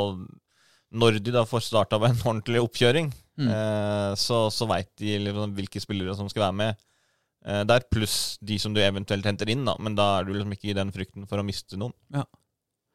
når 0.94 1.20
de 1.24 1.34
da 1.34 1.44
får 1.48 1.68
starta 1.68 2.00
på 2.00 2.10
en 2.10 2.24
ordentlig 2.24 2.64
oppkjøring, 2.64 3.12
Mm. 3.34 3.48
uh, 3.50 4.12
så, 4.14 4.44
så 4.54 4.62
veit 4.70 4.92
de 5.02 5.16
liksom 5.18 5.56
hvilke 5.56 5.80
spillere 5.82 6.12
som 6.14 6.28
skal 6.30 6.44
være 6.44 6.54
med 6.54 6.76
eh, 7.42 7.64
der, 7.66 7.82
pluss 7.90 8.36
de 8.38 8.60
som 8.62 8.70
du 8.70 8.78
eventuelt 8.78 9.26
henter 9.26 9.50
inn, 9.50 9.64
da. 9.66 9.74
Men 9.82 9.96
da 9.98 10.20
er 10.20 10.28
du 10.28 10.30
liksom 10.36 10.54
ikke 10.54 10.68
i 10.70 10.76
den 10.78 10.92
frykten 10.94 11.26
for 11.26 11.42
å 11.42 11.46
miste 11.46 11.74
noen. 11.74 11.96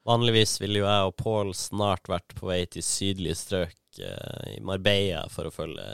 Vanligvis 0.08 0.56
ville 0.62 0.80
jo 0.80 0.88
jeg 0.88 1.10
og 1.10 1.18
Pål 1.20 1.52
snart 1.60 2.08
vært 2.08 2.32
på 2.38 2.48
vei 2.48 2.62
til 2.72 2.86
sydlige 2.88 3.36
strøk 3.36 4.00
i 4.00 4.62
Marbella 4.64 5.26
for 5.28 5.50
å 5.50 5.52
følge 5.52 5.90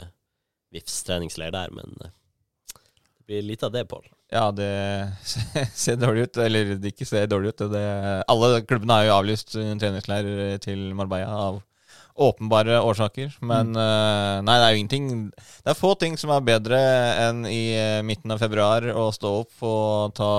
VIFs 0.70 1.00
treningsleir 1.08 1.50
der, 1.50 1.74
men 1.74 1.98
blir 3.26 3.42
lite 3.42 3.66
av 3.66 3.72
det, 3.74 3.84
Pål. 3.90 4.04
Ja, 4.32 4.50
det 4.54 5.12
ser 5.74 5.96
dårlig 6.00 6.28
ut. 6.28 6.36
Eller 6.42 6.74
det 6.80 6.94
ikke 6.94 7.08
ser 7.08 7.26
dårlig 7.30 7.54
ut. 7.54 7.64
Det, 7.72 7.86
alle 8.26 8.60
klubbene 8.66 9.00
har 9.00 9.08
jo 9.08 9.16
avlyst 9.20 9.56
en 9.60 9.82
treningsleir 9.82 10.60
til 10.62 10.92
Marbella 10.98 11.40
av 11.48 11.62
åpenbare 12.16 12.80
årsaker. 12.80 13.34
Men 13.44 13.74
eh, 13.76 14.38
nei, 14.46 14.56
det 14.56 14.64
er 14.64 14.72
jo 14.72 14.80
ingenting 14.80 15.10
Det 15.36 15.72
er 15.72 15.78
få 15.78 15.92
ting 16.00 16.16
som 16.20 16.32
er 16.32 16.46
bedre 16.46 16.80
enn 17.26 17.44
i 17.50 17.76
eh, 17.76 18.00
midten 18.06 18.32
av 18.32 18.40
februar 18.42 18.88
å 18.94 19.10
stå 19.14 19.34
opp 19.42 19.66
og 19.66 20.16
ta 20.16 20.32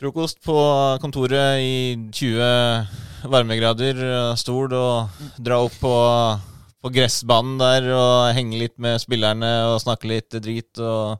frokost 0.00 0.38
på 0.44 0.56
kontoret 1.00 1.60
i 1.60 1.96
20 2.08 3.28
varmegrader, 3.32 4.00
eh, 4.00 4.36
stol, 4.40 4.72
og 4.76 5.24
dra 5.40 5.60
opp 5.64 5.76
på 5.80 5.94
på 6.80 6.92
gressbanen 6.94 7.58
der 7.60 7.90
og 7.92 8.30
henge 8.36 8.60
litt 8.62 8.78
med 8.80 9.00
spillerne 9.02 9.50
og 9.72 9.80
snakke 9.82 10.08
litt 10.08 10.38
drit 10.40 10.80
og 10.80 11.18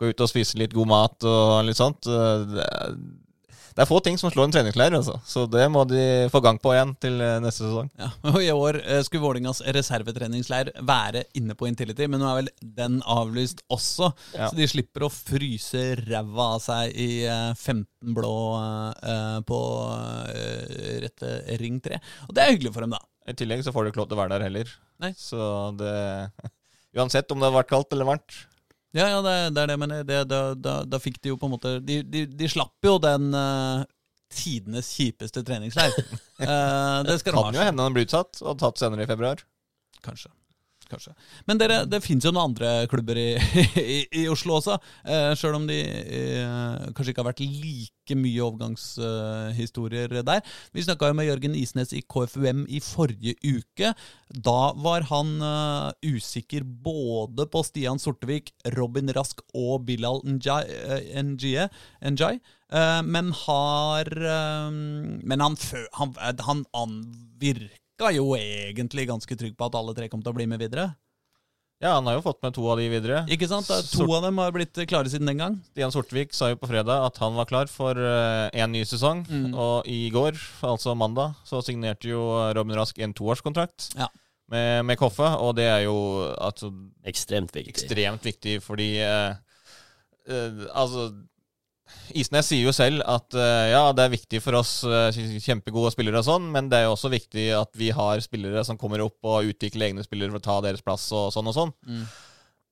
gå 0.00 0.12
ut 0.12 0.22
og 0.24 0.30
spise 0.30 0.56
litt 0.60 0.72
god 0.76 0.88
mat 0.88 1.26
og 1.28 1.64
litt 1.66 1.76
sånt. 1.80 2.06
Eh, 2.08 2.46
Det 2.54 2.66
er, 2.66 2.94
det 3.70 3.84
er 3.84 3.88
få 3.88 4.00
ting 4.02 4.16
som 4.18 4.30
slår 4.32 4.48
en 4.48 4.52
treningsleir, 4.54 4.92
altså. 4.96 5.14
Så 5.24 5.44
det 5.48 5.62
må 5.72 5.84
de 5.88 6.00
få 6.32 6.40
gang 6.42 6.56
på 6.60 6.72
igjen 6.74 6.90
til 7.00 7.20
eh, 7.22 7.36
neste 7.40 7.62
sesong. 7.66 7.90
Ja, 8.00 8.08
og 8.32 8.38
I 8.42 8.48
år 8.54 8.78
eh, 8.82 9.02
skulle 9.06 9.22
Vålingas 9.22 9.60
reservetreningsleir 9.76 10.72
være 10.88 11.22
inne 11.38 11.54
på 11.56 11.68
Intility, 11.70 12.08
men 12.10 12.20
nå 12.20 12.30
er 12.30 12.40
vel 12.40 12.50
den 12.80 12.98
avlyst 13.04 13.62
også. 13.72 14.10
Ja. 14.34 14.48
Så 14.50 14.58
de 14.58 14.66
slipper 14.72 15.06
å 15.06 15.12
fryse 15.12 15.84
ræva 16.00 16.48
av 16.56 16.64
seg 16.64 16.96
i 16.98 17.10
eh, 17.30 17.52
15 17.54 18.16
blå 18.16 18.34
på 19.46 19.60
rette 21.04 21.30
ring 21.60 21.80
3. 21.84 22.00
Og 22.28 22.34
det 22.36 22.42
er 22.44 22.54
hyggelig 22.54 22.74
for 22.74 22.84
dem, 22.86 22.96
da. 22.96 23.04
I 23.30 23.36
tillegg 23.38 23.62
så 23.66 23.72
får 23.74 23.86
du 23.86 23.90
ikke 23.92 24.02
lov 24.02 24.08
til 24.10 24.18
å 24.18 24.22
være 24.22 24.34
der 24.36 24.46
heller. 24.48 24.72
Nei. 25.02 25.12
Så 25.18 25.38
det 25.80 25.94
Uansett 26.98 27.30
om 27.30 27.38
det 27.38 27.46
har 27.46 27.54
vært 27.54 27.70
kaldt 27.70 27.94
eller 27.94 28.08
varmt. 28.08 28.34
Ja, 28.96 29.06
ja, 29.06 29.20
det, 29.22 29.34
det 29.54 29.62
er 29.62 29.70
det, 29.70 29.76
men 29.78 29.92
det, 30.02 30.16
da, 30.26 30.40
da, 30.58 30.72
da 30.82 30.98
fikk 30.98 31.20
de 31.22 31.30
jo 31.30 31.36
på 31.38 31.46
en 31.46 31.52
måte 31.52 31.76
De, 31.86 32.00
de, 32.02 32.24
de 32.26 32.48
slapp 32.50 32.74
jo 32.82 32.96
den 32.98 33.28
uh, 33.30 33.84
tidenes 34.34 34.88
kjipeste 34.98 35.44
treningsleir. 35.46 35.94
uh, 36.42 36.98
det 37.06 37.20
skal 37.22 37.36
de 37.36 37.36
Kan 37.36 37.54
jo 37.54 37.62
ha. 37.62 37.68
hende 37.70 37.86
den 37.86 37.94
blir 37.94 38.08
utsatt 38.08 38.42
og 38.42 38.58
tatt 38.58 38.82
senere 38.82 39.06
i 39.06 39.10
februar. 39.10 39.44
Kanskje. 40.02 40.32
Kanskje. 40.90 41.14
Men 41.48 41.60
dere, 41.60 41.82
det 41.88 42.02
fins 42.04 42.24
jo 42.26 42.32
noen 42.34 42.50
andre 42.50 42.72
klubber 42.90 43.18
i, 43.20 43.28
i, 43.96 44.00
i 44.22 44.26
Oslo 44.32 44.58
også. 44.58 44.76
Eh, 45.04 45.30
Sjøl 45.38 45.58
om 45.60 45.68
de 45.68 45.78
eh, 45.80 46.90
kanskje 46.96 47.14
ikke 47.14 47.22
har 47.24 47.30
vært 47.30 47.44
like 47.44 48.16
mye 48.18 48.42
overgangshistorier 48.42 50.16
der. 50.26 50.42
Vi 50.74 50.82
snakka 50.82 51.10
jo 51.10 51.18
med 51.18 51.28
Jørgen 51.28 51.54
Isnes 51.58 51.94
i 51.94 52.02
KFUM 52.02 52.64
i 52.66 52.82
forrige 52.82 53.36
uke. 53.46 53.92
Da 54.30 54.60
var 54.82 55.06
han 55.12 55.36
eh, 55.46 56.14
usikker 56.16 56.66
både 56.66 57.46
på 57.50 57.62
Stian 57.66 58.02
Sortevik, 58.02 58.52
Robin 58.76 59.12
Rask 59.14 59.44
og 59.54 59.86
Bilal 59.86 60.24
eh, 60.26 61.20
Njie, 61.22 61.68
Eh, 62.70 63.02
men 63.02 63.32
har 63.34 64.06
eh, 64.06 64.70
Men 64.70 65.40
han, 65.40 65.56
han, 65.92 66.14
han, 66.18 66.38
han, 66.46 66.64
han 66.72 66.96
virka 68.00 68.12
jo 68.16 68.32
egentlig 68.36 69.06
ganske 69.08 69.36
trygg 69.36 69.56
på 69.58 69.66
at 69.68 69.74
alle 69.76 69.94
tre 69.94 70.08
kom 70.08 70.22
til 70.22 70.32
å 70.32 70.36
bli 70.36 70.46
med 70.48 70.60
videre. 70.60 70.94
Ja, 71.80 71.94
han 71.96 72.04
har 72.06 72.18
jo 72.18 72.22
fått 72.26 72.42
med 72.42 72.52
to 72.52 72.66
av 72.68 72.76
de 72.76 72.90
videre. 72.92 73.22
Ikke 73.32 73.48
sant? 73.48 73.66
Da, 73.66 73.78
To 73.80 74.02
Sort- 74.04 74.10
av 74.18 74.22
dem 74.26 74.36
har 74.36 74.52
blitt 74.52 74.74
klare 74.86 75.08
siden 75.08 75.24
den 75.26 75.38
gang. 75.38 75.54
Stian 75.72 75.90
Sortevik 75.90 76.34
sa 76.34 76.50
jo 76.50 76.56
på 76.56 76.68
fredag 76.68 77.06
at 77.06 77.16
han 77.18 77.34
var 77.34 77.46
klar 77.46 77.66
for 77.72 77.94
én 78.52 78.68
ny 78.70 78.82
sesong. 78.84 79.24
Mm. 79.26 79.54
Og 79.54 79.86
i 79.88 80.10
går, 80.10 80.36
altså 80.62 80.94
mandag, 80.94 81.34
så 81.44 81.62
signerte 81.64 82.04
jo 82.10 82.52
Robin 82.54 82.76
Rask 82.76 82.98
en 82.98 83.14
toårskontrakt 83.14 83.94
Ja. 83.96 84.08
med, 84.50 84.84
med 84.84 84.98
Koffe. 84.98 85.24
Og 85.40 85.56
det 85.56 85.64
er 85.64 85.84
jo 85.86 85.96
altså, 86.38 86.70
Ekstremt 87.06 87.50
viktig. 87.52 87.72
ekstremt 87.72 88.22
viktig, 88.28 88.60
fordi 88.62 88.98
eh, 89.00 89.34
eh, 90.28 90.66
Altså 90.74 91.14
Isnes 92.18 92.48
sier 92.50 92.64
jo 92.66 92.72
selv 92.74 93.04
at 93.06 93.34
eh, 93.38 93.70
ja, 93.72 93.82
det 93.94 94.04
er 94.04 94.14
viktig 94.14 94.40
for 94.42 94.58
oss 94.58 94.80
eh, 94.82 95.14
kjempegode 95.42 95.92
spillere 95.94 96.22
og 96.22 96.26
sånn, 96.26 96.48
men 96.52 96.70
det 96.70 96.80
er 96.80 96.88
jo 96.88 96.96
også 96.96 97.10
viktig 97.12 97.44
at 97.54 97.70
vi 97.78 97.92
har 97.94 98.22
spillere 98.24 98.64
som 98.66 98.78
kommer 98.80 99.04
opp 99.04 99.18
og 99.30 99.50
utvikler 99.52 99.90
egne 99.90 100.04
spillere 100.06 100.32
for 100.34 100.42
å 100.42 100.46
ta 100.48 100.56
deres 100.66 100.82
plass 100.82 101.06
og 101.16 101.30
sånn 101.34 101.50
og 101.50 101.56
sånn. 101.56 101.72
Mm. 101.86 102.02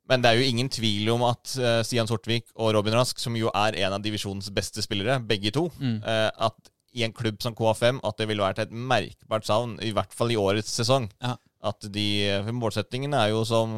Men 0.08 0.24
det 0.24 0.30
er 0.30 0.40
jo 0.40 0.48
ingen 0.48 0.70
tvil 0.72 1.10
om 1.14 1.26
at 1.28 1.54
eh, 1.60 1.80
Stian 1.86 2.08
Sortvik 2.10 2.48
og 2.56 2.72
Robin 2.74 2.96
Rask, 2.96 3.20
som 3.22 3.36
jo 3.38 3.52
er 3.54 3.76
en 3.84 3.94
av 3.98 4.02
divisjonens 4.02 4.50
beste 4.56 4.82
spillere, 4.84 5.20
begge 5.22 5.54
to, 5.54 5.68
Mm. 5.78 6.00
at 6.02 6.72
i 6.96 7.04
en 7.04 7.12
klubb 7.12 7.36
som 7.44 7.54
KFM 7.54 8.00
at 8.02 8.16
det 8.18 8.26
ville 8.30 8.42
vært 8.42 8.62
et 8.64 8.72
merkbart 8.72 9.44
savn, 9.46 9.76
i 9.84 9.92
hvert 9.94 10.14
fall 10.16 10.32
i 10.32 10.38
årets 10.40 10.72
sesong. 10.80 11.10
Ja. 11.22 11.36
At 11.68 11.84
de 11.92 12.06
Målsettingene 12.46 12.56
Målsettingen 12.58 13.14
er 13.18 13.28
jo 13.34 13.44
som 13.46 13.74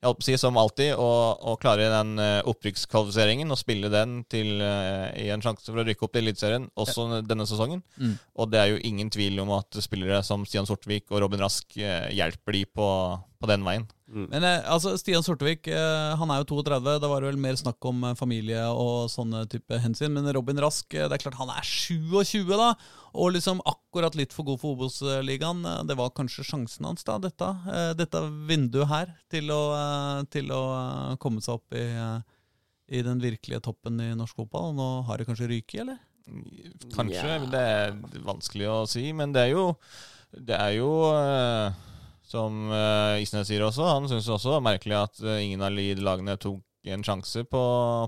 jeg 0.00 0.08
holdt 0.08 0.20
på 0.22 0.24
å 0.24 0.28
si 0.30 0.36
som 0.40 0.56
alltid 0.56 0.94
å, 0.96 1.08
å 1.52 1.56
klare 1.60 1.90
den 1.92 2.14
eh, 2.24 2.38
opprykkskvalifiseringen 2.48 3.52
og 3.52 3.58
spille 3.60 3.90
den 3.92 4.22
til 4.32 4.62
uh, 4.64 5.12
i 5.12 5.26
en 5.28 5.42
sjanse 5.44 5.68
for 5.68 5.82
å 5.82 5.84
rykke 5.84 6.06
opp 6.06 6.16
i 6.16 6.22
Eliteserien 6.22 6.70
også 6.72 7.20
denne 7.28 7.44
sesongen. 7.48 7.82
Mm. 8.00 8.14
Og 8.40 8.48
det 8.48 8.62
er 8.62 8.70
jo 8.72 8.78
ingen 8.88 9.12
tvil 9.12 9.42
om 9.44 9.52
at 9.58 9.76
spillere 9.84 10.22
som 10.24 10.46
Stian 10.48 10.68
Sortvik 10.68 11.12
og 11.12 11.20
Robin 11.26 11.44
Rask 11.44 11.76
uh, 11.76 12.08
hjelper 12.16 12.56
de 12.56 12.62
på, 12.80 12.88
på 13.40 13.48
den 13.48 13.62
veien. 13.64 13.86
Men 14.10 14.44
eh, 14.44 14.66
altså, 14.68 14.92
Stian 15.00 15.24
Sortevik 15.24 15.68
eh, 15.70 16.14
han 16.18 16.32
er 16.32 16.42
jo 16.42 16.48
32. 16.60 16.96
Det 17.00 17.08
var 17.08 17.24
vel 17.24 17.38
mer 17.40 17.56
snakk 17.56 17.86
om 17.88 18.02
eh, 18.10 18.16
familie 18.18 18.66
og 18.68 19.06
sånne 19.12 19.46
type 19.48 19.78
hensyn. 19.80 20.12
Men 20.12 20.28
Robin 20.36 20.60
Rask, 20.60 20.84
det 20.92 21.08
er 21.08 21.22
klart 21.22 21.38
han 21.38 21.52
er 21.54 21.64
27, 21.64 22.44
da. 22.50 22.74
Og 23.16 23.32
liksom 23.36 23.62
akkurat 23.64 24.18
litt 24.18 24.34
for 24.36 24.48
god 24.48 24.60
for 24.60 24.76
Obos-ligaen. 24.76 25.64
Det 25.88 25.96
var 25.98 26.12
kanskje 26.16 26.44
sjansen 26.50 26.90
hans, 26.90 27.06
da, 27.06 27.16
dette, 27.22 27.48
dette 27.98 28.20
vinduet 28.50 28.90
her, 28.92 29.16
til 29.32 29.50
å, 29.54 29.62
til 30.30 30.52
å 30.54 30.62
komme 31.22 31.42
seg 31.42 31.56
opp 31.56 31.74
i, 31.80 31.86
i 32.92 33.02
den 33.06 33.22
virkelige 33.24 33.64
toppen 33.66 33.98
i 34.04 34.12
norsk 34.18 34.42
fotball. 34.44 34.74
Nå 34.76 34.90
har 35.08 35.18
det 35.18 35.26
kanskje 35.30 35.50
ryket, 35.50 35.82
eller? 35.86 35.98
Kanskje, 36.94 37.24
Yeah. 37.24 37.46
det 37.50 37.60
er 37.60 38.24
vanskelig 38.26 38.68
å 38.70 38.80
si. 38.86 39.08
Men 39.16 39.32
det 39.34 39.48
er 39.48 39.54
jo, 39.56 39.64
det 40.36 40.58
er 40.60 40.76
jo 40.76 40.90
som 42.30 42.68
uh, 42.70 43.18
Isnes 43.20 43.48
sier 43.50 43.64
også, 43.66 43.82
han 43.88 44.06
syns 44.10 44.28
også 44.30 44.52
det 44.52 44.56
var 44.60 44.66
merkelig 44.68 44.96
at 45.00 45.22
eh, 45.26 45.40
ingen 45.48 45.62
av 45.66 45.74
lagene 45.74 46.36
tok 46.38 46.60
en 46.94 47.02
sjanse 47.04 47.42
på, 47.50 47.62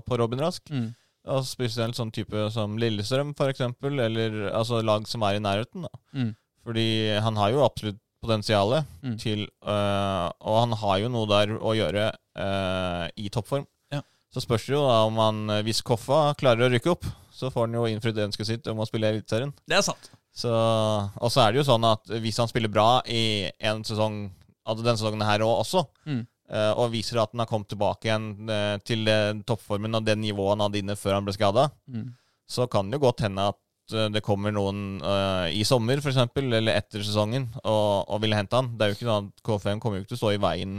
på 0.07 0.17
Robin 0.21 0.39
Rask. 0.41 0.63
Mm. 0.71 0.93
Og 1.33 1.43
spesielt 1.47 1.95
sånn 1.95 2.11
type 2.15 2.45
som 2.51 2.77
Lillestrøm, 2.79 3.33
for 3.37 3.51
eksempel, 3.51 3.99
eller 3.99 4.49
altså 4.55 4.79
lag 4.83 5.05
som 5.07 5.23
er 5.27 5.37
i 5.37 5.43
nærheten. 5.43 5.85
da. 5.85 5.91
Mm. 6.15 6.31
Fordi 6.63 6.87
han 7.23 7.37
har 7.39 7.51
jo 7.53 7.65
absolutt 7.67 7.99
potensialet 8.23 8.87
Mm. 9.03 9.17
til 9.19 9.41
øh, 9.67 10.27
Og 10.47 10.55
han 10.61 10.71
har 10.79 10.99
jo 11.01 11.09
noe 11.11 11.27
der 11.27 11.57
å 11.59 11.73
gjøre 11.75 12.05
øh, 12.39 13.07
i 13.19 13.27
toppform. 13.29 13.65
Ja. 13.91 13.99
Så 14.31 14.39
spørs 14.45 14.65
det 14.69 14.77
jo 14.77 14.85
da 14.87 15.01
om 15.09 15.19
han, 15.19 15.41
hvis 15.67 15.83
Koffa 15.83 16.29
klarer 16.39 16.69
å 16.69 16.71
rykke 16.71 16.93
opp, 16.95 17.03
så 17.33 17.49
får 17.53 17.65
han 17.67 17.77
jo 17.79 17.87
innfridd 17.89 18.19
ønsket 18.27 18.47
sitt 18.49 18.67
om 18.71 18.79
å 18.83 18.85
spille 18.87 19.09
i 19.09 19.15
Eliteserien. 19.17 19.53
Det 19.67 19.79
er 19.79 19.85
sant. 19.85 20.11
Så, 20.33 20.49
og 20.53 21.29
så 21.33 21.43
er 21.43 21.51
det 21.53 21.59
jo 21.61 21.67
sånn 21.67 21.85
at 21.85 22.09
hvis 22.23 22.39
han 22.41 22.49
spiller 22.49 22.71
bra 22.73 23.01
i 23.09 23.49
en 23.69 23.83
sesong, 23.85 24.27
altså 24.65 24.85
denne 24.85 24.97
sesongen 25.01 25.25
her 25.27 25.43
også, 25.45 25.83
Mm. 26.09 26.23
eh, 26.49 26.71
og 26.77 26.91
viser 26.93 27.19
at 27.21 27.31
han 27.33 27.43
har 27.43 27.49
kommet 27.49 27.69
tilbake 27.69 28.07
igjen 28.09 28.49
eh, 28.49 28.77
til 28.85 29.05
toppformen 29.45 29.95
og 29.99 30.05
det 30.05 30.17
nivået 30.17 30.55
han 30.55 30.65
hadde 30.67 30.81
inne 30.81 30.95
før 30.97 31.17
han 31.19 31.25
ble 31.27 31.33
skada, 31.37 31.67
Mm. 31.89 32.13
så 32.49 32.67
kan 32.69 32.89
det 32.89 32.99
jo 32.99 33.05
godt 33.07 33.21
hende 33.25 33.45
at 33.53 33.93
eh, 33.93 34.09
det 34.09 34.23
kommer 34.23 34.51
noen 34.55 35.01
uh, 35.03 35.45
i 35.53 35.61
sommer, 35.67 35.97
f.eks., 36.01 36.17
eller 36.37 36.73
etter 36.77 37.03
sesongen, 37.03 37.49
og, 37.63 38.05
og 38.09 38.21
vil 38.23 38.33
hente 38.33 38.55
han. 38.55 38.71
Det 38.77 38.85
er 38.85 38.93
jo 38.93 38.97
ikke 38.97 39.09
sånn 39.11 39.27
at 39.33 39.43
KFM 39.43 39.79
kommer 39.83 39.97
jo 39.99 40.03
ikke 40.05 40.13
til 40.15 40.19
å 40.21 40.23
stå 40.23 40.33
i 40.33 40.41
veien 40.41 40.75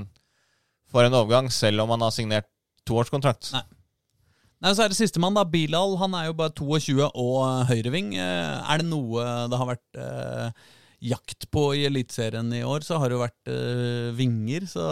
for 0.90 1.04
en 1.04 1.14
overgang, 1.14 1.50
selv 1.52 1.82
om 1.84 1.90
han 1.94 2.00
har 2.06 2.10
signert 2.14 2.48
toårskontrakt. 2.88 3.52
Nei. 3.54 3.62
Nei, 4.64 4.72
så 4.72 4.84
er 4.86 4.92
det 4.92 4.96
sistemann, 4.96 5.34
da. 5.36 5.44
Bilal. 5.44 5.98
Han 6.00 6.14
er 6.16 6.30
jo 6.30 6.36
bare 6.38 6.54
22 6.56 7.04
og 7.10 7.34
eh, 7.44 7.66
høyreving. 7.68 8.14
Eh, 8.16 8.72
Er 8.72 8.80
det 8.80 8.88
noe 8.88 9.24
det 9.52 9.58
har 9.60 9.68
vært 9.74 9.98
eh, 10.00 10.62
jakt 11.04 11.44
på 11.52 11.66
i 11.76 11.82
Eliteserien 11.84 12.48
i 12.56 12.62
år, 12.64 12.80
så 12.86 12.96
har 12.98 13.12
det 13.12 13.18
jo 13.18 13.24
vært 13.26 13.50
eh, 13.52 14.08
vinger. 14.16 14.64
Så 14.70 14.86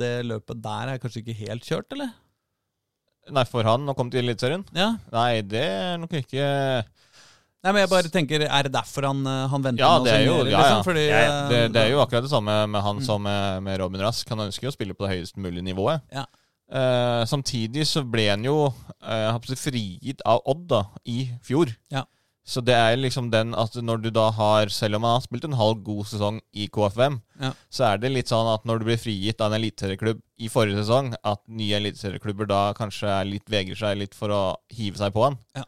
det 0.00 0.14
løpet 0.24 0.62
der 0.64 0.94
er 0.94 1.02
kanskje 1.02 1.20
ikke 1.26 1.36
helt 1.44 1.68
kjørt, 1.68 1.92
eller? 1.92 2.14
Nei, 3.28 3.44
for 3.44 3.66
han 3.68 3.84
å 3.84 3.92
komme 3.92 4.08
til 4.14 4.24
Eliteserien? 4.24 4.64
Ja. 4.72 4.94
Nei, 5.12 5.42
det 5.44 5.60
er 5.68 5.98
nok 6.00 6.14
ikke 6.16 6.46
Nei, 7.58 7.72
men 7.74 7.80
jeg 7.82 7.90
bare 7.90 8.08
tenker, 8.14 8.44
Er 8.46 8.62
det 8.68 8.70
derfor 8.72 9.04
han, 9.10 9.20
eh, 9.26 9.44
han 9.52 9.64
venter 9.66 9.82
Ja, 9.82 9.98
det 10.00 10.12
er 10.14 10.22
jo- 10.24 10.36
ja, 10.46 10.50
ja. 10.54 10.58
Liksom? 10.62 10.84
Fordi, 10.86 11.02
Ja, 11.10 11.18
ja. 11.20 11.32
eh, 11.42 11.48
det, 11.50 11.58
det 11.74 11.82
er 11.82 11.90
jo 11.90 12.00
akkurat 12.00 12.22
det 12.24 12.30
samme 12.32 12.54
med 12.70 12.80
han 12.86 12.96
Mm. 13.02 13.04
som 13.04 13.20
med, 13.22 13.62
med 13.66 13.80
Robin 13.82 14.00
Rask. 14.00 14.28
Han 14.32 14.38
ønsker 14.46 14.62
jo 14.68 14.70
å 14.72 14.76
spille 14.78 14.94
på 14.96 15.04
det 15.04 15.18
høyest 15.18 15.36
mulige 15.36 15.66
nivået. 15.66 16.00
Ja. 16.14 16.24
Eh, 16.68 17.22
samtidig 17.24 17.86
så 17.88 18.02
ble 18.04 18.26
han 18.28 18.44
jo 18.44 18.68
uh, 18.68 19.54
frigitt 19.56 20.20
av 20.28 20.42
Odd 20.44 20.66
da, 20.68 20.82
i 21.08 21.30
fjor. 21.44 21.72
Ja. 21.92 22.04
Så 22.48 22.62
det 22.64 22.76
er 22.76 22.96
liksom 22.96 23.28
den 23.32 23.54
at 23.56 23.74
når 23.76 24.00
du 24.06 24.08
da 24.14 24.30
har 24.32 24.70
Selv 24.72 24.96
om 24.96 25.04
han 25.04 25.18
har 25.18 25.24
spilt 25.24 25.44
en 25.44 25.56
halv 25.58 25.82
god 25.84 26.06
sesong 26.08 26.38
i 26.56 26.68
KFM, 26.72 27.20
Ja. 27.40 27.52
så 27.68 27.84
er 27.90 27.98
det 28.00 28.12
litt 28.12 28.32
sånn 28.32 28.48
at 28.54 28.64
når 28.64 28.80
du 28.80 28.86
blir 28.88 29.00
frigitt 29.00 29.40
av 29.40 29.52
en 29.52 29.58
eliteserieklubb 29.60 30.22
i 30.40 30.48
forrige 30.48 30.80
sesong, 30.80 31.12
at 31.24 31.42
nye 31.48 31.76
eliteserieklubber 31.76 32.48
da 32.48 32.62
kanskje 32.76 33.08
er 33.12 33.28
litt, 33.28 33.44
vegrer 33.52 33.76
seg 33.76 33.98
litt 34.00 34.16
for 34.16 34.32
å 34.32 34.42
hive 34.72 34.96
seg 35.00 35.12
på 35.12 35.26
han. 35.26 35.36
Ja. 35.56 35.66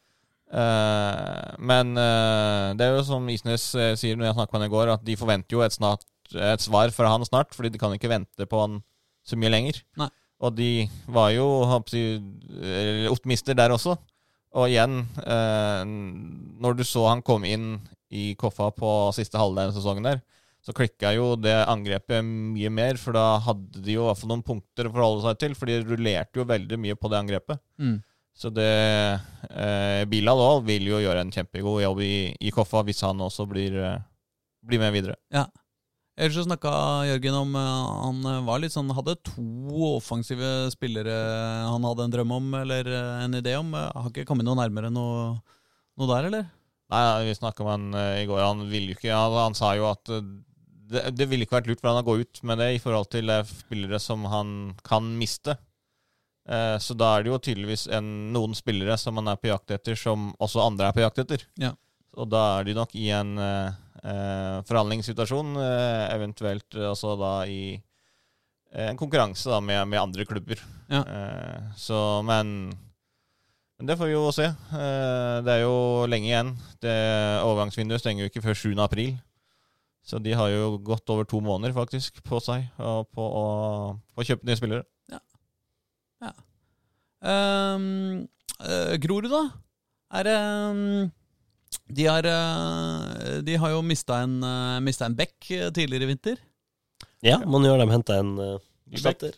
Uh, 0.51 1.53
men 1.63 1.93
uh, 1.95 2.73
det 2.75 2.87
er 2.87 2.97
jo 2.97 3.05
som 3.07 3.29
Isnes 3.31 3.69
uh, 3.79 3.93
sier 3.95 4.17
når 4.19 4.31
jeg 4.31 4.39
snakket 4.39 4.57
med 4.57 4.65
han 4.65 4.71
i 4.71 4.75
går, 4.75 4.95
at 4.97 5.05
de 5.07 5.19
forventer 5.21 5.57
jo 5.57 5.63
et, 5.63 5.77
snart, 5.77 6.03
et 6.35 6.65
svar 6.65 6.91
fra 6.97 7.13
han 7.13 7.29
snart, 7.29 7.55
fordi 7.55 7.71
de 7.71 7.83
kan 7.83 7.93
ikke 7.95 8.11
vente 8.11 8.49
på 8.51 8.65
han 8.65 8.81
så 9.27 9.39
mye 9.39 9.53
lenger. 9.53 9.85
Nei. 10.01 10.09
Og 10.41 10.55
de 10.57 10.89
var 11.11 11.33
jo 11.35 11.47
optimister 13.13 13.57
der 13.59 13.75
også. 13.75 13.97
Og 14.59 14.67
igjen, 14.67 15.05
eh, 15.23 15.83
når 16.61 16.79
du 16.79 16.85
så 16.87 17.07
han 17.07 17.23
komme 17.23 17.51
inn 17.53 17.67
i 18.11 18.33
Koffa 18.39 18.71
på 18.75 18.91
siste 19.15 19.39
halvdel 19.39 19.71
av 19.71 19.77
sesongen 19.77 20.09
der, 20.09 20.23
så 20.61 20.75
klikka 20.77 21.13
jo 21.15 21.37
det 21.41 21.55
angrepet 21.71 22.25
mye 22.27 22.71
mer, 22.73 22.99
for 23.01 23.17
da 23.17 23.39
hadde 23.47 23.81
de 23.81 23.95
jo 23.95 24.05
i 24.05 24.09
hvert 24.11 24.21
fall 24.21 24.33
noen 24.33 24.45
punkter 24.45 24.89
å 24.89 24.93
forholde 24.93 25.23
seg 25.25 25.39
til, 25.41 25.55
for 25.57 25.71
de 25.71 25.79
rullerte 25.85 26.41
jo 26.41 26.49
veldig 26.49 26.81
mye 26.83 26.99
på 26.99 27.13
det 27.13 27.21
angrepet. 27.21 27.63
Mm. 27.81 27.97
Så 28.37 28.51
det 28.55 28.69
eh, 29.51 30.03
Bilal 30.11 30.43
òg 30.43 30.67
vil 30.69 30.91
jo 30.91 31.01
gjøre 31.01 31.25
en 31.25 31.33
kjempegod 31.33 31.83
jobb 31.85 32.03
i, 32.05 32.15
i 32.41 32.53
Koffa 32.55 32.83
hvis 32.87 33.03
han 33.07 33.21
også 33.25 33.47
blir, 33.49 33.77
eh, 33.77 34.03
blir 34.67 34.83
med 34.83 34.95
videre. 34.97 35.17
Ellers 36.21 36.37
så 36.37 36.45
snakka 36.45 36.71
Jørgen 37.09 37.37
om 37.39 37.55
eh, 37.57 37.91
Han 38.05 38.19
eh, 38.29 38.43
var 38.45 38.61
litt 38.61 38.75
sånn 38.75 38.93
hadde 38.93 39.17
to 39.25 39.87
offensive 39.95 40.69
spillere 40.75 41.15
han 41.65 41.87
hadde 41.89 42.05
en 42.07 42.13
drøm 42.13 42.35
om, 42.37 42.51
eller 42.61 42.89
eh, 42.93 43.25
en 43.25 43.39
idé 43.39 43.57
om. 43.57 43.73
Har 43.73 44.11
ikke 44.11 44.27
kommet 44.29 44.45
noe 44.45 44.59
nærmere 44.59 44.93
noe, 44.93 45.39
noe 45.97 46.11
der, 46.13 46.29
eller? 46.29 46.47
Nei, 46.91 47.03
vi 47.29 47.39
snakka 47.39 47.65
med 47.65 47.73
han 47.73 48.21
i 48.21 48.29
går. 48.29 48.43
Han 48.43 48.65
ville 48.69 48.93
jo 48.93 48.99
ikke 48.99 49.15
han, 49.15 49.37
han 49.39 49.57
sa 49.57 49.73
jo 49.79 49.87
at 49.89 50.11
det, 50.11 51.05
det 51.15 51.29
ville 51.31 51.47
ikke 51.47 51.61
vært 51.61 51.71
lurt 51.71 51.81
for 51.81 51.93
han 51.93 52.03
å 52.03 52.07
gå 52.09 52.17
ut 52.25 52.41
med 52.51 52.59
det 52.59 52.73
i 52.75 52.81
forhold 52.83 53.13
til 53.15 53.31
spillere 53.47 54.01
som 54.03 54.27
han 54.29 54.55
kan 54.85 55.07
miste. 55.17 55.55
Eh, 56.51 56.77
så 56.83 56.97
da 56.99 57.13
er 57.15 57.25
det 57.25 57.31
jo 57.31 57.39
tydeligvis 57.39 57.87
en, 57.95 58.09
noen 58.35 58.57
spillere 58.59 58.97
som 58.99 59.19
han 59.21 59.31
er 59.31 59.39
på 59.41 59.51
jakt 59.53 59.71
etter, 59.77 59.99
som 59.99 60.31
også 60.43 60.65
andre 60.65 60.89
er 60.89 60.97
på 60.97 61.05
jakt 61.05 61.23
etter. 61.23 61.45
Ja. 61.61 61.75
Og 62.19 62.31
da 62.33 62.43
er 62.59 62.67
de 62.67 62.75
nok 62.75 62.95
i 62.99 63.07
en 63.15 63.37
eh, 63.39 63.77
forhandlingssituasjon, 64.03 65.57
eh, 65.61 66.05
eventuelt 66.15 66.77
også 66.91 67.17
da 67.21 67.33
i 67.51 67.63
eh, 67.77 68.87
en 68.89 69.01
konkurranse 69.01 69.51
da 69.53 69.61
med, 69.61 69.83
med 69.91 70.01
andre 70.01 70.25
klubber. 70.29 70.63
Ja. 70.89 71.03
Eh, 71.05 71.75
så, 71.77 71.99
men 72.27 72.71
men 73.81 73.89
det 73.89 73.97
får 73.97 74.11
vi 74.11 74.13
jo 74.13 74.27
se. 74.37 74.45
Eh, 74.45 75.37
Det 75.41 75.53
er 75.55 75.63
jo 75.63 76.05
lenge 76.05 76.29
igjen. 76.29 76.51
Det 76.85 76.93
Overgangsvinduet 77.47 78.03
stenger 78.03 78.27
jo 78.27 78.29
ikke 78.29 78.43
før 78.45 78.59
7. 78.61 78.75
april. 78.85 79.15
Så 80.05 80.21
de 80.21 80.35
har 80.37 80.51
jo 80.53 80.75
gått 80.85 81.09
over 81.13 81.25
to 81.25 81.41
måneder 81.41 81.73
faktisk 81.77 82.21
på 82.25 82.41
seg 82.45 82.67
på 82.77 83.25
å, 83.25 83.45
på 84.17 84.21
å 84.21 84.27
kjøpe 84.27 84.49
nye 84.49 84.59
spillere. 84.59 84.85
Um, 87.21 88.29
eh, 88.65 88.95
Grorud, 89.01 89.29
da? 89.29 89.43
Er 90.17 90.25
det 90.25 90.37
um, 90.41 91.11
de, 91.87 92.07
har, 92.07 92.27
eh, 92.27 93.39
de 93.47 93.57
har 93.63 93.75
jo 93.75 93.83
mista 93.87 94.23
en, 94.25 94.41
uh, 94.43 94.81
mistet 94.85 95.07
en 95.09 95.17
bekk 95.19 95.51
eh, 95.55 95.69
tidligere 95.75 96.07
i 96.07 96.11
vinter. 96.13 96.43
Ja, 97.25 97.39
man 97.45 97.67
gjør 97.67 97.83
dem 97.83 97.93
henta 97.93 98.19
en 98.23 98.35
uh, 98.41 98.59
erstatter. 98.91 99.37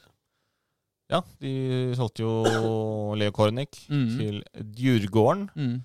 Ja, 1.12 1.20
de 1.42 1.92
solgte 1.98 2.24
jo 2.24 2.32
Leo 3.20 3.34
Kornic 3.36 3.84
mm. 3.88 4.06
til 4.16 4.42
Djurgården. 4.78 5.48
Mm. 5.54 5.80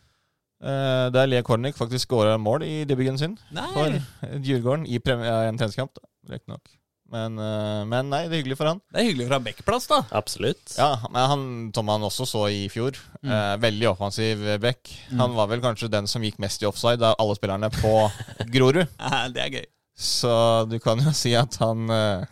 Eh, 0.58 1.08
Der 1.14 1.26
Leo 1.26 1.43
Kornic 1.45 1.76
faktisk 1.78 2.08
skåra 2.08 2.38
mål 2.38 2.64
i 2.66 2.84
debuten 2.86 3.18
sin 3.18 3.38
Nei! 3.54 3.68
for 3.74 4.38
Djurgården 4.39 4.88
i 4.88 4.98
en 4.98 5.58
treningskamp, 5.58 6.00
riktignok. 6.30 6.76
Men, 7.10 7.38
eh, 7.39 7.86
men 7.88 8.10
nei, 8.12 8.24
det 8.28 8.34
er 8.36 8.41
hyggelig 8.41 8.58
for 8.60 8.68
han. 8.68 8.82
Det 8.91 8.99
er 8.99 9.05
hyggelig 9.08 9.28
for 9.30 9.36
han 9.38 9.43
backplass, 9.45 9.86
da. 9.88 9.99
Absolutt. 10.20 10.74
Ja, 10.78 10.89
men 11.08 11.30
han 11.32 11.43
som 11.76 11.88
han 11.93 12.01
også 12.03 12.26
så 12.28 12.41
i 12.51 12.66
fjor, 12.74 12.97
Mm. 13.24 13.32
eh, 13.32 13.58
veldig 13.64 13.88
offensiv 13.93 14.43
back. 14.62 14.91
Mm. 15.12 15.20
Han 15.24 15.36
var 15.36 15.47
vel 15.47 15.62
kanskje 15.64 15.89
den 15.89 16.05
som 16.08 16.22
gikk 16.22 16.38
mest 16.39 16.62
i 16.62 16.68
offside 16.68 17.01
av 17.01 17.16
alle 17.20 17.36
spillerne 17.39 17.70
på 17.72 17.93
Grorud. 18.53 18.88
ja, 18.99 19.28
Det 19.30 19.41
er 19.45 19.49
gøy. 19.55 19.66
Så 19.97 20.70
du 20.70 20.78
kan 20.80 20.99
jo 21.01 21.12
si 21.16 21.34
at 21.36 21.55
han 21.64 21.89
eh, 21.89 22.26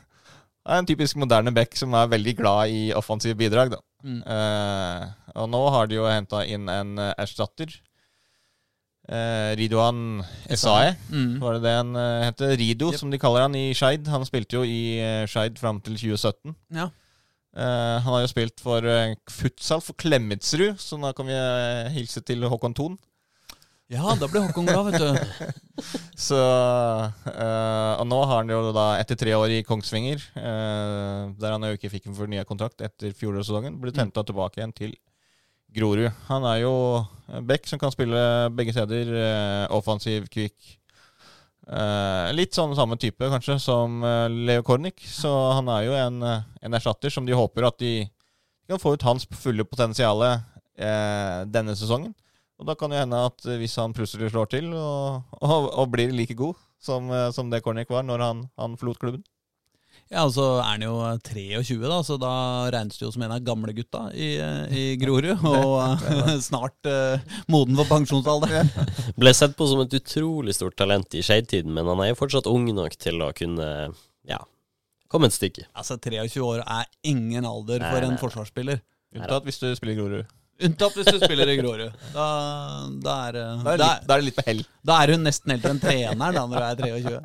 er 0.66 0.78
en 0.82 0.86
typisk 0.86 1.16
moderne 1.18 1.54
back 1.56 1.76
som 1.80 1.94
er 1.98 2.08
veldig 2.12 2.36
glad 2.38 2.70
i 2.70 2.92
offensive 2.94 3.36
bidrag. 3.40 3.72
da. 3.72 3.80
Mm. 4.04 4.22
Eh, 4.28 5.08
og 5.36 5.50
nå 5.50 5.64
har 5.74 5.88
de 5.88 5.96
jo 5.96 6.06
henta 6.06 6.44
inn 6.46 6.68
en 6.70 6.98
eh, 7.00 7.14
erstatter. 7.18 7.72
Eh, 9.06 9.52
Ridoan 9.60 10.24
Esae, 10.50 10.96
Mm. 11.12 11.40
var 11.40 11.54
det 11.54 11.62
det 11.68 11.74
han 11.78 11.96
uh, 11.96 12.24
heter? 12.26 12.56
Rido, 12.58 12.92
Yep. 12.92 13.00
som 13.00 13.12
de 13.14 13.20
kaller 13.22 13.42
han 13.46 13.56
i 13.56 13.72
Skeid. 13.78 14.08
Han 14.10 14.26
spilte 14.26 14.58
jo 14.58 14.64
i 14.66 14.98
uh, 15.00 15.26
Skeid 15.30 15.60
fram 15.62 15.80
til 15.86 15.94
2017. 15.98 16.56
Ja. 16.74 16.88
Eh, 17.56 18.00
han 18.04 18.12
har 18.12 18.22
jo 18.26 18.28
spilt 18.34 18.60
for 18.60 18.84
uh, 18.84 19.14
futsal 19.32 19.80
for 19.86 19.94
Klemetsrud, 19.96 20.76
så 20.82 20.98
da 21.00 21.14
kan 21.16 21.26
vi 21.30 21.38
uh, 21.38 21.88
hilse 21.94 22.20
til 22.26 22.42
Håkon 22.50 22.74
Thon. 22.76 22.98
ja, 23.88 24.02
da 24.20 24.28
blir 24.28 24.42
Håkon 24.48 24.66
glad, 24.66 24.90
vet 24.90 25.00
du. 25.00 25.46
Så 26.26 26.36
eh, 27.30 27.94
Og 28.02 28.06
nå 28.10 28.20
har 28.26 28.40
han 28.42 28.50
jo 28.50 28.72
da, 28.76 28.86
etter 29.02 29.16
tre 29.20 29.34
år 29.38 29.52
i 29.60 29.64
Kongsvinger, 29.68 30.22
eh, 30.40 31.22
der 31.38 31.52
han 31.54 31.62
jo 31.68 31.76
ikke 31.78 31.92
fikk 31.94 32.08
en 32.10 32.16
fornya 32.18 32.46
kontrakt 32.48 32.82
etter 32.82 33.14
fjorårssesongen, 33.14 33.78
blitt 33.84 33.96
Mm. 34.02 34.12
tilbake 34.16 34.58
igjen 34.60 34.74
til 34.76 34.96
Grorud. 35.76 36.08
Han 36.30 36.46
er 36.48 36.64
jo 36.64 36.74
back 37.46 37.68
som 37.68 37.80
kan 37.82 37.94
spille 37.94 38.50
begge 38.56 38.74
steder. 38.74 39.12
eh, 39.20 39.76
offensiv, 39.76 40.28
kvikk. 40.32 40.56
Eh, 41.66 42.34
litt 42.38 42.54
sånn 42.54 42.76
samme 42.78 42.98
type, 43.02 43.26
kanskje, 43.32 43.58
som 43.60 44.04
eh, 44.04 44.28
Leo 44.30 44.64
Kornic. 44.64 45.02
Så 45.10 45.32
han 45.58 45.70
er 45.74 45.88
jo 45.88 45.96
en, 45.98 46.22
en 46.24 46.78
erstatter 46.78 47.10
som 47.14 47.26
de 47.26 47.34
håper 47.38 47.68
at 47.68 47.80
de 47.80 48.08
kan 48.70 48.82
få 48.82 48.96
ut 48.96 49.06
hans 49.06 49.28
fulle 49.38 49.66
potensial 49.66 50.24
denne 50.76 51.72
sesongen. 51.78 52.12
Og 52.60 52.66
da 52.68 52.74
kan 52.76 52.92
det 52.92 52.98
hende 53.00 53.20
at 53.30 53.46
hvis 53.46 53.78
han 53.80 53.94
plutselig 53.96 54.32
slår 54.34 54.50
til 54.52 54.74
og, 54.74 55.22
og, 55.46 55.70
og 55.72 55.92
blir 55.94 56.12
like 56.12 56.36
god 56.36 56.58
som, 56.82 57.08
som 57.32 57.52
det 57.52 57.62
Kornic 57.64 57.92
var 57.94 58.04
når 58.04 58.24
han, 58.26 58.42
han 58.60 58.76
forlot 58.80 59.00
klubben. 59.00 59.24
Ja, 60.14 60.22
og 60.28 60.36
så 60.36 60.44
er 60.60 60.68
han 60.68 60.84
jo 60.86 60.94
23, 61.26 61.80
da, 61.82 61.96
så 62.06 62.16
da 62.22 62.32
regnes 62.74 63.00
det 63.00 63.06
jo 63.08 63.12
som 63.16 63.24
en 63.26 63.32
av 63.34 63.42
gamlegutta 63.46 64.04
i, 64.14 64.36
eh, 64.38 64.66
i 64.70 64.84
Grorud. 65.02 65.42
Og 65.50 66.06
eh, 66.06 66.36
snart 66.46 66.90
uh, 66.90 67.18
moden 67.50 67.74
for 67.80 67.90
pensjonsalder. 67.90 68.70
Ble 69.22 69.34
sett 69.34 69.56
på 69.58 69.66
som 69.72 69.82
et 69.82 69.96
utrolig 69.98 70.54
stort 70.58 70.78
talent 70.78 71.10
i 71.18 71.24
Skeid-tiden, 71.26 71.74
men 71.74 71.90
han 71.90 72.04
er 72.06 72.12
jo 72.12 72.20
fortsatt 72.22 72.50
ung 72.52 72.70
nok 72.78 72.94
til 73.02 73.18
å 73.26 73.32
kunne 73.38 73.70
ja, 74.30 74.40
komme 75.10 75.26
et 75.32 75.38
stykke. 75.40 75.66
Altså, 75.74 75.98
23 75.98 76.46
år 76.46 76.62
er 76.62 76.86
ingen 77.10 77.46
alder 77.50 77.82
for 77.90 78.02
en 78.06 78.14
nei. 78.14 78.22
forsvarsspiller. 78.22 78.78
Unntatt 79.16 79.46
hvis 79.50 79.62
du 79.64 79.72
spiller 79.74 79.98
Grorud. 79.98 80.26
Unntatt 80.66 80.96
hvis 81.00 81.10
du 81.10 81.18
spiller 81.18 81.50
i 81.50 81.58
Grorud. 81.58 81.90
Da, 82.14 82.28
da, 83.02 83.18
er, 83.32 83.42
Da 83.66 83.74
er 83.74 83.74
det 83.74 83.82
da, 83.82 83.90
litt, 83.90 84.06
da 84.06 84.14
er 84.14 84.22
det 84.22 84.30
litt 84.30 84.38
på 84.38 84.46
hell. 84.52 84.62
da 84.86 85.02
er 85.02 85.08
hun 85.16 85.26
nesten 85.26 85.50
eldre 85.58 85.74
enn 85.74 85.82
treneren 85.82 86.38
da, 86.38 86.46
når 86.46 86.62
du 86.62 86.66
er 86.70 86.78
23. 86.94 87.18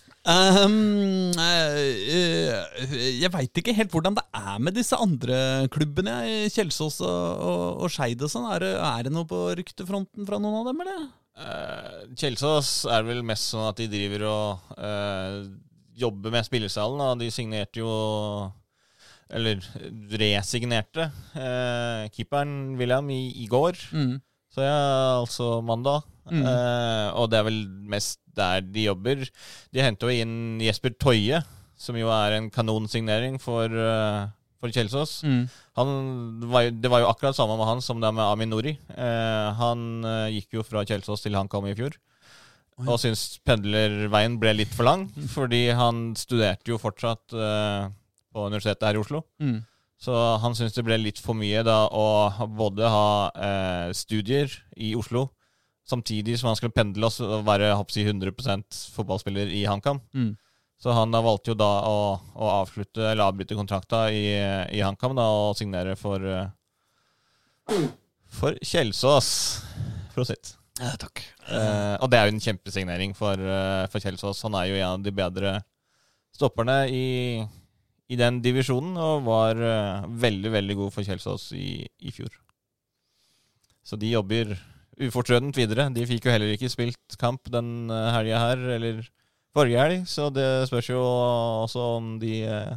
Um, 0.26 1.30
jeg 1.38 3.30
veit 3.30 3.60
ikke 3.60 3.74
helt 3.76 3.92
hvordan 3.94 4.16
det 4.16 4.24
er 4.34 4.56
med 4.58 4.74
disse 4.74 4.98
andre 4.98 5.68
klubbene. 5.70 6.16
Kjelsås 6.50 6.98
og, 7.06 7.44
og, 7.46 7.84
og 7.86 7.92
Skeid 7.94 8.24
og 8.26 8.32
sånn. 8.32 8.48
Er, 8.56 8.66
er 8.74 9.06
det 9.06 9.14
noe 9.14 9.28
på 9.30 9.44
ryktefronten 9.60 10.26
fra 10.26 10.40
noen 10.42 10.58
av 10.60 10.66
dem, 10.72 10.82
eller? 10.82 11.06
Uh, 11.36 12.10
Kjelsås 12.18 12.88
er 12.90 13.06
vel 13.06 13.22
mest 13.26 13.52
sånn 13.52 13.68
at 13.68 13.78
de 13.78 13.86
driver 13.92 14.26
og 14.30 14.74
uh, 14.80 15.44
jobber 15.94 16.34
med 16.34 16.48
spillesalen. 16.48 17.06
Og 17.06 17.22
De 17.22 17.30
signerte 17.30 17.84
jo 17.84 17.92
Eller 19.30 19.62
resignerte 20.18 21.08
uh, 21.34 22.06
keeperen 22.14 22.74
William 22.80 23.06
i, 23.14 23.30
i 23.42 23.46
går. 23.50 23.78
Mm. 23.94 24.18
Så 24.54 24.66
ja, 24.66 24.76
altså 25.20 25.60
mandag. 25.62 26.02
Mm. 26.30 26.42
Uh, 26.42 27.08
og 27.20 27.28
det 27.30 27.38
er 27.38 27.44
vel 27.46 27.60
mest 27.92 28.18
der 28.36 28.60
de 28.66 28.88
jobber. 28.88 29.22
De 29.72 29.82
henter 29.84 30.10
jo 30.10 30.24
inn 30.24 30.58
Jesper 30.60 30.90
Toje, 30.98 31.42
som 31.78 31.96
jo 31.98 32.08
er 32.10 32.36
en 32.38 32.48
kanonsignering 32.50 33.36
for, 33.40 33.68
uh, 33.70 34.26
for 34.60 34.72
Kjelsås. 34.74 35.20
Mm. 35.28 35.44
Han 35.76 35.92
var, 36.50 36.66
jo- 36.66 36.74
det 36.80 36.90
var 36.90 37.00
jo 37.04 37.10
akkurat 37.12 37.36
samme 37.36 37.56
med 37.60 37.68
han 37.68 37.80
som 37.84 38.00
det 38.00 38.08
er 38.08 38.16
med 38.16 38.24
Amin 38.26 38.50
Nori. 38.50 38.72
Eh, 38.96 39.48
han 39.60 40.02
gikk 40.32 40.56
jo 40.56 40.62
fra 40.64 40.82
Kjelsås 40.88 41.22
til 41.22 41.36
han 41.36 41.48
kom 41.52 41.66
i 41.68 41.74
fjor. 41.76 41.92
ja. 42.78 42.86
Og 42.90 42.98
syntes 43.00 43.38
pendlerveien 43.44 44.38
ble 44.40 44.54
litt 44.56 44.72
for 44.74 44.84
lang, 44.88 45.06
fordi 45.32 45.66
han 45.76 46.14
studerte 46.16 46.72
jo 46.72 46.78
fortsatt 46.80 47.28
på 47.32 48.46
universitetet 48.48 48.82
her 48.88 48.96
i 48.98 49.00
Oslo. 49.04 49.22
Mm. 49.40 49.60
Så 50.00 50.12
han 50.42 50.52
syntes 50.56 50.74
det 50.76 50.84
ble 50.84 50.98
litt 51.00 51.18
for 51.20 51.32
mye 51.36 51.62
da 51.64 51.86
å 51.88 52.28
både 52.52 52.88
ha 52.92 53.30
eh, 53.32 53.92
studier 53.96 54.52
i 54.76 54.94
Oslo, 54.96 55.30
samtidig 55.86 56.38
som 56.40 56.50
han 56.50 56.58
skulle 56.58 56.74
pendle 56.74 57.08
og 57.08 57.46
være 57.46 57.74
håper 57.78 58.10
100% 58.12 58.82
fotballspiller 58.96 59.52
i 59.54 59.64
HamKam. 59.68 60.00
Mm. 60.14 60.34
Så 60.82 60.92
han 60.92 61.14
da 61.14 61.22
valgte 61.24 61.54
jo 61.54 61.58
da 61.58 61.70
å, 61.88 62.00
å 62.36 62.50
avslutte 62.58 63.00
eller 63.00 63.24
avbryte 63.24 63.56
kontrakta 63.56 64.06
i, 64.12 64.26
i 64.76 64.82
HamKam 64.84 65.16
og 65.22 65.56
signere 65.56 65.96
for 65.96 66.20
Kjelsås. 67.66 67.94
For 68.36 68.58
Kjelsås. 68.60 69.28
Prosit. 70.14 70.56
Ja, 70.76 70.92
takk. 71.00 71.22
Eh, 71.48 71.94
og 72.04 72.10
det 72.12 72.18
er 72.18 72.28
jo 72.28 72.34
en 72.34 72.42
kjempesignering 72.42 73.14
for, 73.16 73.40
eh, 73.40 73.86
for 73.92 74.02
Kjelsås. 74.02 74.42
Han 74.44 74.56
er 74.58 74.68
jo 74.68 74.76
en 74.76 74.98
av 74.98 75.04
de 75.04 75.12
bedre 75.14 75.52
stopperne 76.36 76.76
i, 76.92 77.40
i 78.12 78.18
den 78.20 78.42
divisjonen, 78.44 78.96
og 79.00 79.24
var 79.24 79.56
eh, 79.56 80.08
veldig, 80.26 80.52
veldig 80.52 80.76
god 80.82 80.92
for 80.92 81.06
Kjelsås 81.06 81.48
i, 81.56 81.86
i 82.04 82.12
fjor. 82.12 82.32
Så 83.86 83.96
de 83.96 84.12
jobber 84.12 84.52
ufortrødent 85.02 85.56
videre. 85.58 85.90
De 85.92 86.06
fikk 86.08 86.26
jo 86.26 86.32
heller 86.32 86.54
ikke 86.54 86.72
spilt 86.72 87.18
kamp 87.20 87.50
den 87.52 87.90
uh, 87.92 88.10
helga 88.14 88.40
her, 88.40 88.66
eller 88.78 89.04
forrige 89.56 89.80
helg, 89.80 90.02
så 90.10 90.28
det 90.32 90.66
spørs 90.68 90.90
jo 90.90 91.00
også 91.00 91.86
om 91.96 92.16
de 92.20 92.42
eh, 92.44 92.74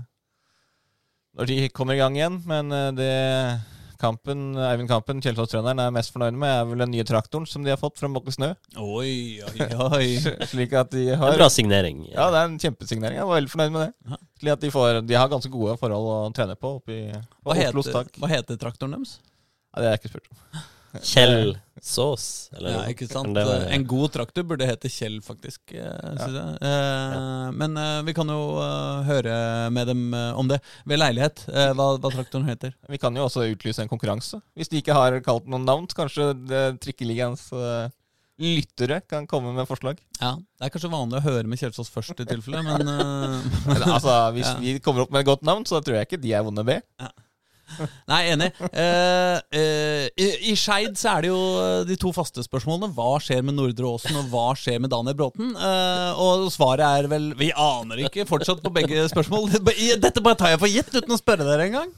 Når 1.35 1.49
de 1.49 1.57
kommer 1.75 1.93
i 1.93 1.99
gang 1.99 2.15
igjen. 2.15 2.39
Men 2.47 2.71
eh, 2.71 2.91
det 2.95 3.11
Kampen, 3.99 4.53
Eivind 4.55 4.87
Kampen, 4.87 5.19
Kjelsås-treneren, 5.19 5.81
er 5.83 5.91
mest 5.91 6.13
fornøyd 6.15 6.37
med, 6.39 6.47
er 6.47 6.67
vel 6.69 6.83
den 6.85 6.93
nye 6.93 7.03
traktoren 7.03 7.43
som 7.49 7.65
de 7.65 7.73
har 7.73 7.79
fått 7.81 7.99
fra 7.99 8.07
Mokke 8.07 8.31
Snø. 8.31 8.53
Oi, 8.79 9.41
oi, 9.43 9.67
oi. 9.99 10.07
Slik 10.47 10.75
at 10.79 10.93
de 10.95 11.09
En 11.17 11.19
har 11.19 11.35
bra 11.35 11.49
signering. 11.51 12.05
Ja, 12.07 12.29
det 12.31 12.39
er 12.39 12.47
en 12.47 12.59
kjempesignering. 12.63 13.19
Jeg 13.19 13.27
var 13.27 13.41
veldig 13.41 13.51
fornøyd 13.51 13.75
med 13.75 13.83
det. 13.83 13.91
Aha. 14.07 14.21
Slik 14.39 14.55
at 14.55 14.63
de, 14.63 14.71
får, 14.71 15.01
de 15.03 15.19
har 15.19 15.31
ganske 15.35 15.51
gode 15.51 15.75
forhold 15.81 16.11
å 16.13 16.17
trene 16.35 16.55
på 16.55 16.77
oppi, 16.79 17.01
på 17.11 17.51
Hva 17.51 17.59
heter, 17.59 18.11
hva 18.23 18.31
heter 18.31 18.61
traktoren 18.61 18.95
deres? 18.95 19.17
Ja, 19.73 19.81
det 19.81 19.89
har 19.89 19.97
jeg 19.97 20.03
ikke 20.05 20.13
spurt 20.15 20.31
om. 20.31 20.63
Kjell 21.03 21.51
Sås, 21.85 22.49
eller 22.55 22.73
Ja, 22.73 22.79
ikke 22.91 23.07
sant? 23.09 23.35
Var... 23.35 23.65
En 23.73 23.85
god 23.87 24.11
traktor 24.15 24.43
burde 24.47 24.67
hete 24.67 24.89
Kjell, 24.91 25.19
faktisk. 25.25 25.61
eh, 25.71 25.83
jeg. 25.83 26.55
Eh, 26.61 27.51
Men 27.59 27.77
eh, 27.77 28.01
vi 28.07 28.13
kan 28.17 28.27
jo 28.31 28.39
uh, 28.59 29.03
høre 29.07 29.35
med 29.75 29.87
dem 29.87 30.13
eh, 30.13 30.33
om 30.39 30.47
det 30.49 30.59
ved 30.89 30.99
leilighet, 30.99 31.45
eh, 31.53 31.71
hva, 31.77 31.91
hva 31.97 32.11
traktoren 32.13 32.49
heter. 32.49 32.73
Vi 32.89 32.97
kan 33.01 33.15
jo 33.15 33.27
også 33.27 33.45
utlyse 33.53 33.83
en 33.83 33.91
konkurranse. 33.91 34.41
Hvis 34.57 34.69
de 34.71 34.81
ikke 34.83 34.95
har 34.97 35.15
kalt 35.25 35.47
noen 35.47 35.65
navn, 35.67 35.87
kanskje 35.87 36.33
det- 36.49 36.65
Trikkeligaens 36.83 37.47
uh, 37.55 37.87
lyttere 38.39 39.01
kan 39.07 39.25
komme 39.27 39.51
med 39.55 39.67
forslag. 39.67 39.97
Ja, 40.21 40.35
Det 40.59 40.67
er 40.67 40.71
kanskje 40.71 40.91
vanlig 40.93 41.19
å 41.19 41.25
høre 41.25 41.47
med 41.47 41.59
Kjelsås 41.59 41.89
først, 41.91 42.19
i 42.23 42.27
tilfelle, 42.29 42.61
men 42.63 42.87
uh, 42.93 43.87
altså, 43.93 44.13
Hvis 44.35 44.47
Ja. 44.53 44.59
vi 44.61 44.77
kommer 44.83 45.03
opp 45.03 45.11
med 45.11 45.25
et 45.25 45.31
godt 45.31 45.43
navn, 45.47 45.65
så 45.67 45.81
tror 45.83 45.99
jeg 45.99 46.07
ikke 46.07 46.21
de 46.23 46.35
er 46.37 46.45
vonde 46.47 46.63
be. 46.67 46.77
Nei, 48.09 48.21
enig. 48.33 48.49
Uh, 48.59 49.37
uh, 49.39 50.05
I 50.17 50.27
i 50.51 50.55
Skeid 50.57 50.97
så 50.99 51.13
er 51.13 51.25
det 51.25 51.31
jo 51.31 51.39
eh, 51.61 51.81
de 51.89 51.97
to 51.99 52.11
faste 52.15 52.43
spørsmålene. 52.45 52.91
Hva 52.95 53.19
skjer 53.23 53.43
med 53.45 53.57
Nordre 53.57 53.91
Åsen, 53.93 54.17
og 54.19 54.29
hva 54.33 54.51
skjer 54.57 54.79
med 54.81 54.91
Daniel 54.93 55.17
Bråten? 55.19 55.53
Uh, 55.57 56.19
og 56.19 56.49
svaret 56.53 56.85
er 56.85 57.09
vel 57.11 57.31
Vi 57.39 57.51
aner 57.53 58.05
ikke 58.07 58.27
fortsatt 58.29 58.63
på 58.63 58.73
begge 58.73 59.07
spørsmål. 59.11 59.49
Dette 59.59 60.23
bare 60.23 60.39
tar 60.39 60.53
jeg 60.53 60.61
for 60.61 60.71
gitt 60.71 60.93
uten 60.95 61.15
å 61.15 61.19
spørre 61.19 61.47
dere 61.47 61.67
engang. 61.69 61.91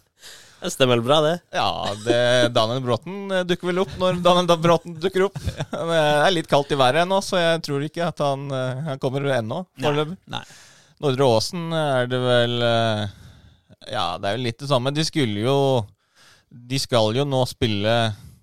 Det 0.62 0.70
stemmer 0.76 1.00
vel 1.00 1.08
bra, 1.08 1.18
det. 1.26 1.38
Ja, 1.58 1.70
det, 2.06 2.18
Daniel 2.54 2.84
Bråten 2.86 3.32
dukker 3.50 3.72
vel 3.72 3.82
opp 3.82 3.96
når 3.98 4.20
Daniel 4.22 4.60
Bråten 4.62 5.00
dukker 5.02 5.26
opp. 5.30 5.40
Det 5.42 6.02
er 6.02 6.36
litt 6.36 6.52
kaldt 6.52 6.76
i 6.76 6.78
været 6.78 7.02
ennå, 7.02 7.18
så 7.26 7.40
jeg 7.42 7.64
tror 7.66 7.88
ikke 7.88 8.12
at 8.12 8.22
han, 8.22 8.46
han 8.92 9.02
kommer 9.02 9.26
ennå. 9.40 9.64
foreløpig. 9.82 10.20
Nordre 11.02 11.32
Åsen 11.40 11.74
er 11.74 12.12
det 12.12 12.22
vel 12.22 12.62
Ja, 13.90 14.18
det 14.22 14.28
er 14.30 14.38
jo 14.38 14.44
litt 14.46 14.60
det 14.62 14.70
samme. 14.70 14.92
De 14.94 15.04
skulle 15.08 15.42
jo 15.42 15.56
De 16.52 16.78
skal 16.80 17.16
jo 17.16 17.24
nå 17.26 17.40
spille 17.48 17.96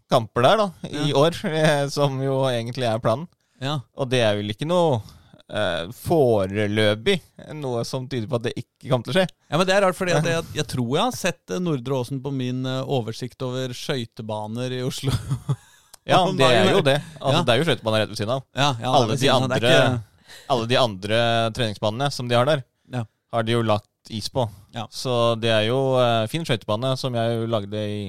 kamper 0.09 0.41
der, 0.43 0.57
da, 0.57 0.66
i 0.89 1.12
år, 1.12 1.36
eh, 1.45 1.84
som 1.93 2.14
jo 2.24 2.39
egentlig 2.49 2.86
er 2.89 2.99
planen. 3.05 3.26
Ja. 3.61 3.74
Og 4.01 4.09
det 4.09 4.22
er 4.24 4.39
vel 4.39 4.49
ikke 4.55 4.64
noe 4.64 5.03
eh, 5.53 5.91
foreløpig 5.93 7.18
noe 7.59 7.82
som 7.84 8.07
tyder 8.09 8.24
på 8.30 8.39
at 8.39 8.47
det 8.47 8.55
ikke 8.57 8.89
kommer 8.89 9.05
til 9.05 9.12
å 9.12 9.16
skje. 9.18 9.26
ja, 9.51 9.59
men 9.61 9.66
Det 9.68 9.74
er 9.76 9.84
rart, 9.84 9.99
fordi 9.99 10.14
at 10.16 10.28
jeg, 10.30 10.47
jeg 10.57 10.66
tror 10.72 10.89
jeg 10.97 11.03
har 11.05 11.18
sett 11.18 11.53
eh, 11.53 11.61
Nordre 11.61 11.99
Åsen 12.01 12.22
på 12.24 12.32
min 12.32 12.64
eh, 12.64 12.80
oversikt 12.89 13.45
over 13.45 13.74
skøytebaner 13.76 14.78
i 14.78 14.80
Oslo. 14.86 15.12
Ja, 16.09 16.22
det 16.41 16.49
er 16.49 16.72
jo 16.72 16.80
det. 16.89 16.97
Altså, 17.20 17.34
Ja. 17.36 17.45
Det 17.45 17.53
er 17.55 17.61
jo 17.61 17.68
skøytebaner 17.68 18.05
rett 18.07 18.14
ved 18.14 18.22
siden 18.22 18.34
av. 18.39 18.47
Ja, 18.57 18.70
ja, 18.80 18.95
Alle 19.03 19.20
de, 19.20 19.28
andre, 19.36 19.61
ikke- 19.61 20.43
alle 20.57 20.70
de 20.72 20.80
andre 20.80 21.20
treningsbanene 21.61 22.09
som 22.16 22.32
de 22.32 22.39
har 22.41 22.49
der, 22.49 22.64
Ja. 22.97 23.05
har 23.36 23.45
de 23.45 23.53
jo 23.59 23.61
lagt 23.61 23.93
is 24.14 24.30
på. 24.32 24.46
Ja. 24.74 24.86
Så 24.90 25.34
det 25.40 25.52
er 25.52 25.68
jo 25.68 25.78
uh, 25.98 26.26
fin 26.30 26.46
skøytebane, 26.46 26.94
som 27.00 27.16
jeg 27.16 27.48
lagde 27.50 27.84
i 27.84 28.00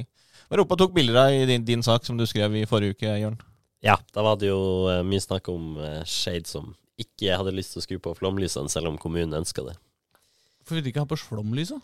Europa 0.49 0.79
tok 0.79 0.95
bilder 0.95 1.21
av 1.25 1.35
i 1.35 1.45
din, 1.49 1.65
din 1.65 1.85
sak 1.85 2.05
som 2.07 2.17
du 2.17 2.25
skrev 2.29 2.55
i 2.57 2.65
forrige 2.69 2.97
uke, 2.97 3.17
Jørn. 3.21 3.37
Ja, 3.85 3.95
da 4.15 4.23
var 4.25 4.39
det 4.41 4.49
jo 4.49 4.89
eh, 4.91 5.05
mye 5.07 5.23
snakk 5.23 5.47
om 5.51 5.77
uh, 5.79 6.01
Shade 6.03 6.49
som 6.49 6.73
ikke 6.99 7.37
hadde 7.39 7.53
lyst 7.55 7.71
til 7.75 7.79
å 7.79 7.85
skru 7.85 7.99
på 8.03 8.15
flomlysene, 8.17 8.71
selv 8.71 8.91
om 8.91 8.97
kommunen 8.99 9.37
ønska 9.37 9.63
det. 9.63 9.77
Hvorfor 10.59 10.79
vil 10.79 10.83
de 10.83 10.91
ikke 10.91 11.05
ha 11.05 11.09
på 11.09 11.19
flomlyset? 11.21 11.79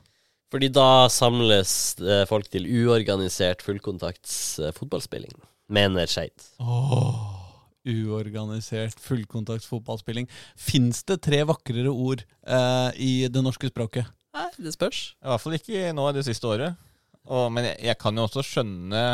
Fordi 0.53 0.69
da 0.73 1.07
samles 1.11 1.71
eh, 2.03 2.25
folk 2.29 2.49
til 2.53 2.67
uorganisert 2.67 3.63
fullkontakts 3.65 4.35
eh, 4.61 4.75
fotballspilling, 4.75 5.33
mener 5.73 6.09
Skeid. 6.11 6.35
Åh, 6.61 7.23
uorganisert 7.85 8.99
fullkontakts 9.01 9.69
fotballspilling. 9.69 10.27
Fins 10.57 11.03
det 11.07 11.21
tre 11.25 11.43
vakrere 11.47 11.91
ord 11.93 12.25
eh, 12.25 12.89
i 12.97 13.13
det 13.31 13.43
norske 13.45 13.69
språket? 13.71 14.09
Nei, 14.35 14.49
det 14.59 14.73
spørs. 14.75 15.13
I 15.23 15.31
hvert 15.31 15.43
fall 15.43 15.57
ikke 15.59 15.93
nå 15.95 16.09
i 16.09 16.17
det 16.17 16.25
siste 16.27 16.49
året. 16.49 16.75
Og, 17.25 17.47
men 17.53 17.69
jeg, 17.69 17.79
jeg 17.87 17.99
kan 18.01 18.17
jo 18.17 18.27
også 18.27 18.43
skjønne 18.45 19.05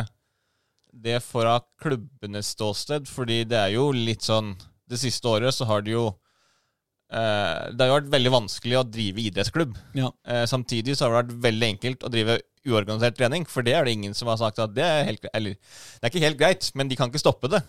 det 0.91 1.21
fra 1.23 1.59
klubbenes 1.81 2.51
ståsted, 2.55 3.07
fordi 3.07 3.43
det 3.47 3.59
er 3.59 3.75
jo 3.77 3.91
litt 3.95 4.25
sånn 4.27 4.57
Det 4.91 4.99
siste 4.99 5.29
året 5.29 5.55
så 5.55 5.63
har 5.69 5.85
det 5.85 5.93
jo 5.93 6.09
eh, 7.15 7.69
Det 7.71 7.79
har 7.79 7.91
jo 7.91 7.97
vært 8.01 8.11
veldig 8.11 8.33
vanskelig 8.33 8.79
å 8.81 8.87
drive 8.87 9.23
idrettsklubb. 9.23 9.77
Ja. 9.95 10.11
Eh, 10.27 10.43
samtidig 10.51 10.97
så 10.97 11.07
har 11.07 11.13
det 11.13 11.21
vært 11.21 11.45
veldig 11.47 11.69
enkelt 11.75 12.03
å 12.03 12.11
drive 12.11 12.41
uorganisert 12.67 13.15
trening, 13.17 13.47
for 13.49 13.65
det 13.65 13.73
er 13.73 13.87
det 13.87 13.95
ingen 13.95 14.13
som 14.17 14.29
har 14.29 14.37
sagt 14.41 14.59
at 14.61 14.73
det 14.75 14.83
er 14.85 15.07
helt 15.07 15.23
Eller 15.31 15.55
det 15.55 16.03
er 16.03 16.11
ikke 16.11 16.25
helt 16.27 16.41
greit, 16.41 16.67
men 16.75 16.91
de 16.91 16.99
kan 16.99 17.09
ikke 17.09 17.23
stoppe 17.23 17.49
det. 17.49 17.63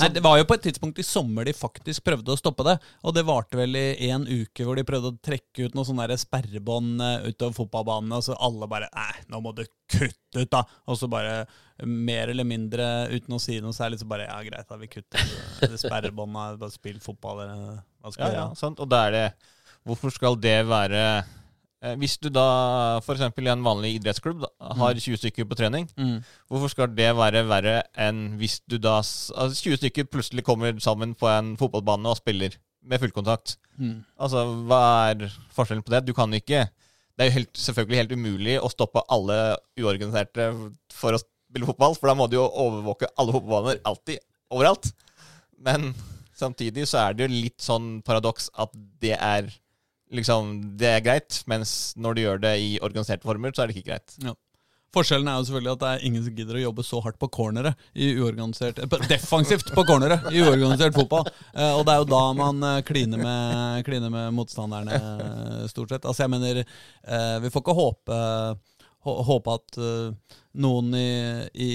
Nei, 0.00 0.08
Det 0.14 0.22
var 0.24 0.38
jo 0.40 0.46
på 0.48 0.54
et 0.56 0.62
tidspunkt 0.68 0.98
i 0.98 1.04
sommer 1.06 1.44
de 1.44 1.52
faktisk 1.56 2.04
prøvde 2.06 2.32
å 2.32 2.38
stoppe 2.38 2.64
det. 2.66 2.76
Og 3.04 3.14
det 3.16 3.24
varte 3.28 3.58
vel 3.58 3.76
i 3.76 4.08
en 4.14 4.24
uke 4.28 4.64
hvor 4.64 4.78
de 4.78 4.84
prøvde 4.88 5.10
å 5.12 5.18
trekke 5.24 5.66
ut 5.68 5.74
noen 5.76 5.88
sånne 5.90 6.16
sperrebånd 6.20 7.02
eh, 7.04 7.28
utover 7.32 7.56
fotballbanen. 7.60 8.14
Og 8.16 8.24
så 8.28 8.36
alle 8.38 8.68
bare 8.70 8.88
Nei, 8.94 9.12
nå 9.32 9.40
må 9.44 9.52
du 9.56 9.64
kutte 9.92 10.40
ut, 10.44 10.50
da. 10.52 10.62
Og 10.88 10.96
så 11.00 11.10
bare 11.12 11.42
mer 11.84 12.30
eller 12.30 12.46
mindre 12.46 12.86
uten 13.10 13.34
å 13.36 13.40
si 13.42 13.58
noe 13.60 13.74
særlig, 13.76 14.00
så 14.02 14.08
bare 14.08 14.28
Ja, 14.30 14.38
greit, 14.46 14.68
da. 14.70 14.78
Vi 14.80 14.88
kutter 14.92 15.28
det 15.66 15.80
sperrebåndet. 15.82 16.60
Bare 16.62 16.72
spill 16.74 17.00
fotball, 17.02 17.44
eller 17.44 17.80
hva 18.02 18.12
skal 18.14 18.24
Ja, 18.26 18.30
vi 18.30 18.38
ja, 18.38 18.46
gjøre? 18.48 18.60
sant? 18.62 18.80
Og 18.82 18.88
da 18.92 19.06
er 19.08 19.16
det 19.18 19.26
Hvorfor 19.82 20.12
skal 20.14 20.36
det 20.38 20.60
være 20.70 21.00
Hvis 21.98 22.14
du 22.22 22.28
da 22.30 23.00
f.eks. 23.02 23.20
i 23.42 23.48
en 23.50 23.64
vanlig 23.66 23.96
idrettsklubb 23.96 24.44
da, 24.44 24.50
har 24.78 24.94
20 24.94 25.16
stykker 25.18 25.48
på 25.50 25.56
trening, 25.58 25.88
Mm. 25.98 26.20
hvorfor 26.48 26.70
skal 26.70 26.86
det 26.94 27.08
være 27.18 27.42
verre 27.48 27.82
enn 27.98 28.36
hvis 28.38 28.60
du 28.70 28.76
da 28.78 29.00
altså 29.00 29.50
20 29.50 29.80
stykker 29.80 30.06
plutselig 30.06 30.44
kommer 30.46 30.78
sammen 30.78 31.16
på 31.18 31.26
en 31.26 31.56
fotballbane 31.58 32.06
og 32.06 32.16
spiller 32.20 32.54
med 32.86 33.00
fullkontakt? 33.02 33.56
Mm. 33.78 34.04
Altså, 34.20 34.44
hva 34.68 34.80
er 35.10 35.26
forskjellen 35.56 35.82
på 35.82 35.90
det? 35.96 36.04
Du 36.06 36.12
kan 36.14 36.30
ikke 36.32 36.68
Det 37.18 37.26
er 37.26 37.28
jo 37.28 37.34
helt, 37.40 37.52
selvfølgelig 37.60 37.98
helt 37.98 38.12
umulig 38.16 38.54
å 38.62 38.70
stoppe 38.72 39.02
alle 39.12 39.56
uorganiserte 39.78 40.46
for 40.90 41.12
å 41.12 41.18
spille 41.20 41.66
fotball, 41.68 41.94
for 41.98 42.08
da 42.08 42.14
må 42.16 42.24
du 42.30 42.38
jo 42.38 42.46
overvåke 42.48 43.10
alle 43.20 43.34
fotballbaner 43.34 43.82
alltid, 43.84 44.18
overalt. 44.50 44.88
Men 45.60 45.90
samtidig 46.34 46.86
så 46.88 47.02
er 47.10 47.12
det 47.18 47.26
jo 47.28 47.34
litt 47.42 47.60
sånn 47.60 48.00
paradoks 48.06 48.48
at 48.56 48.72
det 49.04 49.12
er 49.20 49.50
liksom 50.12 50.54
Det 50.78 50.88
er 50.88 51.04
greit, 51.04 51.42
mens 51.50 51.92
når 51.96 52.14
du 52.14 52.24
gjør 52.24 52.42
det 52.42 52.56
i 52.60 52.72
organiserte 52.84 53.26
former, 53.26 53.54
så 53.54 53.64
er 53.64 53.70
det 53.70 53.78
ikke 53.78 53.92
greit. 53.92 54.16
Forskjellen 54.92 55.28
er 55.30 55.38
jo 55.40 55.46
selvfølgelig 55.48 55.72
at 55.72 55.80
det 55.80 55.90
er 55.90 56.02
ingen 56.06 56.24
som 56.24 56.34
gidder 56.36 56.58
å 56.58 56.64
jobbe 56.66 56.84
så 56.84 56.98
hardt 57.00 57.16
på 57.20 57.28
cornere 57.32 57.70
i 57.96 58.10
uorganisert 58.20 58.82
eh, 58.82 58.96
Defensivt 59.08 59.72
på 59.72 59.84
cornere 59.88 60.18
i 60.28 60.42
uorganisert 60.44 60.92
fotball. 60.96 61.30
Eh, 61.54 61.72
og 61.78 61.86
det 61.88 61.94
er 61.94 62.02
jo 62.02 62.10
da 62.10 62.20
man 62.36 62.66
eh, 62.68 62.82
kliner 62.84 63.22
med, 63.22 63.86
kliner 63.88 64.12
med 64.12 64.36
motstanderne, 64.36 65.00
stort 65.72 65.94
sett. 65.94 66.04
Altså, 66.04 66.26
jeg 66.26 66.32
mener, 66.34 66.60
vi 67.40 67.52
får 67.52 67.64
ikke 67.64 67.76
håpe, 67.78 68.18
håpe 69.30 69.56
at 69.56 69.80
noen 70.60 70.92
i, 70.98 71.08
i 71.56 71.72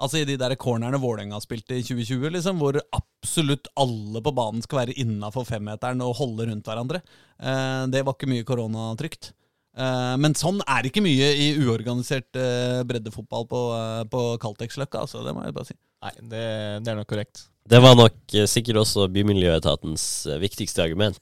Altså 0.00 0.20
i 0.20 0.26
de 0.28 0.38
der 0.40 0.56
cornerne 0.60 1.00
Vålerenga 1.00 1.40
spilte 1.44 1.76
i 1.76 1.84
2020, 1.84 2.30
liksom, 2.36 2.62
hvor 2.62 2.78
absolutt 2.96 3.68
alle 3.80 4.22
på 4.24 4.32
banen 4.36 4.64
skal 4.64 4.82
være 4.82 4.96
innafor 5.02 5.44
femmeteren 5.48 6.00
og 6.06 6.16
holde 6.22 6.48
rundt 6.48 6.70
hverandre. 6.70 7.02
Eh, 7.36 7.84
det 7.92 8.02
var 8.06 8.16
ikke 8.16 8.30
mye 8.32 8.46
koronatrygt. 8.48 9.32
Eh, 9.76 10.16
men 10.20 10.34
sånn 10.38 10.62
er 10.64 10.82
det 10.82 10.94
ikke 10.94 11.04
mye 11.04 11.30
i 11.44 11.52
uorganisert 11.60 12.40
eh, 12.40 12.80
breddefotball 12.88 13.46
på, 13.50 13.62
uh, 13.76 14.02
på 14.10 14.24
Kaltex-løkka. 14.42 15.04
altså, 15.04 15.22
det 15.26 15.36
må 15.36 15.44
jeg 15.44 15.56
bare 15.56 15.70
si. 15.70 15.78
Nei, 16.00 16.14
det, 16.32 16.44
det 16.84 16.92
er 16.92 17.00
nok 17.02 17.10
korrekt. 17.12 17.44
Det 17.70 17.78
var 17.78 17.94
nok 17.94 18.34
eh, 18.34 18.48
sikkert 18.50 18.80
også 18.82 19.06
Bymiljøetatens 19.14 20.04
eh, 20.26 20.40
viktigste 20.42 20.82
argument 20.82 21.20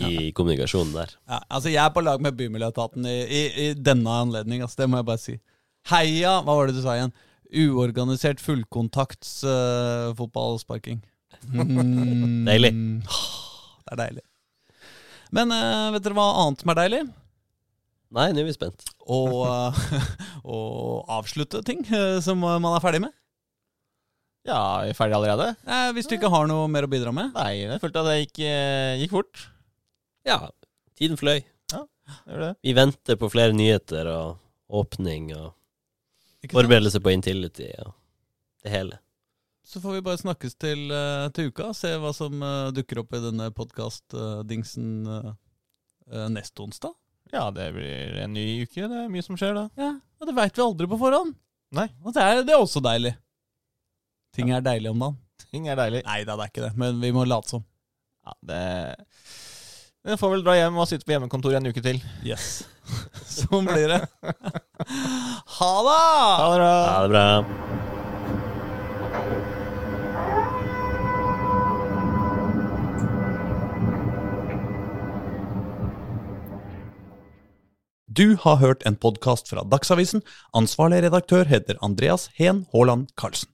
i 0.00 0.30
kommunikasjonen 0.36 0.94
der. 0.94 1.16
Ja, 1.28 1.40
altså 1.48 1.72
Jeg 1.72 1.82
er 1.82 1.92
på 1.92 2.04
lag 2.04 2.22
med 2.22 2.38
Bymiljøetaten 2.38 3.08
i, 3.10 3.18
i, 3.26 3.42
i 3.64 3.66
denne 3.74 4.20
anledning, 4.22 4.62
altså, 4.64 4.82
det 4.82 4.88
må 4.90 5.00
jeg 5.00 5.08
bare 5.10 5.22
si. 5.22 5.36
Heia, 5.90 6.38
hva 6.44 6.56
var 6.56 6.70
det 6.70 6.78
du 6.78 6.82
sa 6.84 6.96
igjen? 6.96 7.12
Uorganisert 7.50 8.42
fullkontakts 8.42 9.40
uh, 9.44 10.10
fotballsparking. 10.18 11.02
Mm. 11.40 12.44
Deilig. 12.44 12.68
Det 13.00 13.94
er 13.94 13.98
deilig. 14.00 14.22
Men 15.32 15.54
uh, 15.54 15.88
vet 15.94 16.04
dere 16.04 16.16
hva 16.18 16.26
annet 16.42 16.60
som 16.60 16.72
er 16.72 16.78
deilig? 16.82 16.98
Nei, 18.12 18.26
nå 18.34 18.42
er 18.42 18.48
vi 18.50 18.52
spent. 18.52 18.84
Å 19.08 19.20
uh, 19.46 21.14
avslutte 21.16 21.62
ting 21.64 21.80
som 22.20 22.42
man 22.44 22.68
er 22.74 22.84
ferdig 22.84 23.00
med. 23.06 23.14
Ja, 24.44 24.58
er 24.82 24.90
vi 24.90 24.98
ferdige 24.98 25.20
allerede? 25.20 25.48
Eh, 25.64 25.86
hvis 25.96 26.10
du 26.10 26.18
ikke 26.18 26.32
har 26.34 26.50
noe 26.50 26.68
mer 26.68 26.84
å 26.84 26.92
bidra 26.92 27.14
med. 27.14 27.32
Nei, 27.38 27.62
jeg 27.62 27.80
følte 27.80 28.02
at 28.02 28.10
det 28.10 28.18
gikk, 28.18 28.42
gikk 29.04 29.14
fort. 29.14 29.46
Ja, 30.28 30.42
tiden 31.00 31.20
fløy. 31.20 31.40
Det 32.26 32.42
det. 32.42 32.52
Vi 32.66 32.74
venter 32.76 33.18
på 33.20 33.30
flere 33.32 33.56
nyheter 33.56 34.08
og 34.12 34.82
åpning 34.82 35.32
og? 35.38 35.54
Forberedelse 36.48 37.00
på 37.04 37.12
Intility 37.12 37.68
og 37.84 37.92
det 38.64 38.72
hele. 38.72 38.98
Så 39.66 39.80
får 39.82 39.98
vi 39.98 40.02
bare 40.06 40.18
snakkes 40.18 40.56
til, 40.58 40.90
eh, 40.90 41.28
til 41.36 41.50
uka. 41.52 41.70
Se 41.76 41.92
hva 42.00 42.14
som 42.16 42.42
eh, 42.42 42.70
dukker 42.74 43.02
opp 43.04 43.12
i 43.14 43.22
denne 43.22 43.50
podkast-dingsen 43.54 44.88
neste 46.34 46.64
onsdag. 46.64 46.96
Ja, 47.30 47.44
det 47.54 47.68
blir 47.76 48.16
en 48.24 48.32
ny 48.34 48.64
uke. 48.64 48.88
Det 48.90 49.02
er 49.04 49.10
mye 49.12 49.22
som 49.22 49.36
skjer 49.38 49.54
da. 49.54 49.68
Ja, 49.78 49.92
Og 50.18 50.26
det 50.26 50.34
veit 50.34 50.56
vi 50.58 50.64
aldri 50.64 50.88
på 50.90 50.98
forhånd. 50.98 51.36
Nei. 51.76 51.86
Og 52.02 52.14
det 52.16 52.22
er, 52.24 52.40
det 52.42 52.54
er 52.56 52.62
også 52.62 52.82
deilig. 52.82 53.12
Ting 54.34 54.50
er 54.50 54.64
deilig 54.64 54.90
om 54.90 55.04
dagen. 55.04 55.18
Ting 55.50 55.68
er 55.70 55.78
deilig. 55.78 56.02
Nei 56.06 56.22
da, 56.26 56.34
det 56.34 56.46
er 56.46 56.50
ikke 56.52 56.64
det, 56.66 56.72
men 56.78 56.98
vi 57.02 57.12
må 57.14 57.22
late 57.28 57.52
som. 57.54 57.62
Ja, 58.26 58.34
det 58.50 58.60
Jeg 60.00 60.16
får 60.16 60.30
vel 60.32 60.40
dra 60.40 60.54
hjem 60.56 60.78
og 60.80 60.86
sitte 60.88 61.04
på 61.04 61.12
hjemmekontor 61.12 61.52
en 61.58 61.66
uke 61.68 61.82
til. 61.84 61.98
Yes. 62.24 62.62
sånn 63.36 63.66
blir 63.68 63.92
det. 63.92 63.98
ha 64.00 65.72
det! 65.84 65.98
Ha 66.40 66.46
det 66.48 66.56
bra. 66.56 66.70
Ha 66.88 67.02
det 67.04 67.10
bra. 67.12 67.26
Du 78.08 78.36
har 78.40 78.56
hørt 78.64 78.88
en 78.88 78.96
podkast 78.96 79.52
fra 79.52 79.68
Dagsavisen. 79.68 80.24
Ansvarlig 80.56 81.04
redaktør 81.04 81.44
heter 81.44 81.76
Andreas 81.84 82.30
Heen 82.40 82.64
Haaland 82.72 83.12
Karlsen. 83.20 83.52